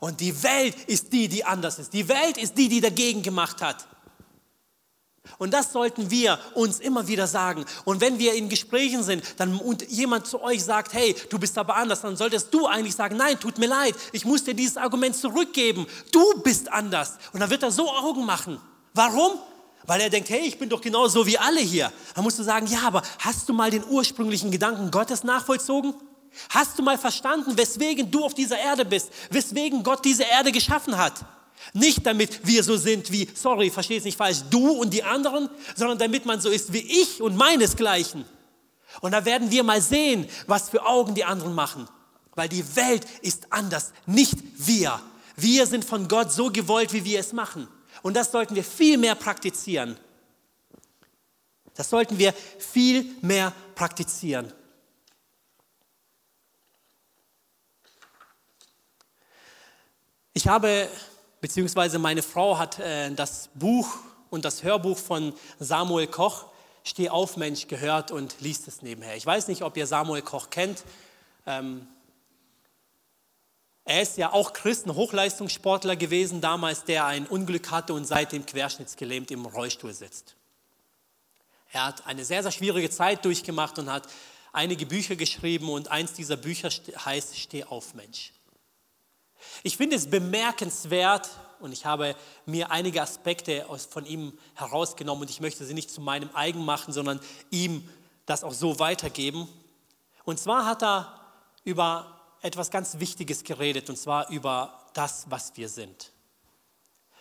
Und 0.00 0.20
die 0.20 0.42
Welt 0.42 0.76
ist 0.86 1.12
die, 1.12 1.28
die 1.28 1.44
anders 1.44 1.78
ist. 1.78 1.92
Die 1.92 2.08
Welt 2.08 2.38
ist 2.38 2.56
die, 2.56 2.68
die 2.68 2.80
dagegen 2.80 3.22
gemacht 3.22 3.60
hat. 3.62 3.86
Und 5.38 5.52
das 5.52 5.72
sollten 5.72 6.10
wir 6.10 6.38
uns 6.54 6.80
immer 6.80 7.08
wieder 7.08 7.26
sagen. 7.26 7.64
Und 7.84 8.00
wenn 8.00 8.18
wir 8.18 8.34
in 8.34 8.48
Gesprächen 8.48 9.02
sind 9.02 9.22
dann, 9.36 9.56
und 9.58 9.88
jemand 9.90 10.26
zu 10.26 10.42
euch 10.42 10.64
sagt, 10.64 10.92
hey, 10.92 11.14
du 11.30 11.38
bist 11.38 11.56
aber 11.58 11.76
anders, 11.76 12.02
dann 12.02 12.16
solltest 12.16 12.52
du 12.52 12.66
eigentlich 12.66 12.94
sagen, 12.94 13.16
nein, 13.16 13.38
tut 13.38 13.58
mir 13.58 13.68
leid, 13.68 13.94
ich 14.12 14.24
muss 14.24 14.44
dir 14.44 14.54
dieses 14.54 14.76
Argument 14.76 15.16
zurückgeben. 15.16 15.86
Du 16.12 16.42
bist 16.42 16.72
anders. 16.72 17.18
Und 17.32 17.40
dann 17.40 17.50
wird 17.50 17.62
er 17.62 17.70
so 17.70 17.90
Augen 17.90 18.24
machen. 18.24 18.60
Warum? 18.94 19.32
Weil 19.86 20.00
er 20.00 20.10
denkt, 20.10 20.28
hey, 20.30 20.46
ich 20.46 20.58
bin 20.58 20.68
doch 20.68 20.80
genauso 20.80 21.26
wie 21.26 21.38
alle 21.38 21.60
hier. 21.60 21.92
Dann 22.14 22.24
musst 22.24 22.38
du 22.38 22.42
sagen, 22.42 22.66
ja, 22.66 22.80
aber 22.86 23.02
hast 23.20 23.48
du 23.48 23.52
mal 23.52 23.70
den 23.70 23.84
ursprünglichen 23.88 24.50
Gedanken 24.50 24.90
Gottes 24.90 25.22
nachvollzogen? 25.22 25.94
Hast 26.50 26.78
du 26.78 26.82
mal 26.82 26.98
verstanden, 26.98 27.56
weswegen 27.56 28.10
du 28.10 28.24
auf 28.24 28.34
dieser 28.34 28.58
Erde 28.58 28.84
bist? 28.84 29.10
Weswegen 29.30 29.82
Gott 29.82 30.04
diese 30.04 30.24
Erde 30.24 30.52
geschaffen 30.52 30.96
hat? 30.98 31.24
Nicht 31.72 32.06
damit 32.06 32.46
wir 32.46 32.62
so 32.62 32.76
sind 32.76 33.10
wie, 33.12 33.28
sorry, 33.34 33.70
versteht 33.70 33.98
es 33.98 34.04
nicht 34.04 34.16
falsch, 34.16 34.38
du 34.50 34.70
und 34.70 34.92
die 34.92 35.02
anderen, 35.02 35.48
sondern 35.74 35.98
damit 35.98 36.26
man 36.26 36.40
so 36.40 36.50
ist 36.50 36.72
wie 36.72 36.78
ich 36.78 37.20
und 37.20 37.36
meinesgleichen. 37.36 38.24
Und 39.00 39.12
da 39.12 39.24
werden 39.24 39.50
wir 39.50 39.62
mal 39.62 39.82
sehen, 39.82 40.28
was 40.46 40.70
für 40.70 40.84
Augen 40.86 41.14
die 41.14 41.24
anderen 41.24 41.54
machen. 41.54 41.88
Weil 42.34 42.48
die 42.48 42.76
Welt 42.76 43.06
ist 43.22 43.46
anders, 43.50 43.92
nicht 44.06 44.36
wir. 44.56 45.00
Wir 45.36 45.66
sind 45.66 45.84
von 45.84 46.08
Gott 46.08 46.32
so 46.32 46.50
gewollt, 46.50 46.92
wie 46.92 47.04
wir 47.04 47.20
es 47.20 47.32
machen. 47.32 47.68
Und 48.02 48.14
das 48.14 48.30
sollten 48.30 48.54
wir 48.54 48.64
viel 48.64 48.98
mehr 48.98 49.14
praktizieren. 49.14 49.96
Das 51.74 51.90
sollten 51.90 52.18
wir 52.18 52.32
viel 52.32 53.04
mehr 53.20 53.52
praktizieren. 53.74 54.52
Ich 60.32 60.48
habe 60.48 60.88
beziehungsweise 61.46 62.00
meine 62.00 62.22
Frau 62.22 62.58
hat 62.58 62.80
äh, 62.80 63.08
das 63.12 63.50
Buch 63.54 63.98
und 64.30 64.44
das 64.44 64.64
Hörbuch 64.64 64.98
von 64.98 65.32
Samuel 65.60 66.08
Koch, 66.08 66.46
Steh 66.82 67.08
auf 67.08 67.36
Mensch, 67.36 67.68
gehört 67.68 68.10
und 68.10 68.40
liest 68.40 68.66
es 68.66 68.82
nebenher. 68.82 69.14
Ich 69.14 69.24
weiß 69.24 69.46
nicht, 69.46 69.62
ob 69.62 69.76
ihr 69.76 69.86
Samuel 69.86 70.22
Koch 70.22 70.50
kennt. 70.50 70.82
Ähm, 71.46 71.86
er 73.84 74.02
ist 74.02 74.16
ja 74.16 74.32
auch 74.32 74.54
Christ, 74.54 74.86
ein 74.86 74.96
Hochleistungssportler 74.96 75.94
gewesen 75.94 76.40
damals, 76.40 76.82
der 76.82 77.06
ein 77.06 77.28
Unglück 77.28 77.70
hatte 77.70 77.94
und 77.94 78.06
seitdem 78.06 78.44
querschnittsgelähmt 78.44 79.30
im 79.30 79.46
Rollstuhl 79.46 79.94
sitzt. 79.94 80.34
Er 81.70 81.86
hat 81.86 82.08
eine 82.08 82.24
sehr, 82.24 82.42
sehr 82.42 82.50
schwierige 82.50 82.90
Zeit 82.90 83.24
durchgemacht 83.24 83.78
und 83.78 83.88
hat 83.88 84.08
einige 84.52 84.84
Bücher 84.84 85.14
geschrieben 85.14 85.68
und 85.68 85.92
eins 85.92 86.12
dieser 86.12 86.36
Bücher 86.36 86.70
heißt 86.70 87.38
Steh 87.38 87.62
auf 87.62 87.94
Mensch. 87.94 88.32
Ich 89.62 89.76
finde 89.76 89.96
es 89.96 90.08
bemerkenswert 90.08 91.30
und 91.60 91.72
ich 91.72 91.86
habe 91.86 92.14
mir 92.44 92.70
einige 92.70 93.02
Aspekte 93.02 93.66
von 93.90 94.04
ihm 94.04 94.32
herausgenommen 94.54 95.22
und 95.22 95.30
ich 95.30 95.40
möchte 95.40 95.64
sie 95.64 95.74
nicht 95.74 95.90
zu 95.90 96.00
meinem 96.00 96.30
eigen 96.34 96.64
machen, 96.64 96.92
sondern 96.92 97.20
ihm 97.50 97.88
das 98.26 98.44
auch 98.44 98.52
so 98.52 98.78
weitergeben. 98.78 99.48
Und 100.24 100.38
zwar 100.38 100.66
hat 100.66 100.82
er 100.82 101.20
über 101.64 102.20
etwas 102.42 102.70
ganz 102.70 102.98
Wichtiges 102.98 103.44
geredet 103.44 103.88
und 103.88 103.96
zwar 103.96 104.28
über 104.30 104.86
das, 104.94 105.26
was 105.30 105.56
wir 105.56 105.68
sind. 105.68 106.12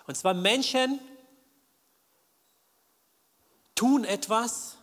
Und 0.07 0.15
zwar 0.15 0.33
Menschen 0.33 0.99
tun 3.73 4.03
etwas, 4.03 4.77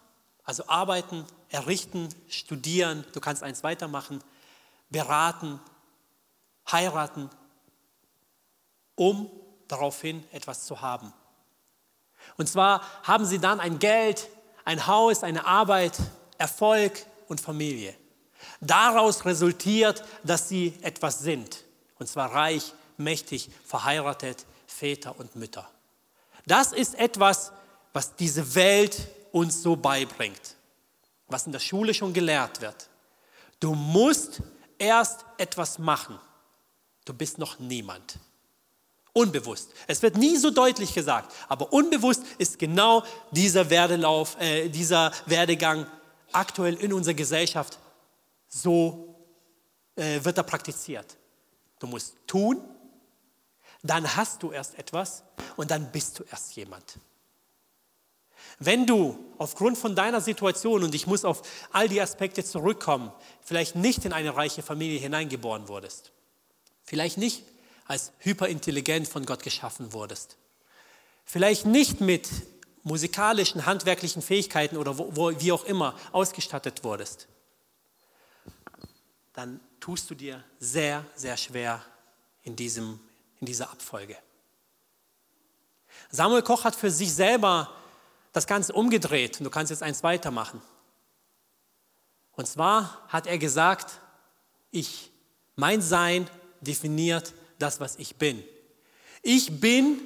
also 0.44 0.66
arbeiten, 0.66 1.24
errichten, 1.48 2.08
studieren, 2.28 3.04
du 3.12 3.20
kannst 3.20 3.42
eins 3.42 3.62
weitermachen, 3.62 4.22
beraten, 4.90 5.60
heiraten, 6.70 7.30
um 8.94 9.30
daraufhin 9.68 10.24
etwas 10.32 10.66
zu 10.66 10.80
haben. 10.80 11.12
Und 12.36 12.48
zwar 12.48 12.82
haben 13.02 13.24
sie 13.24 13.38
dann 13.38 13.60
ein 13.60 13.78
Geld, 13.78 14.28
ein 14.64 14.86
Haus, 14.86 15.22
eine 15.22 15.46
Arbeit, 15.46 15.98
Erfolg 16.38 17.04
und 17.28 17.40
Familie. 17.40 17.96
Daraus 18.60 19.24
resultiert, 19.24 20.04
dass 20.22 20.48
sie 20.48 20.78
etwas 20.82 21.20
sind. 21.20 21.64
Und 21.98 22.06
zwar 22.08 22.32
reich, 22.32 22.74
mächtig, 22.96 23.50
verheiratet, 23.64 24.46
Väter 24.66 25.18
und 25.18 25.36
Mütter. 25.36 25.68
Das 26.46 26.72
ist 26.72 26.94
etwas, 26.96 27.52
was 27.92 28.16
diese 28.16 28.54
Welt 28.54 29.08
uns 29.32 29.62
so 29.62 29.76
beibringt, 29.76 30.56
was 31.28 31.46
in 31.46 31.52
der 31.52 31.60
Schule 31.60 31.94
schon 31.94 32.12
gelehrt 32.12 32.60
wird. 32.60 32.88
Du 33.60 33.74
musst 33.74 34.42
erst 34.78 35.24
etwas 35.38 35.78
machen. 35.78 36.18
Du 37.04 37.14
bist 37.14 37.38
noch 37.38 37.58
niemand. 37.58 38.18
Unbewusst. 39.12 39.70
Es 39.86 40.00
wird 40.02 40.16
nie 40.16 40.36
so 40.36 40.50
deutlich 40.50 40.94
gesagt, 40.94 41.34
aber 41.48 41.72
unbewusst 41.72 42.22
ist 42.38 42.58
genau 42.58 43.04
dieser 43.30 43.68
Werdelauf, 43.68 44.40
äh, 44.40 44.68
dieser 44.68 45.12
Werdegang 45.26 45.86
aktuell 46.32 46.74
in 46.76 46.92
unserer 46.92 47.14
Gesellschaft 47.14 47.78
so 48.48 49.14
äh, 49.96 50.22
wird 50.22 50.38
er 50.38 50.44
praktiziert. 50.44 51.18
Du 51.78 51.86
musst 51.86 52.16
tun, 52.26 52.62
dann 53.82 54.16
hast 54.16 54.42
du 54.42 54.52
erst 54.52 54.78
etwas 54.78 55.24
und 55.56 55.70
dann 55.70 55.90
bist 55.90 56.18
du 56.18 56.24
erst 56.30 56.54
jemand. 56.56 56.98
Wenn 58.58 58.86
du 58.86 59.18
aufgrund 59.38 59.76
von 59.76 59.94
deiner 59.94 60.20
Situation, 60.20 60.84
und 60.84 60.94
ich 60.94 61.06
muss 61.06 61.24
auf 61.24 61.42
all 61.72 61.88
die 61.88 62.00
Aspekte 62.00 62.44
zurückkommen, 62.44 63.12
vielleicht 63.40 63.76
nicht 63.76 64.04
in 64.04 64.12
eine 64.12 64.36
reiche 64.36 64.62
Familie 64.62 65.00
hineingeboren 65.00 65.68
wurdest, 65.68 66.11
vielleicht 66.92 67.16
nicht 67.16 67.42
als 67.86 68.12
hyperintelligent 68.18 69.08
von 69.08 69.24
Gott 69.24 69.42
geschaffen 69.42 69.94
wurdest. 69.94 70.36
Vielleicht 71.24 71.64
nicht 71.64 72.02
mit 72.02 72.28
musikalischen, 72.82 73.64
handwerklichen 73.64 74.20
Fähigkeiten 74.20 74.76
oder 74.76 74.98
wo, 74.98 75.16
wo, 75.16 75.40
wie 75.40 75.52
auch 75.52 75.64
immer 75.64 75.98
ausgestattet 76.12 76.84
wurdest, 76.84 77.28
dann 79.32 79.58
tust 79.80 80.10
du 80.10 80.14
dir 80.14 80.44
sehr, 80.60 81.02
sehr 81.14 81.38
schwer 81.38 81.82
in, 82.42 82.56
diesem, 82.56 83.00
in 83.40 83.46
dieser 83.46 83.70
Abfolge. 83.70 84.18
Samuel 86.10 86.42
Koch 86.42 86.64
hat 86.64 86.76
für 86.76 86.90
sich 86.90 87.14
selber 87.14 87.72
das 88.34 88.46
Ganze 88.46 88.74
umgedreht 88.74 89.40
du 89.40 89.48
kannst 89.48 89.70
jetzt 89.70 89.82
eins 89.82 90.02
weitermachen. 90.02 90.60
Und 92.32 92.46
zwar 92.46 93.02
hat 93.08 93.26
er 93.26 93.38
gesagt, 93.38 93.98
ich, 94.70 95.10
mein 95.56 95.80
Sein 95.80 96.28
definiert 96.62 97.34
das, 97.58 97.80
was 97.80 97.96
ich 97.96 98.16
bin. 98.16 98.42
Ich 99.22 99.60
bin 99.60 100.00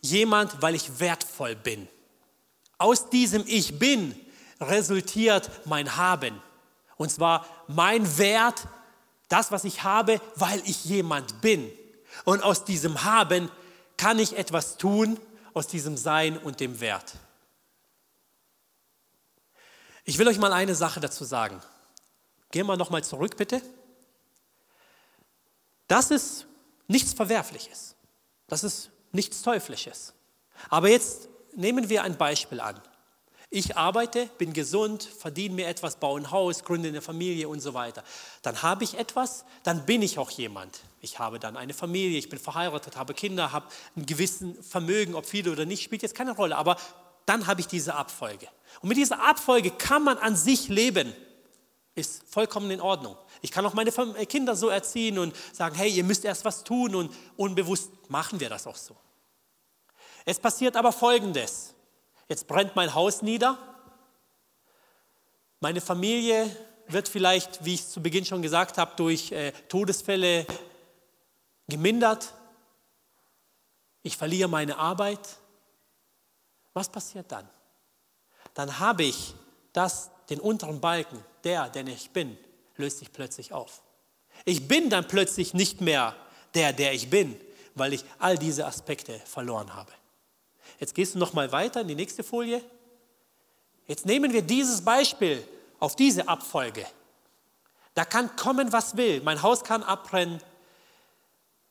jemand, 0.00 0.62
weil 0.62 0.74
ich 0.74 1.00
wertvoll 1.00 1.56
bin. 1.56 1.88
Aus 2.78 3.10
diesem 3.10 3.44
Ich 3.46 3.78
bin 3.78 4.14
resultiert 4.60 5.50
mein 5.66 5.96
Haben. 5.96 6.40
Und 6.96 7.10
zwar 7.10 7.46
mein 7.66 8.18
Wert, 8.18 8.66
das, 9.28 9.50
was 9.50 9.64
ich 9.64 9.82
habe, 9.82 10.20
weil 10.36 10.62
ich 10.64 10.84
jemand 10.84 11.40
bin. 11.40 11.70
Und 12.24 12.42
aus 12.42 12.64
diesem 12.64 13.04
Haben 13.04 13.50
kann 13.96 14.18
ich 14.18 14.36
etwas 14.36 14.76
tun, 14.76 15.18
aus 15.52 15.66
diesem 15.66 15.96
Sein 15.96 16.38
und 16.38 16.60
dem 16.60 16.80
Wert. 16.80 17.14
Ich 20.04 20.18
will 20.18 20.28
euch 20.28 20.38
mal 20.38 20.52
eine 20.52 20.74
Sache 20.74 21.00
dazu 21.00 21.24
sagen. 21.24 21.60
Gehen 22.52 22.66
wir 22.66 22.76
nochmal 22.76 23.02
zurück, 23.02 23.36
bitte. 23.36 23.60
Das 25.88 26.10
ist 26.10 26.46
nichts 26.88 27.12
Verwerfliches. 27.12 27.94
Das 28.48 28.64
ist 28.64 28.90
nichts 29.12 29.42
Teuflisches. 29.42 30.14
Aber 30.68 30.88
jetzt 30.88 31.28
nehmen 31.54 31.88
wir 31.88 32.02
ein 32.02 32.16
Beispiel 32.16 32.60
an. 32.60 32.80
Ich 33.48 33.76
arbeite, 33.76 34.26
bin 34.38 34.52
gesund, 34.52 35.04
verdiene 35.04 35.54
mir 35.54 35.68
etwas, 35.68 35.96
baue 35.96 36.20
ein 36.20 36.30
Haus, 36.32 36.64
gründe 36.64 36.88
eine 36.88 37.00
Familie 37.00 37.48
und 37.48 37.60
so 37.60 37.74
weiter. 37.74 38.02
Dann 38.42 38.60
habe 38.62 38.82
ich 38.82 38.98
etwas, 38.98 39.44
dann 39.62 39.86
bin 39.86 40.02
ich 40.02 40.18
auch 40.18 40.30
jemand. 40.30 40.80
Ich 41.00 41.20
habe 41.20 41.38
dann 41.38 41.56
eine 41.56 41.72
Familie, 41.72 42.18
ich 42.18 42.28
bin 42.28 42.40
verheiratet, 42.40 42.96
habe 42.96 43.14
Kinder, 43.14 43.52
habe 43.52 43.68
ein 43.96 44.04
gewissen 44.04 44.60
Vermögen, 44.62 45.14
ob 45.14 45.26
viele 45.26 45.52
oder 45.52 45.64
nicht, 45.64 45.84
spielt 45.84 46.02
jetzt 46.02 46.16
keine 46.16 46.32
Rolle. 46.32 46.56
Aber 46.56 46.76
dann 47.24 47.46
habe 47.46 47.60
ich 47.60 47.68
diese 47.68 47.94
Abfolge. 47.94 48.48
Und 48.82 48.88
mit 48.88 48.98
dieser 48.98 49.22
Abfolge 49.22 49.70
kann 49.70 50.02
man 50.02 50.18
an 50.18 50.34
sich 50.34 50.68
leben. 50.68 51.12
Ist 51.94 52.24
vollkommen 52.28 52.70
in 52.72 52.80
Ordnung. 52.80 53.16
Ich 53.46 53.52
kann 53.52 53.64
auch 53.64 53.74
meine 53.74 53.92
Kinder 54.26 54.56
so 54.56 54.70
erziehen 54.70 55.20
und 55.20 55.32
sagen, 55.52 55.76
hey, 55.76 55.88
ihr 55.88 56.02
müsst 56.02 56.24
erst 56.24 56.44
was 56.44 56.64
tun 56.64 56.96
und 56.96 57.14
unbewusst 57.36 57.92
machen 58.08 58.40
wir 58.40 58.48
das 58.48 58.66
auch 58.66 58.74
so. 58.74 58.96
Es 60.24 60.40
passiert 60.40 60.74
aber 60.74 60.90
Folgendes. 60.90 61.72
Jetzt 62.28 62.48
brennt 62.48 62.74
mein 62.74 62.92
Haus 62.92 63.22
nieder. 63.22 63.56
Meine 65.60 65.80
Familie 65.80 66.50
wird 66.88 67.06
vielleicht, 67.06 67.64
wie 67.64 67.74
ich 67.74 67.86
zu 67.86 68.02
Beginn 68.02 68.24
schon 68.24 68.42
gesagt 68.42 68.78
habe, 68.78 68.96
durch 68.96 69.30
äh, 69.30 69.52
Todesfälle 69.68 70.44
gemindert. 71.68 72.34
Ich 74.02 74.16
verliere 74.16 74.48
meine 74.48 74.76
Arbeit. 74.76 75.20
Was 76.74 76.88
passiert 76.88 77.30
dann? 77.30 77.48
Dann 78.54 78.80
habe 78.80 79.04
ich 79.04 79.36
das, 79.72 80.10
den 80.30 80.40
unteren 80.40 80.80
Balken, 80.80 81.24
der, 81.44 81.68
der 81.68 81.86
ich 81.86 82.10
bin, 82.10 82.36
löst 82.78 82.98
sich 82.98 83.12
plötzlich 83.12 83.52
auf. 83.52 83.82
Ich 84.44 84.68
bin 84.68 84.90
dann 84.90 85.08
plötzlich 85.08 85.54
nicht 85.54 85.80
mehr 85.80 86.14
der, 86.54 86.72
der 86.72 86.92
ich 86.92 87.10
bin, 87.10 87.38
weil 87.74 87.92
ich 87.92 88.04
all 88.18 88.38
diese 88.38 88.66
Aspekte 88.66 89.20
verloren 89.24 89.74
habe. 89.74 89.92
Jetzt 90.78 90.94
gehst 90.94 91.14
du 91.14 91.18
noch 91.18 91.32
mal 91.32 91.52
weiter 91.52 91.82
in 91.82 91.88
die 91.88 91.94
nächste 91.94 92.22
Folie. 92.22 92.62
Jetzt 93.86 94.06
nehmen 94.06 94.32
wir 94.32 94.42
dieses 94.42 94.84
Beispiel 94.84 95.46
auf 95.78 95.96
diese 95.96 96.28
Abfolge. 96.28 96.84
Da 97.94 98.04
kann 98.04 98.34
kommen, 98.36 98.72
was 98.72 98.96
will. 98.96 99.22
Mein 99.22 99.42
Haus 99.42 99.64
kann 99.64 99.82
abbrennen. 99.82 100.40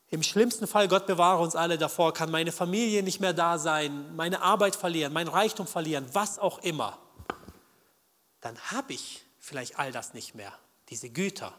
Im 0.09 0.23
schlimmsten 0.23 0.67
Fall, 0.67 0.87
Gott 0.87 1.07
bewahre 1.07 1.41
uns 1.41 1.55
alle 1.55 1.77
davor, 1.77 2.13
kann 2.13 2.31
meine 2.31 2.51
Familie 2.51 3.03
nicht 3.03 3.19
mehr 3.19 3.33
da 3.33 3.57
sein, 3.57 4.15
meine 4.15 4.41
Arbeit 4.41 4.75
verlieren, 4.75 5.11
mein 5.11 5.27
Reichtum 5.27 5.67
verlieren, 5.67 6.07
was 6.13 6.39
auch 6.39 6.59
immer. 6.59 6.97
Dann 8.41 8.57
habe 8.71 8.93
ich 8.93 9.23
vielleicht 9.39 9.77
all 9.79 9.91
das 9.91 10.13
nicht 10.13 10.35
mehr, 10.35 10.53
diese 10.89 11.09
Güter. 11.09 11.53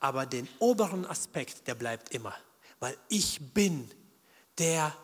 Aber 0.00 0.26
den 0.26 0.48
oberen 0.58 1.06
Aspekt, 1.06 1.66
der 1.66 1.74
bleibt 1.74 2.14
immer, 2.14 2.34
weil 2.80 2.96
ich 3.08 3.40
bin 3.54 3.90
der, 4.58 4.94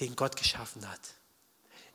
den 0.00 0.16
Gott 0.16 0.36
geschaffen 0.36 0.88
hat. 0.90 1.00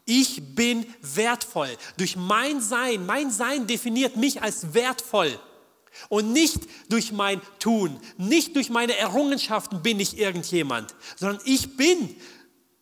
Ich 0.05 0.55
bin 0.55 0.85
wertvoll. 1.01 1.77
Durch 1.97 2.15
mein 2.15 2.61
Sein, 2.61 3.05
mein 3.05 3.31
Sein 3.31 3.67
definiert 3.67 4.17
mich 4.17 4.41
als 4.41 4.73
wertvoll. 4.73 5.39
Und 6.09 6.31
nicht 6.31 6.61
durch 6.89 7.11
mein 7.11 7.41
Tun, 7.59 7.99
nicht 8.17 8.55
durch 8.55 8.69
meine 8.69 8.95
Errungenschaften 8.95 9.83
bin 9.83 9.99
ich 9.99 10.17
irgendjemand, 10.17 10.95
sondern 11.17 11.41
ich 11.45 11.75
bin 11.75 12.15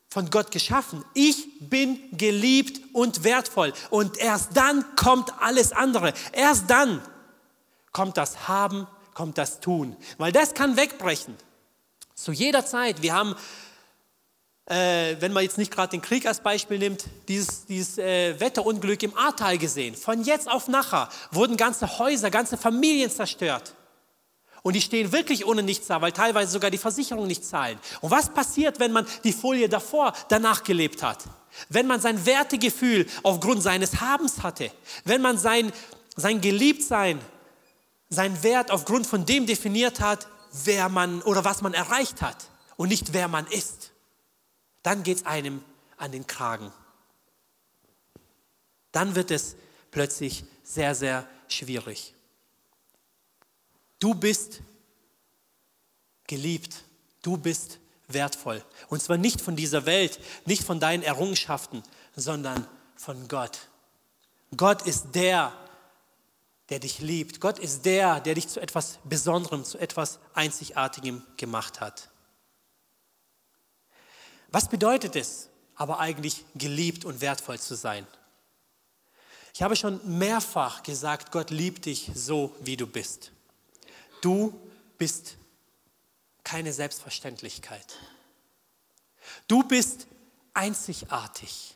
von 0.10 0.30
Gott 0.30 0.52
geschaffen. 0.52 1.04
Ich 1.14 1.48
bin 1.60 2.00
geliebt 2.18 2.82
und 2.94 3.24
wertvoll. 3.24 3.74
Und 3.90 4.18
erst 4.18 4.56
dann 4.58 4.84
kommt 4.96 5.32
alles 5.40 5.72
andere. 5.72 6.14
Erst 6.34 6.70
dann 6.70 7.02
kommt 7.92 8.18
das 8.18 8.48
Haben, 8.48 8.88
kommt 9.14 9.38
das 9.38 9.60
Tun. 9.60 9.96
Weil 10.18 10.32
das 10.32 10.54
kann 10.54 10.78
wegbrechen. 10.78 11.36
Zu 12.16 12.32
jeder 12.32 12.66
Zeit. 12.66 13.02
Wir 13.02 13.14
haben 13.14 13.36
äh, 14.70 15.16
wenn 15.20 15.34
man 15.34 15.44
jetzt 15.44 15.58
nicht 15.58 15.72
gerade 15.72 15.90
den 15.90 16.02
Krieg 16.02 16.28
als 16.28 16.42
Beispiel 16.42 16.78
nimmt, 16.78 17.06
dieses, 17.28 17.66
dieses 17.66 17.98
äh, 17.98 18.40
Wetterunglück 18.40 19.02
im 19.02 19.18
Ahrtal 19.18 19.58
gesehen. 19.58 19.96
Von 19.96 20.24
jetzt 20.24 20.50
auf 20.50 20.68
nachher 20.68 21.10
wurden 21.32 21.58
ganze 21.58 21.98
Häuser, 21.98 22.30
ganze 22.30 22.56
Familien 22.56 23.10
zerstört. 23.10 23.74
Und 24.62 24.76
die 24.76 24.82
stehen 24.82 25.12
wirklich 25.12 25.46
ohne 25.48 25.64
nichts 25.64 25.88
da, 25.88 26.02
weil 26.02 26.12
teilweise 26.12 26.52
sogar 26.52 26.70
die 26.70 26.78
Versicherungen 26.78 27.28
nicht 27.28 27.46
zahlen. 27.46 27.80
Und 28.02 28.12
was 28.12 28.30
passiert, 28.30 28.80
wenn 28.80 28.92
man 28.92 29.08
die 29.24 29.34
Folie 29.34 29.70
davor, 29.70 30.14
danach 30.28 30.64
gelebt 30.64 31.02
hat? 31.02 31.24
Wenn 31.70 31.88
man 31.88 32.00
sein 32.00 32.26
Wertegefühl 32.26 33.08
aufgrund 33.24 33.64
seines 33.64 34.02
Habens 34.02 34.44
hatte, 34.44 34.72
wenn 35.04 35.22
man 35.22 35.38
sein, 35.38 35.72
sein 36.16 36.42
Geliebtsein, 36.42 37.20
sein 38.10 38.42
Wert 38.44 38.72
aufgrund 38.72 39.06
von 39.08 39.26
dem 39.26 39.46
definiert 39.46 40.00
hat, 40.00 40.28
wer 40.64 40.90
man 40.90 41.22
oder 41.22 41.46
was 41.46 41.62
man 41.62 41.74
erreicht 41.74 42.22
hat 42.22 42.50
und 42.76 42.90
nicht 42.90 43.14
wer 43.14 43.28
man 43.28 43.46
ist 43.48 43.92
dann 44.84 45.04
geht 45.04 45.18
es 45.18 45.26
einem 45.26 45.64
an 45.98 46.12
den 46.12 46.26
Kragen. 46.26 46.72
Dann 48.92 49.16
wird 49.16 49.32
es 49.32 49.56
plötzlich 49.92 50.44
sehr, 50.64 50.96
sehr 50.96 51.28
schwierig. 51.48 52.14
Du 54.00 54.16
bist 54.16 54.62
geliebt, 56.28 56.84
du 57.22 57.38
bist 57.38 57.80
wertvoll. 58.08 58.64
Und 58.88 59.02
zwar 59.04 59.18
nicht 59.18 59.42
von 59.42 59.56
dieser 59.56 59.86
Welt, 59.86 60.20
nicht 60.46 60.64
von 60.64 60.80
deinen 60.80 61.04
Errungenschaften, 61.04 61.84
sondern 62.16 62.66
von 62.96 63.28
Gott. 63.28 63.60
Gott 64.56 64.82
ist 64.84 65.14
der, 65.14 65.54
der 66.70 66.80
dich 66.80 67.00
liebt. 67.00 67.42
Gott 67.42 67.60
ist 67.60 67.86
der, 67.86 68.20
der 68.20 68.36
dich 68.36 68.48
zu 68.48 68.60
etwas 68.60 69.00
Besonderem, 69.04 69.64
zu 69.64 69.78
etwas 69.78 70.20
Einzigartigem 70.34 71.24
gemacht 71.38 71.82
hat. 71.82 72.10
Was 74.50 74.70
bedeutet 74.70 75.16
es 75.16 75.50
aber 75.76 76.00
eigentlich, 76.00 76.46
geliebt 76.56 77.06
und 77.06 77.22
wertvoll 77.22 77.60
zu 77.60 77.76
sein? 77.76 78.06
Ich 79.54 79.62
habe 79.62 79.76
schon 79.76 80.00
mehrfach 80.18 80.84
gesagt, 80.84 81.32
Gott 81.32 81.50
liebt 81.50 81.86
dich 81.86 82.12
so, 82.14 82.56
wie 82.62 82.78
du 82.78 82.88
bist. 82.88 83.32
Du 84.22 84.60
bist 84.98 85.38
keine 86.44 86.74
Selbstverständlichkeit. 86.74 87.98
Du 89.48 89.64
bist 89.64 90.08
einzigartig. 90.54 91.76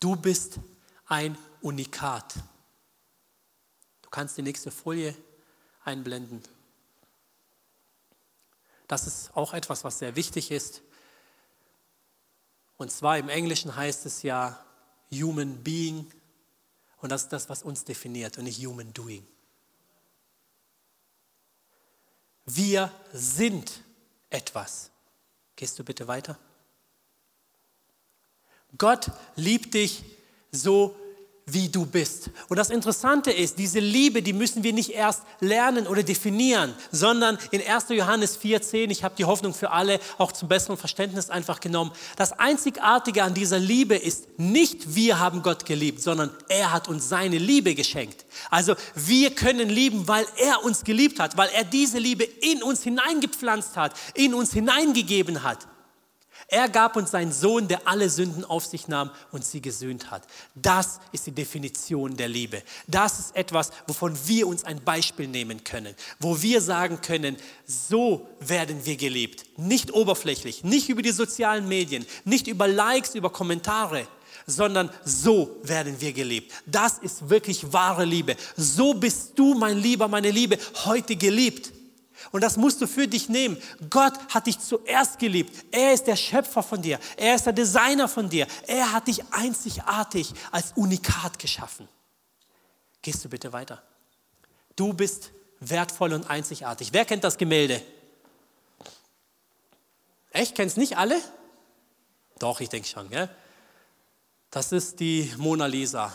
Du 0.00 0.16
bist 0.16 0.58
ein 1.06 1.36
Unikat. 1.60 2.34
Kannst 4.12 4.36
die 4.36 4.42
nächste 4.42 4.70
Folie 4.70 5.16
einblenden. 5.84 6.42
Das 8.86 9.06
ist 9.06 9.34
auch 9.34 9.54
etwas, 9.54 9.82
was 9.82 9.98
sehr 9.98 10.14
wichtig 10.14 10.50
ist. 10.50 10.82
Und 12.76 12.92
zwar 12.92 13.18
im 13.18 13.28
Englischen 13.28 13.74
heißt 13.74 14.06
es 14.06 14.22
ja 14.22 14.64
Human 15.10 15.62
Being. 15.64 16.12
Und 16.98 17.10
das 17.10 17.22
ist 17.22 17.32
das, 17.32 17.48
was 17.48 17.62
uns 17.62 17.84
definiert 17.84 18.38
und 18.38 18.44
nicht 18.44 18.64
Human 18.64 18.92
Doing. 18.92 19.26
Wir 22.44 22.92
sind 23.12 23.82
etwas. 24.28 24.90
Gehst 25.56 25.78
du 25.78 25.84
bitte 25.84 26.06
weiter? 26.06 26.38
Gott 28.76 29.10
liebt 29.36 29.74
dich 29.74 30.04
so, 30.50 30.94
wie 31.52 31.68
du 31.68 31.86
bist. 31.86 32.30
Und 32.48 32.56
das 32.56 32.70
Interessante 32.70 33.30
ist, 33.30 33.58
diese 33.58 33.80
Liebe, 33.80 34.22
die 34.22 34.32
müssen 34.32 34.62
wir 34.62 34.72
nicht 34.72 34.90
erst 34.90 35.22
lernen 35.40 35.86
oder 35.86 36.02
definieren, 36.02 36.74
sondern 36.90 37.38
in 37.50 37.60
1. 37.66 37.86
Johannes 37.90 38.40
4,10, 38.40 38.90
ich 38.90 39.04
habe 39.04 39.14
die 39.16 39.24
Hoffnung 39.24 39.54
für 39.54 39.70
alle 39.70 40.00
auch 40.18 40.32
zum 40.32 40.48
besseren 40.48 40.76
Verständnis 40.76 41.30
einfach 41.30 41.60
genommen. 41.60 41.92
Das 42.16 42.32
Einzigartige 42.38 43.22
an 43.22 43.34
dieser 43.34 43.58
Liebe 43.58 43.96
ist 43.96 44.38
nicht, 44.38 44.94
wir 44.94 45.18
haben 45.18 45.42
Gott 45.42 45.66
geliebt, 45.66 46.00
sondern 46.02 46.30
er 46.48 46.72
hat 46.72 46.88
uns 46.88 47.08
seine 47.08 47.38
Liebe 47.38 47.74
geschenkt. 47.74 48.24
Also 48.50 48.74
wir 48.94 49.34
können 49.34 49.68
lieben, 49.68 50.08
weil 50.08 50.26
er 50.36 50.64
uns 50.64 50.84
geliebt 50.84 51.18
hat, 51.18 51.36
weil 51.36 51.50
er 51.50 51.64
diese 51.64 51.98
Liebe 51.98 52.24
in 52.24 52.62
uns 52.62 52.82
hineingepflanzt 52.82 53.76
hat, 53.76 53.94
in 54.14 54.34
uns 54.34 54.52
hineingegeben 54.52 55.42
hat. 55.42 55.66
Er 56.52 56.68
gab 56.68 56.96
uns 56.96 57.12
seinen 57.12 57.32
Sohn, 57.32 57.66
der 57.66 57.88
alle 57.88 58.10
Sünden 58.10 58.44
auf 58.44 58.66
sich 58.66 58.86
nahm 58.86 59.10
und 59.30 59.42
sie 59.42 59.62
gesühnt 59.62 60.10
hat. 60.10 60.24
Das 60.54 61.00
ist 61.10 61.26
die 61.26 61.32
Definition 61.32 62.14
der 62.14 62.28
Liebe. 62.28 62.62
Das 62.86 63.18
ist 63.18 63.34
etwas, 63.34 63.70
wovon 63.86 64.14
wir 64.26 64.46
uns 64.46 64.62
ein 64.62 64.84
Beispiel 64.84 65.28
nehmen 65.28 65.64
können, 65.64 65.94
wo 66.20 66.42
wir 66.42 66.60
sagen 66.60 67.00
können, 67.00 67.38
so 67.64 68.28
werden 68.38 68.84
wir 68.84 68.96
geliebt. 68.96 69.46
Nicht 69.56 69.94
oberflächlich, 69.94 70.62
nicht 70.62 70.90
über 70.90 71.00
die 71.00 71.12
sozialen 71.12 71.66
Medien, 71.66 72.04
nicht 72.26 72.46
über 72.46 72.68
Likes, 72.68 73.14
über 73.14 73.30
Kommentare, 73.30 74.06
sondern 74.46 74.90
so 75.06 75.56
werden 75.62 75.98
wir 76.02 76.12
geliebt. 76.12 76.52
Das 76.66 76.98
ist 76.98 77.30
wirklich 77.30 77.72
wahre 77.72 78.04
Liebe. 78.04 78.36
So 78.58 78.92
bist 78.92 79.32
du, 79.36 79.54
mein 79.54 79.78
Lieber, 79.78 80.06
meine 80.06 80.30
Liebe, 80.30 80.58
heute 80.84 81.16
geliebt. 81.16 81.72
Und 82.30 82.42
das 82.42 82.56
musst 82.56 82.80
du 82.80 82.86
für 82.86 83.08
dich 83.08 83.28
nehmen. 83.28 83.60
Gott 83.90 84.14
hat 84.32 84.46
dich 84.46 84.58
zuerst 84.58 85.18
geliebt. 85.18 85.64
Er 85.70 85.92
ist 85.92 86.06
der 86.06 86.16
Schöpfer 86.16 86.62
von 86.62 86.80
dir. 86.80 86.98
Er 87.16 87.34
ist 87.34 87.46
der 87.46 87.52
Designer 87.52 88.08
von 88.08 88.28
dir. 88.28 88.46
Er 88.66 88.92
hat 88.92 89.08
dich 89.08 89.22
einzigartig 89.32 90.32
als 90.50 90.72
Unikat 90.76 91.38
geschaffen. 91.38 91.88
Gehst 93.02 93.24
du 93.24 93.28
bitte 93.28 93.52
weiter. 93.52 93.82
Du 94.76 94.92
bist 94.92 95.32
wertvoll 95.60 96.12
und 96.12 96.30
einzigartig. 96.30 96.92
Wer 96.92 97.04
kennt 97.04 97.24
das 97.24 97.36
Gemälde? 97.36 97.82
Echt? 100.30 100.54
Kennen 100.54 100.68
es 100.68 100.76
nicht 100.76 100.96
alle? 100.96 101.20
Doch, 102.38 102.60
ich 102.60 102.68
denke 102.68 102.88
schon. 102.88 103.10
Gell? 103.10 103.28
Das 104.50 104.72
ist 104.72 105.00
die 105.00 105.32
Mona 105.36 105.66
Lisa. 105.66 106.12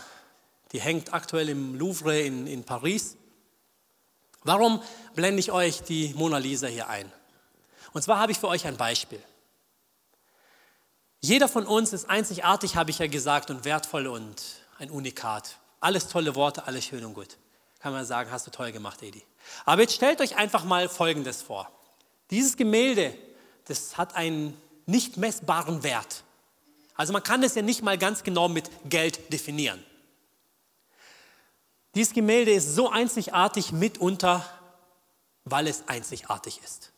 Die 0.72 0.82
hängt 0.82 1.14
aktuell 1.14 1.50
im 1.50 1.76
Louvre 1.76 2.20
in, 2.20 2.48
in 2.48 2.64
Paris. 2.64 3.16
Warum 4.48 4.82
blende 5.14 5.42
ich 5.42 5.52
euch 5.52 5.84
die 5.84 6.14
Mona 6.16 6.38
Lisa 6.38 6.68
hier 6.68 6.88
ein? 6.88 7.12
Und 7.92 8.02
zwar 8.02 8.18
habe 8.18 8.32
ich 8.32 8.40
für 8.40 8.48
euch 8.48 8.66
ein 8.66 8.78
Beispiel. 8.78 9.22
Jeder 11.20 11.50
von 11.50 11.66
uns 11.66 11.92
ist 11.92 12.10
einzigartig, 12.10 12.78
habe 12.78 12.90
ich 12.90 13.00
ja 13.00 13.08
gesagt, 13.08 13.50
und 13.50 13.66
wertvoll 13.66 14.08
und 14.08 14.42
ein 14.80 14.90
Unikat. 14.90 15.58
Alles 15.82 16.08
tolle 16.08 16.34
Worte, 16.36 16.66
alles 16.66 16.86
schön 16.86 17.04
und 17.04 17.14
gut. 17.14 17.36
Kann 17.80 17.92
man 17.92 18.06
sagen, 18.06 18.32
hast 18.32 18.48
du 18.48 18.52
toll 18.52 18.72
gemacht, 18.72 19.04
Edi. 19.04 19.22
Aber 19.66 19.82
jetzt 19.82 19.96
stellt 19.96 20.22
euch 20.22 20.38
einfach 20.38 20.64
mal 20.64 20.88
Folgendes 20.88 21.42
vor. 21.42 21.70
Dieses 22.32 22.56
Gemälde, 22.56 23.14
das 23.66 23.98
hat 23.98 24.16
einen 24.16 24.56
nicht 24.86 25.18
messbaren 25.18 25.84
Wert. 25.84 26.24
Also 26.96 27.12
man 27.12 27.22
kann 27.22 27.44
es 27.44 27.54
ja 27.56 27.64
nicht 27.64 27.84
mal 27.84 27.98
ganz 27.98 28.24
genau 28.24 28.48
mit 28.48 28.70
Geld 28.90 29.34
definieren. 29.34 29.84
Dieses 31.98 32.14
Gemälde 32.14 32.52
ist 32.52 32.76
so 32.76 32.92
einzigartig 32.92 33.72
mitunter, 33.72 34.46
weil 35.46 35.66
es 35.66 35.88
einzigartig 35.88 36.62
ist. 36.64 36.92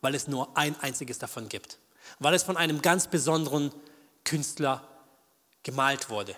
Weil 0.00 0.14
es 0.14 0.28
nur 0.28 0.56
ein 0.56 0.74
einziges 0.80 1.18
davon 1.18 1.50
gibt. 1.50 1.78
Weil 2.20 2.32
es 2.32 2.42
von 2.42 2.56
einem 2.56 2.80
ganz 2.80 3.06
besonderen 3.06 3.70
Künstler 4.24 4.82
gemalt 5.62 6.08
wurde. 6.08 6.34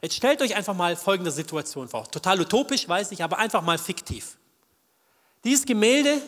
Jetzt 0.00 0.14
stellt 0.14 0.40
euch 0.40 0.54
einfach 0.54 0.76
mal 0.76 0.94
folgende 0.94 1.32
Situation 1.32 1.88
vor. 1.88 2.08
Total 2.08 2.40
utopisch, 2.40 2.88
weiß 2.88 3.10
ich, 3.10 3.24
aber 3.24 3.38
einfach 3.38 3.62
mal 3.62 3.76
fiktiv. 3.76 4.36
Dieses 5.42 5.66
Gemälde 5.66 6.22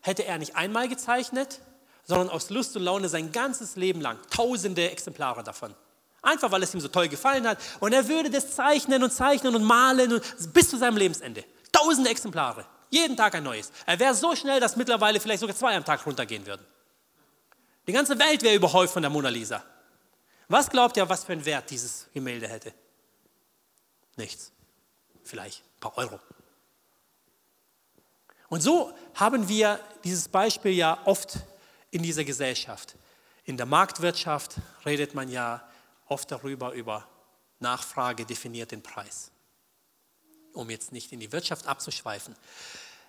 hätte 0.00 0.24
er 0.24 0.38
nicht 0.38 0.56
einmal 0.56 0.88
gezeichnet, 0.88 1.60
sondern 2.02 2.30
aus 2.30 2.50
Lust 2.50 2.76
und 2.76 2.82
Laune 2.82 3.08
sein 3.08 3.30
ganzes 3.30 3.76
Leben 3.76 4.00
lang. 4.00 4.18
Tausende 4.28 4.90
Exemplare 4.90 5.44
davon. 5.44 5.72
Einfach 6.22 6.50
weil 6.50 6.62
es 6.62 6.74
ihm 6.74 6.80
so 6.80 6.88
toll 6.88 7.08
gefallen 7.08 7.46
hat. 7.46 7.58
Und 7.80 7.92
er 7.92 8.08
würde 8.08 8.30
das 8.30 8.54
zeichnen 8.54 9.02
und 9.02 9.12
zeichnen 9.12 9.54
und 9.54 9.62
malen 9.62 10.12
und 10.12 10.52
bis 10.52 10.70
zu 10.70 10.76
seinem 10.76 10.96
Lebensende. 10.96 11.44
Tausende 11.72 12.10
Exemplare. 12.10 12.64
Jeden 12.90 13.16
Tag 13.16 13.34
ein 13.34 13.44
neues. 13.44 13.70
Er 13.86 13.98
wäre 13.98 14.14
so 14.14 14.34
schnell, 14.34 14.60
dass 14.60 14.76
mittlerweile 14.76 15.20
vielleicht 15.20 15.40
sogar 15.40 15.54
zwei 15.54 15.76
am 15.76 15.84
Tag 15.84 16.04
runtergehen 16.04 16.46
würden. 16.46 16.66
Die 17.86 17.92
ganze 17.92 18.18
Welt 18.18 18.42
wäre 18.42 18.54
überhäuft 18.54 18.92
von 18.92 19.02
der 19.02 19.10
Mona 19.10 19.28
Lisa. 19.28 19.62
Was 20.48 20.70
glaubt 20.70 20.96
ihr, 20.96 21.08
was 21.08 21.24
für 21.24 21.32
einen 21.32 21.44
Wert 21.44 21.70
dieses 21.70 22.06
Gemälde 22.12 22.48
hätte? 22.48 22.72
Nichts. 24.16 24.52
Vielleicht 25.22 25.62
ein 25.62 25.80
paar 25.80 25.98
Euro. 25.98 26.18
Und 28.48 28.62
so 28.62 28.92
haben 29.14 29.48
wir 29.48 29.78
dieses 30.04 30.28
Beispiel 30.28 30.72
ja 30.72 30.98
oft 31.04 31.38
in 31.90 32.02
dieser 32.02 32.24
Gesellschaft. 32.24 32.96
In 33.44 33.58
der 33.58 33.66
Marktwirtschaft 33.66 34.56
redet 34.86 35.14
man 35.14 35.28
ja 35.28 35.67
oft 36.08 36.30
darüber, 36.30 36.72
über 36.72 37.06
Nachfrage 37.60 38.24
definiert 38.24 38.72
den 38.72 38.82
Preis. 38.82 39.30
Um 40.52 40.70
jetzt 40.70 40.92
nicht 40.92 41.12
in 41.12 41.20
die 41.20 41.32
Wirtschaft 41.32 41.66
abzuschweifen. 41.66 42.34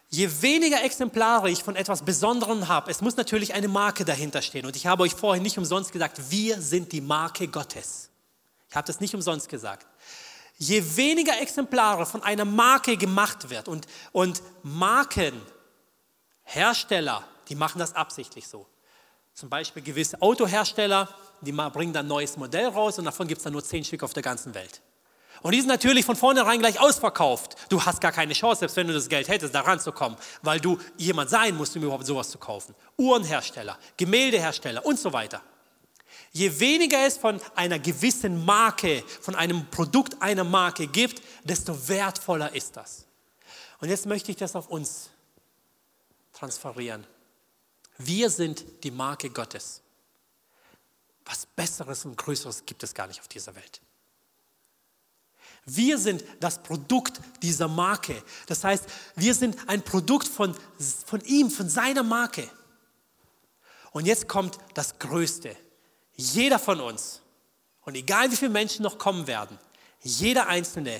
Je 0.09 0.29
weniger 0.41 0.83
Exemplare 0.83 1.49
ich 1.49 1.63
von 1.63 1.75
etwas 1.75 2.03
Besonderem 2.03 2.67
habe, 2.67 2.89
es 2.89 3.01
muss 3.01 3.15
natürlich 3.15 3.53
eine 3.53 3.67
Marke 3.67 4.05
dahinter 4.05 4.41
stehen. 4.41 4.65
Und 4.65 4.75
ich 4.75 4.87
habe 4.87 5.03
euch 5.03 5.13
vorhin 5.13 5.43
nicht 5.43 5.57
umsonst 5.57 5.91
gesagt, 5.91 6.31
wir 6.31 6.61
sind 6.61 6.91
die 6.91 7.01
Marke 7.01 7.47
Gottes. 7.47 8.09
Ich 8.69 8.75
habe 8.75 8.87
das 8.87 8.99
nicht 8.99 9.13
umsonst 9.13 9.49
gesagt 9.49 9.85
je 10.59 10.97
weniger 10.97 11.41
Exemplare 11.41 12.05
von 12.05 12.21
einer 12.21 12.45
Marke 12.45 12.95
gemacht 12.97 13.49
wird 13.49 13.67
und, 13.67 13.87
und 14.11 14.43
Markenhersteller, 14.61 17.23
die 17.47 17.55
machen 17.55 17.79
das 17.79 17.95
absichtlich 17.95 18.47
so. 18.47 18.67
Zum 19.33 19.49
Beispiel 19.49 19.81
gewisse 19.81 20.21
Autohersteller, 20.21 21.09
die 21.41 21.51
bringen 21.51 21.93
dann 21.93 22.05
ein 22.05 22.09
neues 22.09 22.37
Modell 22.37 22.67
raus 22.67 22.99
und 22.99 23.05
davon 23.05 23.27
gibt 23.27 23.39
es 23.39 23.43
dann 23.43 23.53
nur 23.53 23.63
zehn 23.63 23.83
Stück 23.83 24.03
auf 24.03 24.13
der 24.13 24.23
ganzen 24.23 24.53
Welt. 24.53 24.81
Und 25.41 25.53
die 25.53 25.59
sind 25.59 25.69
natürlich 25.69 26.05
von 26.05 26.15
vornherein 26.15 26.59
gleich 26.59 26.79
ausverkauft. 26.79 27.55
Du 27.69 27.83
hast 27.83 28.01
gar 28.01 28.11
keine 28.11 28.33
Chance, 28.33 28.59
selbst 28.59 28.75
wenn 28.75 28.87
du 28.87 28.93
das 28.93 29.07
Geld 29.07 29.29
hättest, 29.29 29.55
da 29.55 29.61
ranzukommen, 29.61 30.17
weil 30.41 30.59
du 30.59 30.77
jemand 30.97 31.29
sein 31.29 31.55
musst, 31.55 31.75
um 31.77 31.83
überhaupt 31.83 32.05
sowas 32.05 32.29
zu 32.29 32.37
kaufen. 32.37 32.75
Uhrenhersteller, 32.97 33.77
Gemäldehersteller 33.95 34.85
und 34.85 34.99
so 34.99 35.13
weiter. 35.13 35.41
Je 36.31 36.59
weniger 36.59 37.05
es 37.05 37.17
von 37.17 37.39
einer 37.55 37.79
gewissen 37.79 38.43
Marke, 38.43 39.03
von 39.21 39.35
einem 39.35 39.65
Produkt 39.67 40.21
einer 40.21 40.43
Marke 40.43 40.87
gibt, 40.87 41.21
desto 41.43 41.87
wertvoller 41.87 42.53
ist 42.53 42.75
das. 42.75 43.05
Und 43.79 43.89
jetzt 43.89 44.05
möchte 44.05 44.31
ich 44.31 44.37
das 44.37 44.55
auf 44.55 44.67
uns 44.67 45.09
transferieren. 46.33 47.07
Wir 47.97 48.29
sind 48.29 48.63
die 48.83 48.91
Marke 48.91 49.29
Gottes. 49.29 49.81
Was 51.30 51.45
Besseres 51.45 52.05
und 52.05 52.17
Größeres 52.17 52.65
gibt 52.65 52.82
es 52.82 52.93
gar 52.93 53.05
nicht 53.05 53.19
auf 53.19 53.27
dieser 53.27 53.55
Welt. 53.55 53.82
Wir 55.65 55.99
sind 55.99 56.23
das 56.39 56.63
Produkt 56.63 57.21
dieser 57.43 57.67
Marke. 57.67 58.23
Das 58.47 58.63
heißt, 58.63 58.86
wir 59.15 59.36
sind 59.36 59.55
ein 59.69 59.84
Produkt 59.84 60.27
von, 60.27 60.55
von 61.05 61.21
ihm, 61.21 61.51
von 61.51 61.69
seiner 61.69 62.01
Marke. 62.01 62.49
Und 63.91 64.07
jetzt 64.07 64.27
kommt 64.27 64.57
das 64.73 64.97
Größte. 64.97 65.55
Jeder 66.15 66.57
von 66.57 66.82
uns, 66.82 67.21
und 67.82 67.95
egal 67.95 68.32
wie 68.32 68.36
viele 68.36 68.51
Menschen 68.51 68.82
noch 68.82 68.97
kommen 68.97 69.27
werden, 69.27 69.59
jeder 70.01 70.47
Einzelne 70.47 70.99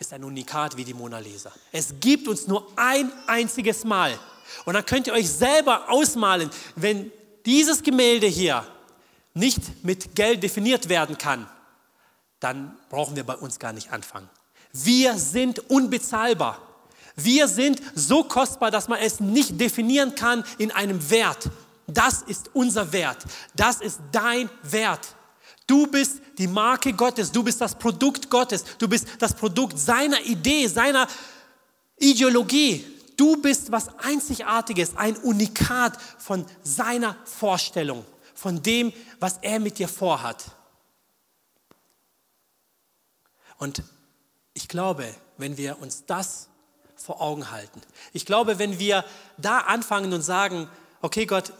ist 0.00 0.12
ein 0.12 0.24
Unikat 0.24 0.76
wie 0.76 0.84
die 0.84 0.94
Mona 0.94 1.20
Lisa. 1.20 1.52
Es 1.70 1.94
gibt 2.00 2.26
uns 2.26 2.48
nur 2.48 2.66
ein 2.74 3.12
einziges 3.28 3.84
Mal. 3.84 4.18
Und 4.64 4.74
dann 4.74 4.84
könnt 4.84 5.06
ihr 5.06 5.12
euch 5.12 5.30
selber 5.30 5.88
ausmalen, 5.88 6.50
wenn 6.74 7.12
dieses 7.46 7.82
Gemälde 7.82 8.26
hier 8.26 8.66
nicht 9.34 9.84
mit 9.84 10.14
Geld 10.14 10.42
definiert 10.42 10.88
werden 10.88 11.18
kann, 11.18 11.46
dann 12.40 12.76
brauchen 12.88 13.16
wir 13.16 13.24
bei 13.24 13.36
uns 13.36 13.58
gar 13.58 13.72
nicht 13.72 13.92
anfangen. 13.92 14.28
Wir 14.72 15.18
sind 15.18 15.70
unbezahlbar. 15.70 16.58
Wir 17.16 17.48
sind 17.48 17.80
so 17.94 18.24
kostbar, 18.24 18.70
dass 18.70 18.88
man 18.88 19.00
es 19.00 19.20
nicht 19.20 19.60
definieren 19.60 20.14
kann 20.14 20.44
in 20.58 20.70
einem 20.70 21.10
Wert. 21.10 21.50
Das 21.86 22.22
ist 22.22 22.50
unser 22.54 22.92
Wert. 22.92 23.24
Das 23.54 23.80
ist 23.80 24.00
dein 24.12 24.48
Wert. 24.62 25.14
Du 25.66 25.86
bist 25.86 26.20
die 26.38 26.46
Marke 26.46 26.92
Gottes. 26.92 27.30
Du 27.30 27.42
bist 27.42 27.60
das 27.60 27.74
Produkt 27.74 28.30
Gottes. 28.30 28.64
Du 28.78 28.88
bist 28.88 29.06
das 29.18 29.34
Produkt 29.34 29.78
seiner 29.78 30.20
Idee, 30.22 30.66
seiner 30.66 31.06
Ideologie. 31.98 32.84
Du 33.16 33.36
bist 33.36 33.70
was 33.70 33.98
Einzigartiges, 33.98 34.96
ein 34.96 35.16
Unikat 35.18 35.98
von 36.18 36.46
seiner 36.62 37.16
Vorstellung, 37.24 38.04
von 38.40 38.62
dem, 38.62 38.90
was 39.18 39.36
er 39.42 39.60
mit 39.60 39.78
dir 39.78 39.86
vorhat. 39.86 40.46
Und 43.58 43.82
ich 44.54 44.66
glaube, 44.66 45.14
wenn 45.36 45.58
wir 45.58 45.78
uns 45.82 46.06
das 46.06 46.48
vor 46.96 47.20
Augen 47.20 47.50
halten, 47.50 47.82
ich 48.14 48.24
glaube, 48.24 48.58
wenn 48.58 48.78
wir 48.78 49.04
da 49.36 49.58
anfangen 49.58 50.14
und 50.14 50.22
sagen, 50.22 50.70
okay 51.02 51.26
Gott, 51.26 51.52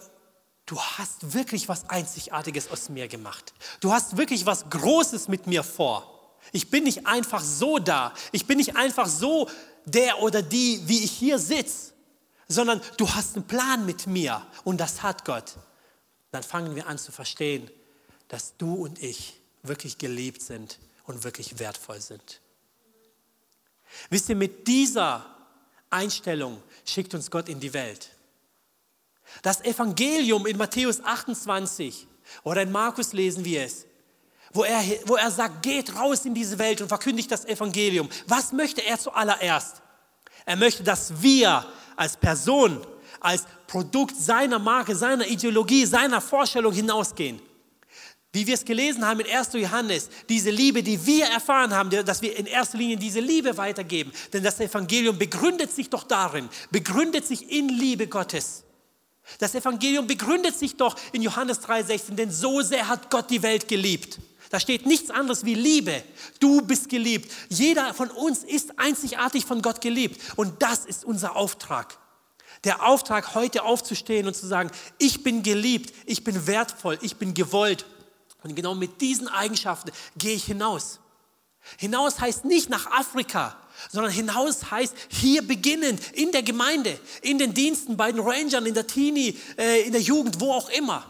du 0.65 0.81
hast 0.81 1.35
wirklich 1.35 1.69
was 1.69 1.91
Einzigartiges 1.91 2.71
aus 2.71 2.89
mir 2.89 3.09
gemacht. 3.09 3.53
Du 3.81 3.93
hast 3.93 4.17
wirklich 4.17 4.47
was 4.47 4.71
Großes 4.71 5.29
mit 5.29 5.47
mir 5.47 5.63
vor. 5.63 6.39
Ich 6.51 6.71
bin 6.71 6.85
nicht 6.85 7.07
einfach 7.07 7.43
so 7.43 7.79
da. 7.79 8.15
Ich 8.33 8.47
bin 8.47 8.57
nicht 8.57 8.77
einfach 8.77 9.07
so 9.07 9.51
der 9.85 10.23
oder 10.23 10.41
die, 10.41 10.81
wie 10.87 11.05
ich 11.05 11.11
hier 11.11 11.39
sitze, 11.39 11.93
sondern 12.49 12.81
du 12.97 13.07
hast 13.07 13.37
einen 13.37 13.47
Plan 13.47 13.85
mit 13.85 14.07
mir 14.07 14.41
und 14.65 14.81
das 14.81 15.03
hat 15.03 15.27
Gott. 15.27 15.57
Dann 16.31 16.43
fangen 16.43 16.77
wir 16.77 16.87
an 16.87 16.99
zu 16.99 17.13
verstehen, 17.13 17.71
dass 18.29 18.57
du 18.57 18.75
und 18.75 19.03
ich 19.03 19.41
wirklich 19.63 19.99
geliebt 19.99 20.43
sind 20.43 20.79
und 21.05 21.25
wirklich 21.25 21.59
wertvoll 21.59 22.01
sind. 22.01 22.41
Wisst 24.09 24.29
ihr, 24.29 24.37
mit 24.37 24.69
dieser 24.69 25.27
Einstellung 25.91 26.63
schickt 26.85 27.15
uns 27.15 27.31
Gott 27.31 27.49
in 27.49 27.59
die 27.59 27.73
Welt. 27.73 28.11
Das 29.43 29.61
Evangelium 29.63 30.47
in 30.47 30.57
Matthäus 30.57 31.03
28 31.03 32.07
oder 32.45 32.63
in 32.63 32.71
Markus 32.71 33.13
lesen 33.13 33.45
wir 33.45 33.65
es, 33.65 33.87
wo 34.53 34.65
er, 34.65 34.83
wo 35.07 35.17
er 35.17 35.31
sagt, 35.31 35.63
geht 35.63 35.95
raus 35.95 36.25
in 36.25 36.35
diese 36.35 36.59
Welt 36.59 36.81
und 36.81 36.89
verkündigt 36.89 37.31
das 37.31 37.45
Evangelium. 37.45 38.09
Was 38.27 38.53
möchte 38.53 38.85
er 38.85 38.99
zuallererst? 38.99 39.83
Er 40.45 40.57
möchte, 40.57 40.83
dass 40.83 41.23
wir 41.23 41.65
als 41.97 42.17
Person, 42.17 42.85
als 43.21 43.45
Produkt 43.71 44.17
seiner 44.17 44.59
Marke, 44.59 44.97
seiner 44.97 45.25
Ideologie, 45.29 45.87
seiner 45.87 46.21
Vorstellung 46.21 46.73
hinausgehen. 46.73 47.41
Wie 48.33 48.45
wir 48.45 48.55
es 48.55 48.65
gelesen 48.65 49.07
haben 49.07 49.21
in 49.21 49.31
1. 49.33 49.53
Johannes, 49.53 50.11
diese 50.29 50.51
Liebe, 50.51 50.83
die 50.83 51.07
wir 51.07 51.27
erfahren 51.27 51.73
haben, 51.73 51.89
dass 51.89 52.21
wir 52.21 52.37
in 52.37 52.47
erster 52.47 52.79
Linie 52.79 52.97
diese 52.97 53.21
Liebe 53.21 53.57
weitergeben. 53.57 54.11
Denn 54.33 54.43
das 54.43 54.59
Evangelium 54.59 55.17
begründet 55.17 55.71
sich 55.71 55.89
doch 55.89 56.03
darin, 56.03 56.49
begründet 56.73 57.25
sich 57.25 57.49
in 57.49 57.69
Liebe 57.69 58.09
Gottes. 58.09 58.65
Das 59.39 59.55
Evangelium 59.55 60.09
begründet 60.09 60.59
sich 60.59 60.77
doch 60.77 60.97
in 61.13 61.23
Johannes 61.23 61.61
3,16, 61.61 62.15
denn 62.17 62.33
so 62.33 62.63
sehr 62.63 62.89
hat 62.89 63.09
Gott 63.09 63.31
die 63.31 63.43
Welt 63.43 63.69
geliebt. 63.69 64.19
Da 64.51 64.59
steht 64.59 64.85
nichts 64.85 65.11
anderes 65.11 65.45
wie 65.45 65.55
Liebe. 65.55 66.03
Du 66.41 66.61
bist 66.63 66.89
geliebt. 66.89 67.31
Jeder 67.49 67.95
von 67.95 68.11
uns 68.11 68.43
ist 68.43 68.81
einzigartig 68.81 69.45
von 69.45 69.63
Gott 69.63 69.81
geliebt. 69.81 70.21
Und 70.35 70.61
das 70.61 70.87
ist 70.87 71.05
unser 71.05 71.37
Auftrag. 71.37 71.97
Der 72.65 72.87
Auftrag, 72.87 73.35
heute 73.35 73.63
aufzustehen 73.63 74.27
und 74.27 74.37
zu 74.37 74.47
sagen, 74.47 74.71
ich 74.99 75.23
bin 75.23 75.43
geliebt, 75.43 75.95
ich 76.07 76.25
bin 76.25 76.47
wertvoll, 76.47 76.99
ich 77.01 77.17
bin 77.17 77.33
gewollt. 77.33 77.87
Und 78.43 78.55
genau 78.55 78.75
mit 78.75 79.01
diesen 79.01 79.29
Eigenschaften 79.29 79.91
gehe 80.17 80.35
ich 80.35 80.45
hinaus. 80.45 81.01
Hinaus 81.79 82.21
heißt 82.21 82.45
nicht 82.45 82.71
nach 82.71 82.87
Afrika, 82.91 83.57
sondern 83.91 84.13
hinaus 84.13 84.71
heißt 84.71 84.95
hier 85.09 85.47
beginnend 85.47 86.01
in 86.13 86.33
der 86.33 86.43
Gemeinde, 86.43 86.99
in 87.23 87.39
den 87.39 87.55
Diensten, 87.55 87.97
bei 87.97 88.13
den 88.13 88.21
Rangern, 88.21 88.67
in 88.67 88.75
der 88.75 88.87
Teenie, 88.87 89.39
äh, 89.57 89.83
in 89.83 89.93
der 89.93 90.01
Jugend, 90.01 90.41
wo 90.41 90.53
auch 90.53 90.69
immer. 90.71 91.07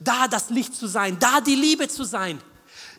Da 0.00 0.28
das 0.28 0.50
Licht 0.50 0.74
zu 0.74 0.86
sein, 0.86 1.18
da 1.18 1.40
die 1.40 1.54
Liebe 1.54 1.88
zu 1.88 2.04
sein. 2.04 2.40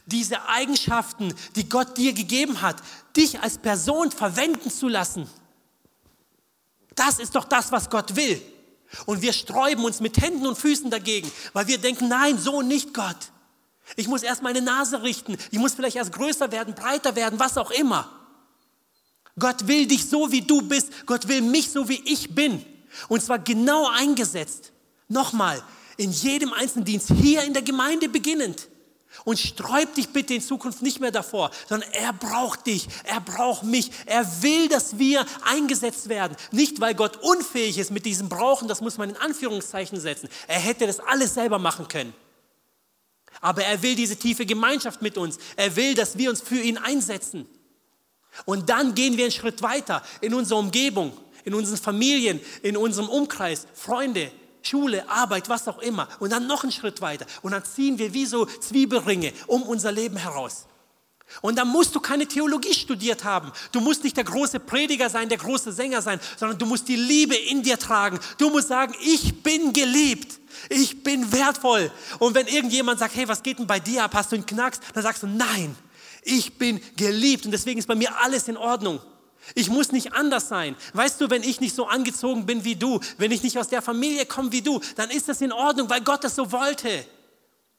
Diese 0.06 0.48
Eigenschaften, 0.48 1.34
die 1.56 1.68
Gott 1.68 1.98
dir 1.98 2.14
gegeben 2.14 2.62
hat, 2.62 2.78
dich 3.16 3.40
als 3.40 3.58
Person 3.58 4.12
verwenden 4.12 4.70
zu 4.70 4.88
lassen. 4.88 5.28
Das 6.96 7.20
ist 7.20 7.36
doch 7.36 7.46
das, 7.46 7.72
was 7.72 7.90
Gott 7.90 8.16
will. 8.16 8.42
Und 9.06 9.22
wir 9.22 9.34
sträuben 9.34 9.84
uns 9.84 10.00
mit 10.00 10.22
Händen 10.22 10.48
und 10.48 10.58
Füßen 10.58 10.90
dagegen, 10.90 11.30
weil 11.54 11.68
wir 11.68 11.78
denken, 11.78 12.08
nein, 12.08 12.38
so 12.38 12.62
nicht 12.62 12.94
Gott. 12.94 13.18
Ich 13.96 14.08
muss 14.08 14.24
erst 14.24 14.42
meine 14.42 14.62
Nase 14.62 15.04
richten. 15.04 15.38
Ich 15.52 15.60
muss 15.60 15.74
vielleicht 15.74 15.98
erst 15.98 16.14
größer 16.14 16.52
werden, 16.52 16.74
breiter 16.74 17.16
werden, 17.16 17.40
was 17.40 17.58
auch 17.58 17.72
immer. 17.72 18.10
Gott 19.38 19.68
will 19.68 19.86
dich 19.86 20.08
so, 20.10 20.32
wie 20.32 20.42
du 20.42 20.62
bist. 20.62 21.06
Gott 21.06 21.28
will 21.28 21.42
mich 21.42 21.70
so, 21.70 21.90
wie 21.90 22.02
ich 22.06 22.34
bin. 22.34 22.66
Und 23.10 23.22
zwar 23.22 23.40
genau 23.40 23.90
eingesetzt. 23.90 24.72
Nochmal, 25.08 25.62
in 25.98 26.12
jedem 26.12 26.54
einzelnen 26.54 26.86
Dienst, 26.86 27.12
hier 27.12 27.44
in 27.44 27.54
der 27.54 27.62
Gemeinde 27.62 28.10
beginnend. 28.10 28.70
Und 29.24 29.40
sträub 29.40 29.94
dich 29.96 30.10
bitte 30.10 30.34
in 30.34 30.42
Zukunft 30.42 30.82
nicht 30.82 31.00
mehr 31.00 31.12
davor, 31.12 31.52
sondern 31.68 31.90
er 31.94 32.14
braucht 32.14 32.68
dich, 32.68 32.88
er 33.04 33.22
braucht 33.22 33.64
mich, 33.64 33.92
er 34.06 34.26
will, 34.44 34.68
dass 34.68 35.00
wir 35.00 35.26
eingesetzt 35.46 36.10
werden. 36.10 36.36
Nicht, 36.52 36.82
weil 36.82 36.94
Gott 36.94 37.18
unfähig 37.18 37.78
ist 37.78 37.92
mit 37.92 38.06
diesem 38.06 38.30
Brauchen, 38.30 38.68
das 38.68 38.82
muss 38.82 38.98
man 38.98 39.12
in 39.12 39.18
Anführungszeichen 39.18 40.00
setzen. 40.00 40.30
Er 40.48 40.60
hätte 40.60 40.86
das 40.86 41.00
alles 41.00 41.34
selber 41.34 41.60
machen 41.60 41.88
können. 41.88 42.14
Aber 43.42 43.64
er 43.64 43.82
will 43.82 43.96
diese 43.96 44.16
tiefe 44.16 44.46
Gemeinschaft 44.46 45.02
mit 45.02 45.18
uns. 45.18 45.38
Er 45.56 45.76
will, 45.76 45.94
dass 45.94 46.18
wir 46.18 46.30
uns 46.30 46.42
für 46.42 46.60
ihn 46.60 46.78
einsetzen. 46.78 47.48
Und 48.46 48.70
dann 48.70 48.96
gehen 48.96 49.18
wir 49.18 49.26
einen 49.26 49.32
Schritt 49.32 49.62
weiter 49.62 50.04
in 50.22 50.34
unserer 50.34 50.60
Umgebung, 50.60 51.16
in 51.46 51.54
unseren 51.54 51.78
Familien, 51.78 52.40
in 52.64 52.76
unserem 52.76 53.08
Umkreis, 53.08 53.68
Freunde, 53.74 54.32
Schule, 54.66 55.08
Arbeit, 55.10 55.50
was 55.50 55.68
auch 55.68 55.80
immer. 55.80 56.08
Und 56.20 56.32
dann 56.32 56.48
noch 56.48 56.64
einen 56.64 56.72
Schritt 56.72 57.02
weiter. 57.02 57.26
Und 57.42 57.52
dann 57.52 57.64
ziehen 57.64 57.98
wir 57.98 58.14
wie 58.14 58.26
so 58.26 58.46
Zwiebelringe 58.46 59.34
um 59.48 59.64
unser 59.64 59.92
Leben 59.92 60.18
heraus. 60.18 60.66
Und 61.42 61.58
dann 61.58 61.68
musst 61.68 61.94
du 61.96 62.00
keine 62.00 62.28
Theologie 62.28 62.74
studiert 62.74 63.24
haben. 63.24 63.52
Du 63.72 63.80
musst 63.82 64.04
nicht 64.04 64.16
der 64.16 64.24
große 64.24 64.60
Prediger 64.60 65.10
sein, 65.10 65.28
der 65.28 65.38
große 65.38 65.72
Sänger 65.72 66.02
sein, 66.02 66.20
sondern 66.38 66.58
du 66.58 66.66
musst 66.66 66.88
die 66.88 66.96
Liebe 66.96 67.36
in 67.36 67.64
dir 67.64 67.80
tragen. 67.80 68.20
Du 68.38 68.50
musst 68.50 68.68
sagen, 68.68 68.94
ich 69.02 69.42
bin 69.44 69.74
geliebt. 69.74 70.40
Ich 70.70 71.04
bin 71.04 71.32
wertvoll. 71.32 71.92
Und 72.20 72.36
wenn 72.36 72.48
irgendjemand 72.48 73.00
sagt, 73.00 73.16
hey, 73.16 73.28
was 73.28 73.44
geht 73.44 73.60
denn 73.60 73.68
bei 73.68 73.80
dir 73.80 74.04
ab? 74.04 74.12
Hast 74.14 74.32
du 74.32 74.36
einen 74.36 74.46
Knacks? 74.46 74.80
Dann 74.94 75.04
sagst 75.04 75.24
du, 75.24 75.28
nein, 75.28 75.76
ich 76.24 76.58
bin 76.58 76.80
geliebt 76.96 77.46
und 77.46 77.52
deswegen 77.52 77.80
ist 77.80 77.88
bei 77.88 77.96
mir 77.96 78.16
alles 78.22 78.48
in 78.48 78.58
Ordnung. 78.58 79.02
Ich 79.54 79.70
muss 79.70 79.92
nicht 79.92 80.14
anders 80.14 80.48
sein. 80.48 80.76
Weißt 80.94 81.22
du, 81.22 81.30
wenn 81.30 81.44
ich 81.44 81.62
nicht 81.62 81.76
so 81.76 81.88
angezogen 81.88 82.46
bin 82.46 82.64
wie 82.64 82.76
du, 82.76 83.00
wenn 83.18 83.32
ich 83.32 83.44
nicht 83.44 83.58
aus 83.60 83.68
der 83.68 83.82
Familie 83.82 84.26
komme 84.26 84.52
wie 84.52 84.62
du, 84.62 84.82
dann 84.96 85.12
ist 85.12 85.30
das 85.30 85.42
in 85.42 85.52
Ordnung, 85.52 85.90
weil 85.90 86.02
Gott 86.02 86.24
das 86.24 86.36
so 86.36 86.52
wollte. 86.52 87.06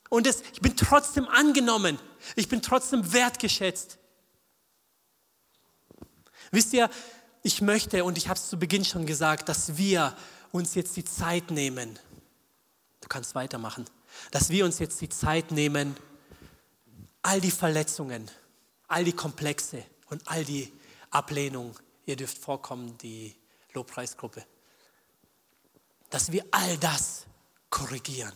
Und 0.08 0.26
das, 0.26 0.42
ich 0.52 0.60
bin 0.60 0.76
trotzdem 0.76 1.26
angenommen. 1.26 1.98
Ich 2.36 2.48
bin 2.48 2.62
trotzdem 2.62 3.12
wertgeschätzt. 3.12 3.98
Wisst 6.52 6.72
ihr, 6.72 6.88
ich 7.42 7.60
möchte, 7.60 8.04
und 8.04 8.16
ich 8.16 8.28
habe 8.28 8.38
es 8.38 8.48
zu 8.48 8.58
Beginn 8.58 8.84
schon 8.84 9.06
gesagt, 9.06 9.48
dass 9.48 9.76
wir 9.76 10.16
uns 10.52 10.74
jetzt 10.74 10.96
die 10.96 11.04
Zeit 11.04 11.50
nehmen. 11.50 11.98
Du 13.00 13.08
kannst 13.08 13.34
weitermachen. 13.34 13.84
Dass 14.30 14.50
wir 14.50 14.64
uns 14.64 14.78
jetzt 14.78 15.00
die 15.00 15.08
Zeit 15.08 15.50
nehmen, 15.50 15.96
all 17.22 17.40
die 17.40 17.50
Verletzungen, 17.50 18.30
all 18.88 19.04
die 19.04 19.12
Komplexe 19.12 19.82
und 20.08 20.22
all 20.26 20.44
die 20.44 20.72
Ablehnung, 21.16 21.74
ihr 22.04 22.16
dürft 22.16 22.36
vorkommen, 22.36 22.98
die 22.98 23.34
Lobpreisgruppe, 23.72 24.44
dass 26.10 26.30
wir 26.30 26.44
all 26.50 26.76
das 26.76 27.24
korrigieren. 27.70 28.34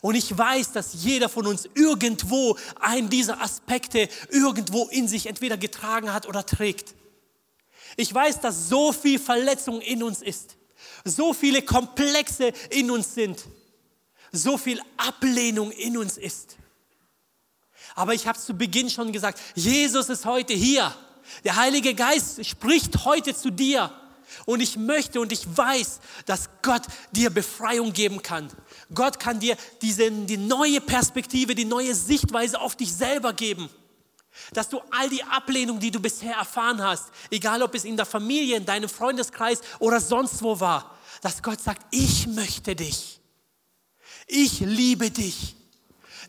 Und 0.00 0.14
ich 0.14 0.36
weiß, 0.36 0.70
dass 0.70 1.02
jeder 1.02 1.28
von 1.28 1.48
uns 1.48 1.68
irgendwo 1.74 2.56
einen 2.78 3.10
dieser 3.10 3.40
Aspekte 3.42 4.08
irgendwo 4.28 4.86
in 4.86 5.08
sich 5.08 5.26
entweder 5.26 5.56
getragen 5.56 6.12
hat 6.12 6.28
oder 6.28 6.46
trägt. 6.46 6.94
Ich 7.96 8.14
weiß, 8.14 8.40
dass 8.40 8.68
so 8.68 8.92
viel 8.92 9.18
Verletzung 9.18 9.80
in 9.80 10.04
uns 10.04 10.22
ist, 10.22 10.56
so 11.04 11.34
viele 11.34 11.62
Komplexe 11.62 12.52
in 12.70 12.92
uns 12.92 13.14
sind, 13.14 13.44
so 14.30 14.56
viel 14.56 14.80
Ablehnung 14.96 15.72
in 15.72 15.96
uns 15.96 16.16
ist. 16.16 16.56
Aber 17.96 18.14
ich 18.14 18.28
habe 18.28 18.38
zu 18.38 18.54
Beginn 18.54 18.88
schon 18.88 19.10
gesagt, 19.10 19.40
Jesus 19.56 20.08
ist 20.08 20.24
heute 20.24 20.54
hier. 20.54 20.94
Der 21.44 21.56
Heilige 21.56 21.94
Geist 21.94 22.44
spricht 22.44 23.04
heute 23.04 23.34
zu 23.34 23.50
dir. 23.50 23.92
Und 24.46 24.60
ich 24.60 24.76
möchte 24.76 25.20
und 25.20 25.32
ich 25.32 25.44
weiß, 25.56 26.00
dass 26.24 26.48
Gott 26.62 26.82
dir 27.12 27.30
Befreiung 27.30 27.92
geben 27.92 28.22
kann. 28.22 28.48
Gott 28.94 29.18
kann 29.18 29.40
dir 29.40 29.56
diese, 29.82 30.10
die 30.10 30.36
neue 30.36 30.80
Perspektive, 30.80 31.54
die 31.54 31.64
neue 31.64 31.94
Sichtweise 31.94 32.60
auf 32.60 32.76
dich 32.76 32.92
selber 32.92 33.32
geben. 33.32 33.68
Dass 34.52 34.68
du 34.68 34.80
all 34.90 35.08
die 35.08 35.24
Ablehnung, 35.24 35.80
die 35.80 35.90
du 35.90 36.00
bisher 36.00 36.34
erfahren 36.34 36.82
hast, 36.82 37.06
egal 37.30 37.62
ob 37.62 37.74
es 37.74 37.84
in 37.84 37.96
der 37.96 38.06
Familie, 38.06 38.56
in 38.56 38.64
deinem 38.64 38.88
Freundeskreis 38.88 39.60
oder 39.80 40.00
sonst 40.00 40.42
wo 40.42 40.60
war, 40.60 40.96
dass 41.20 41.42
Gott 41.42 41.60
sagt, 41.60 41.86
ich 41.90 42.26
möchte 42.28 42.76
dich. 42.76 43.20
Ich 44.26 44.60
liebe 44.60 45.10
dich. 45.10 45.56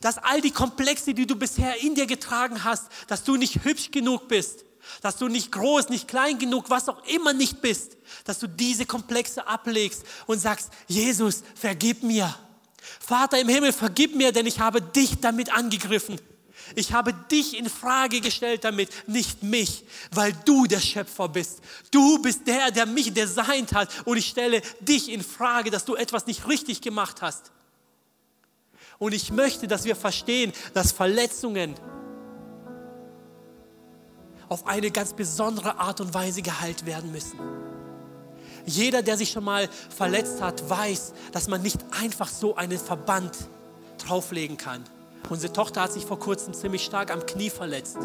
Dass 0.02 0.18
all 0.18 0.42
die 0.42 0.52
Komplexe, 0.52 1.14
die 1.14 1.28
du 1.28 1.36
bisher 1.36 1.80
in 1.82 1.94
dir 1.94 2.08
getragen 2.08 2.64
hast, 2.64 2.88
dass 3.08 3.24
du 3.24 3.38
nicht 3.38 3.64
hübsch 3.64 3.92
genug 3.92 4.28
bist, 4.28 4.66
dass 5.02 5.18
du 5.18 5.28
nicht 5.28 5.52
groß, 5.52 5.90
nicht 5.90 6.08
klein 6.08 6.40
genug, 6.40 6.70
was 6.70 6.90
auch 6.90 7.04
immer 7.06 7.34
nicht 7.34 7.62
bist, 7.62 7.98
dass 8.26 8.40
du 8.40 8.48
diese 8.48 8.86
Komplexe 8.86 9.48
ablegst 9.48 10.04
und 10.28 10.40
sagst, 10.40 10.70
Jesus, 10.88 11.44
vergib 11.56 12.04
mir. 12.04 12.34
Vater 13.00 13.40
im 13.40 13.48
Himmel, 13.48 13.74
vergib 13.74 14.16
mir, 14.16 14.32
denn 14.32 14.46
ich 14.46 14.60
habe 14.60 14.82
dich 14.82 15.20
damit 15.20 15.54
angegriffen. 15.54 16.20
Ich 16.76 16.94
habe 16.94 17.14
dich 17.14 17.58
in 17.58 17.70
Frage 17.70 18.22
gestellt 18.22 18.64
damit, 18.64 18.90
nicht 19.08 19.44
mich, 19.44 19.84
weil 20.12 20.34
du 20.46 20.66
der 20.66 20.80
Schöpfer 20.80 21.28
bist. 21.28 21.60
Du 21.92 22.22
bist 22.22 22.48
der, 22.48 22.72
der 22.72 22.86
mich 22.86 23.14
designt 23.14 23.74
hat 23.74 23.90
und 24.06 24.18
ich 24.18 24.28
stelle 24.28 24.62
dich 24.80 25.10
in 25.10 25.24
Frage, 25.24 25.70
dass 25.70 25.86
du 25.86 25.96
etwas 25.96 26.28
nicht 26.28 26.48
richtig 26.48 26.82
gemacht 26.82 27.22
hast. 27.22 27.52
Und 29.00 29.14
ich 29.14 29.32
möchte, 29.32 29.68
dass 29.68 29.84
wir 29.84 29.96
verstehen, 29.96 30.54
dass 30.74 30.92
Verletzungen 30.92 31.76
auf 34.52 34.68
eine 34.68 34.92
ganz 34.92 35.14
besondere 35.14 35.80
Art 35.80 36.02
und 36.02 36.14
Weise 36.14 36.42
geheilt 36.42 36.86
werden 36.86 37.14
müssen. 37.14 37.40
Jeder, 38.66 39.02
der 39.02 39.16
sich 39.16 39.32
schon 39.32 39.46
mal 39.46 39.70
verletzt 39.96 40.42
hat, 40.42 40.70
weiß, 40.70 41.14
dass 41.32 41.48
man 41.48 41.62
nicht 41.62 41.80
einfach 42.02 42.28
so 42.28 42.56
einen 42.58 42.78
Verband 42.78 43.32
drauflegen 44.06 44.58
kann. 44.58 44.84
Unsere 45.30 45.54
Tochter 45.54 45.84
hat 45.84 45.94
sich 45.94 46.06
vor 46.06 46.20
kurzem 46.20 46.54
ziemlich 46.54 46.84
stark 46.84 47.12
am 47.12 47.26
Knie 47.26 47.50
verletzt. 47.50 47.98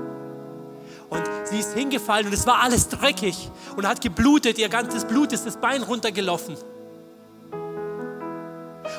Und 1.10 1.22
sie 1.50 1.58
ist 1.58 1.74
hingefallen 1.74 2.28
und 2.28 2.32
es 2.32 2.46
war 2.46 2.62
alles 2.62 2.88
dreckig 2.90 3.50
und 3.76 3.84
hat 3.84 4.00
geblutet. 4.00 4.56
Ihr 4.58 4.68
ganzes 4.68 5.04
Blut 5.04 5.32
ist 5.32 5.46
das 5.46 5.56
Bein 5.56 5.82
runtergelaufen. 5.82 6.56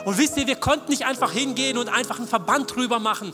Und 0.04 0.18
wisst 0.18 0.36
ihr, 0.36 0.48
wir 0.48 0.58
konnten 0.58 0.92
nicht 0.92 1.06
einfach 1.06 1.32
hingehen 1.32 1.78
und 1.78 1.88
einfach 1.88 2.18
einen 2.18 2.28
Verband 2.28 2.76
drüber 2.76 3.00
machen 3.00 3.32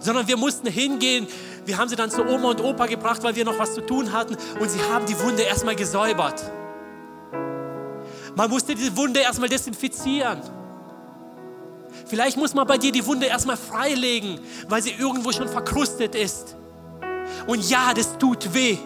sondern 0.00 0.26
wir 0.28 0.36
mussten 0.36 0.66
hingehen. 0.66 1.26
Wir 1.66 1.76
haben 1.78 1.88
sie 1.88 1.96
dann 1.96 2.10
zu 2.10 2.24
Oma 2.24 2.50
und 2.50 2.60
Opa 2.60 2.86
gebracht, 2.86 3.24
weil 3.24 3.34
wir 3.34 3.44
noch 3.44 3.58
was 3.58 3.74
zu 3.74 3.84
tun 3.84 4.12
hatten 4.12 4.36
und 4.60 4.70
sie 4.70 4.80
haben 4.80 5.04
die 5.04 5.18
Wunde 5.20 5.42
erstmal 5.42 5.74
gesäubert. 5.74 6.40
Man 8.36 8.48
musste 8.48 8.74
die 8.74 8.96
Wunde 8.96 9.20
erstmal 9.20 9.48
desinfizieren. 9.48 10.40
Vielleicht 12.06 12.36
muss 12.36 12.54
man 12.54 12.66
bei 12.68 12.78
dir 12.78 12.92
die 12.92 13.04
Wunde 13.04 13.26
erstmal 13.26 13.56
freilegen, 13.56 14.38
weil 14.68 14.80
sie 14.80 14.92
irgendwo 14.92 15.32
schon 15.32 15.48
verkrustet 15.48 16.14
ist. 16.14 16.54
Und 17.48 17.68
ja, 17.68 17.92
das 17.94 18.16
tut 18.16 18.54
weh. 18.54 18.78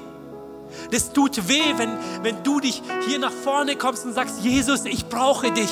Das 0.91 1.13
tut 1.13 1.49
weh, 1.49 1.75
wenn, 1.77 1.99
wenn 2.23 2.43
du 2.43 2.61
dich 2.61 2.81
hier 3.07 3.19
nach 3.19 3.33
vorne 3.33 3.77
kommst 3.77 4.07
und 4.07 4.15
sagst, 4.15 4.41
Jesus, 4.41 4.87
ich 4.87 5.07
brauche 5.07 5.53
dich. 5.53 5.71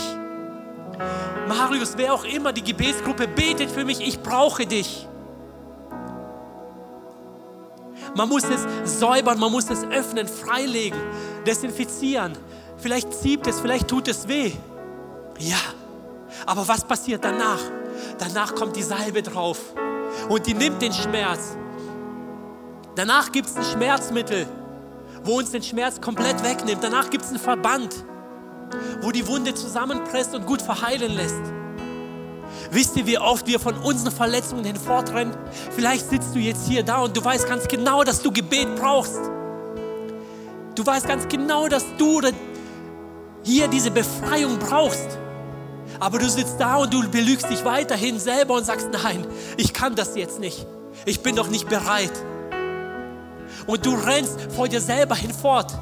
Marius, 1.46 1.94
wer 1.96 2.12
auch 2.12 2.24
immer, 2.24 2.52
die 2.52 2.64
Gebetsgruppe 2.64 3.28
betet 3.28 3.70
für 3.70 3.86
mich, 3.86 4.00
ich 4.00 4.20
brauche 4.20 4.66
dich. 4.66 5.08
Man 8.16 8.28
muss 8.28 8.44
es 8.44 8.98
säubern, 8.98 9.38
man 9.38 9.52
muss 9.52 9.70
es 9.70 9.84
öffnen, 9.84 10.26
freilegen, 10.28 10.98
desinfizieren. 11.46 12.32
Vielleicht 12.76 13.12
zieht 13.12 13.46
es, 13.46 13.60
vielleicht 13.60 13.88
tut 13.88 14.08
es 14.08 14.28
weh. 14.28 14.52
Ja, 15.38 15.60
aber 16.46 16.66
was 16.66 16.84
passiert 16.84 17.24
danach? 17.24 17.60
Danach 18.18 18.54
kommt 18.54 18.76
die 18.76 18.82
Salbe 18.82 19.22
drauf 19.22 19.58
und 20.28 20.46
die 20.46 20.54
nimmt 20.54 20.80
den 20.82 20.92
Schmerz. 20.92 21.56
Danach 22.94 23.30
gibt 23.30 23.48
es 23.48 23.56
ein 23.56 23.64
Schmerzmittel, 23.64 24.46
wo 25.22 25.38
uns 25.38 25.50
den 25.50 25.62
Schmerz 25.62 26.00
komplett 26.00 26.42
wegnimmt. 26.42 26.82
Danach 26.82 27.10
gibt 27.10 27.24
es 27.24 27.30
einen 27.30 27.38
Verband. 27.38 28.04
wo 29.00 29.10
die 29.10 29.26
Wunde 29.26 29.54
zusammenpresst 29.54 30.34
und 30.34 30.46
gut 30.46 30.62
verheilen 30.62 31.12
lässt. 31.12 31.57
Wisst 32.70 32.96
ihr, 32.96 33.06
wie 33.06 33.18
oft 33.18 33.46
wir 33.46 33.58
von 33.58 33.76
unseren 33.78 34.12
Verletzungen 34.12 34.64
hinfortrennen? 34.64 35.34
Vielleicht 35.74 36.10
sitzt 36.10 36.34
du 36.34 36.38
jetzt 36.38 36.66
hier 36.68 36.82
da 36.82 36.98
und 36.98 37.16
du 37.16 37.24
weißt 37.24 37.48
ganz 37.48 37.66
genau, 37.66 38.04
dass 38.04 38.20
du 38.20 38.30
Gebet 38.30 38.76
brauchst. 38.76 39.18
Du 40.74 40.84
weißt 40.84 41.08
ganz 41.08 41.26
genau, 41.28 41.68
dass 41.68 41.84
du 41.96 42.20
hier 43.42 43.68
diese 43.68 43.90
Befreiung 43.90 44.58
brauchst. 44.58 45.18
Aber 45.98 46.18
du 46.18 46.28
sitzt 46.28 46.60
da 46.60 46.76
und 46.76 46.92
du 46.92 47.08
belügst 47.08 47.48
dich 47.50 47.64
weiterhin 47.64 48.20
selber 48.20 48.54
und 48.54 48.64
sagst, 48.64 48.88
nein, 48.92 49.26
ich 49.56 49.72
kann 49.72 49.94
das 49.94 50.14
jetzt 50.14 50.38
nicht. 50.38 50.66
Ich 51.06 51.22
bin 51.22 51.34
doch 51.34 51.48
nicht 51.48 51.68
bereit. 51.68 52.12
Und 53.66 53.84
du 53.84 53.94
rennst 53.94 54.52
vor 54.54 54.68
dir 54.68 54.80
selber 54.80 55.16
hinfort. 55.16 55.72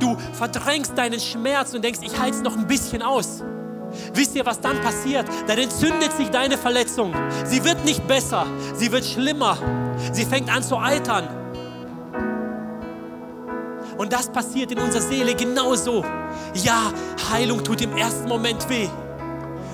Du 0.00 0.16
verdrängst 0.34 0.92
deinen 0.96 1.20
Schmerz 1.20 1.72
und 1.72 1.82
denkst, 1.82 2.00
ich 2.02 2.18
halte 2.18 2.36
es 2.36 2.42
noch 2.42 2.56
ein 2.56 2.66
bisschen 2.66 3.02
aus. 3.02 3.42
Wisst 4.12 4.34
ihr, 4.34 4.44
was 4.44 4.60
dann 4.60 4.80
passiert? 4.80 5.26
Dann 5.46 5.58
entzündet 5.58 6.12
sich 6.16 6.28
deine 6.28 6.58
Verletzung. 6.58 7.14
Sie 7.44 7.64
wird 7.64 7.84
nicht 7.84 8.06
besser, 8.06 8.46
sie 8.74 8.90
wird 8.92 9.04
schlimmer. 9.04 9.58
Sie 10.12 10.24
fängt 10.24 10.54
an 10.54 10.62
zu 10.62 10.76
eitern. 10.76 11.28
Und 13.96 14.12
das 14.12 14.28
passiert 14.28 14.72
in 14.72 14.78
unserer 14.78 15.02
Seele 15.02 15.34
genauso. 15.34 16.04
Ja, 16.54 16.92
Heilung 17.30 17.64
tut 17.64 17.80
im 17.80 17.96
ersten 17.96 18.28
Moment 18.28 18.68
weh, 18.68 18.88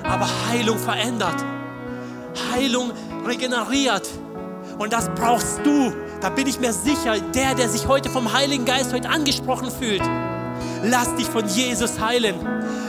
aber 0.05 0.29
Heilung 0.49 0.79
verändert. 0.79 1.45
Heilung 2.53 2.93
regeneriert. 3.27 4.09
Und 4.79 4.93
das 4.93 5.09
brauchst 5.11 5.61
du. 5.65 5.93
Da 6.21 6.31
bin 6.31 6.47
ich 6.47 6.61
mir 6.61 6.73
sicher, 6.73 7.19
der, 7.35 7.55
der 7.55 7.69
sich 7.69 7.89
heute 7.89 8.09
vom 8.09 8.33
Heiligen 8.33 8.65
Geist 8.65 8.93
heute 8.93 9.09
angesprochen 9.09 9.71
fühlt. 9.71 10.03
Lass 10.85 11.15
dich 11.17 11.27
von 11.27 11.47
Jesus 11.47 12.01
heilen. 12.01 12.35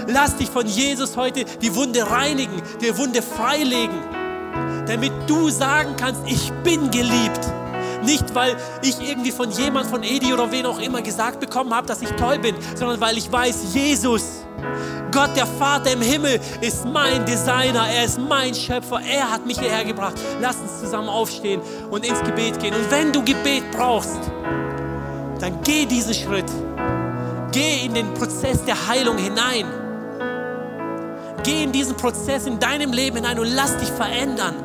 Lass 0.08 0.36
dich 0.38 0.50
von 0.50 0.66
Jesus 0.66 1.16
heute 1.16 1.46
die 1.62 1.76
Wunde 1.76 2.10
reinigen, 2.10 2.62
die 2.82 2.96
Wunde 2.98 3.22
freilegen, 3.22 3.98
damit 4.88 5.12
du 5.28 5.50
sagen 5.50 5.96
kannst, 5.98 6.22
ich 6.26 6.52
bin 6.64 6.92
geliebt. 6.92 7.40
Nicht, 8.04 8.36
weil 8.36 8.58
ich 8.82 9.00
irgendwie 9.00 9.32
von 9.32 9.50
jemand, 9.52 9.88
von 9.88 10.04
Edi 10.04 10.34
oder 10.34 10.52
wen 10.52 10.66
auch 10.66 10.80
immer 10.80 11.02
gesagt 11.02 11.40
bekommen 11.40 11.74
habe, 11.74 11.88
dass 11.88 12.02
ich 12.02 12.10
toll 12.12 12.38
bin, 12.40 12.56
sondern 12.76 13.00
weil 13.00 13.18
ich 13.18 13.32
weiß, 13.32 13.74
Jesus, 13.74 14.44
Gott, 15.14 15.30
der 15.38 15.48
Vater 15.48 15.94
im 15.94 16.02
Himmel, 16.02 16.40
ist 16.60 16.86
mein 16.86 17.26
Designer, 17.26 17.88
er 17.88 18.06
ist 18.06 18.20
mein 18.20 18.54
Schöpfer, 18.54 19.00
er 19.00 19.32
hat 19.32 19.46
mich 19.46 19.60
hierher 19.60 19.86
gebracht. 19.86 20.16
Lass 20.42 20.58
uns 20.58 20.82
zusammen 20.82 21.08
aufstehen 21.08 21.62
und 21.92 22.06
ins 22.06 22.20
Gebet 22.24 22.60
gehen. 22.60 22.74
Und 22.74 22.92
wenn 22.92 23.14
du 23.14 23.24
Gebet 23.24 23.64
brauchst, 23.72 24.20
dann 25.40 25.62
geh 25.64 25.86
diesen 25.86 26.14
Schritt. 26.14 26.52
Geh 27.52 27.86
in 27.86 27.94
den 27.94 28.14
Prozess 28.16 28.66
der 28.66 28.88
Heilung 28.88 29.18
hinein. 29.18 29.83
Geh 31.44 31.64
in 31.64 31.72
diesen 31.72 31.96
Prozess 31.98 32.46
in 32.46 32.60
deinem 32.60 32.94
Leben 32.94 33.18
hinein 33.18 33.38
und 33.40 33.54
lass 33.54 33.78
dich 33.78 33.90
verändern. 33.90 34.56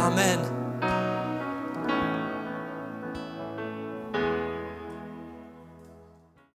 Amen. 0.00 0.57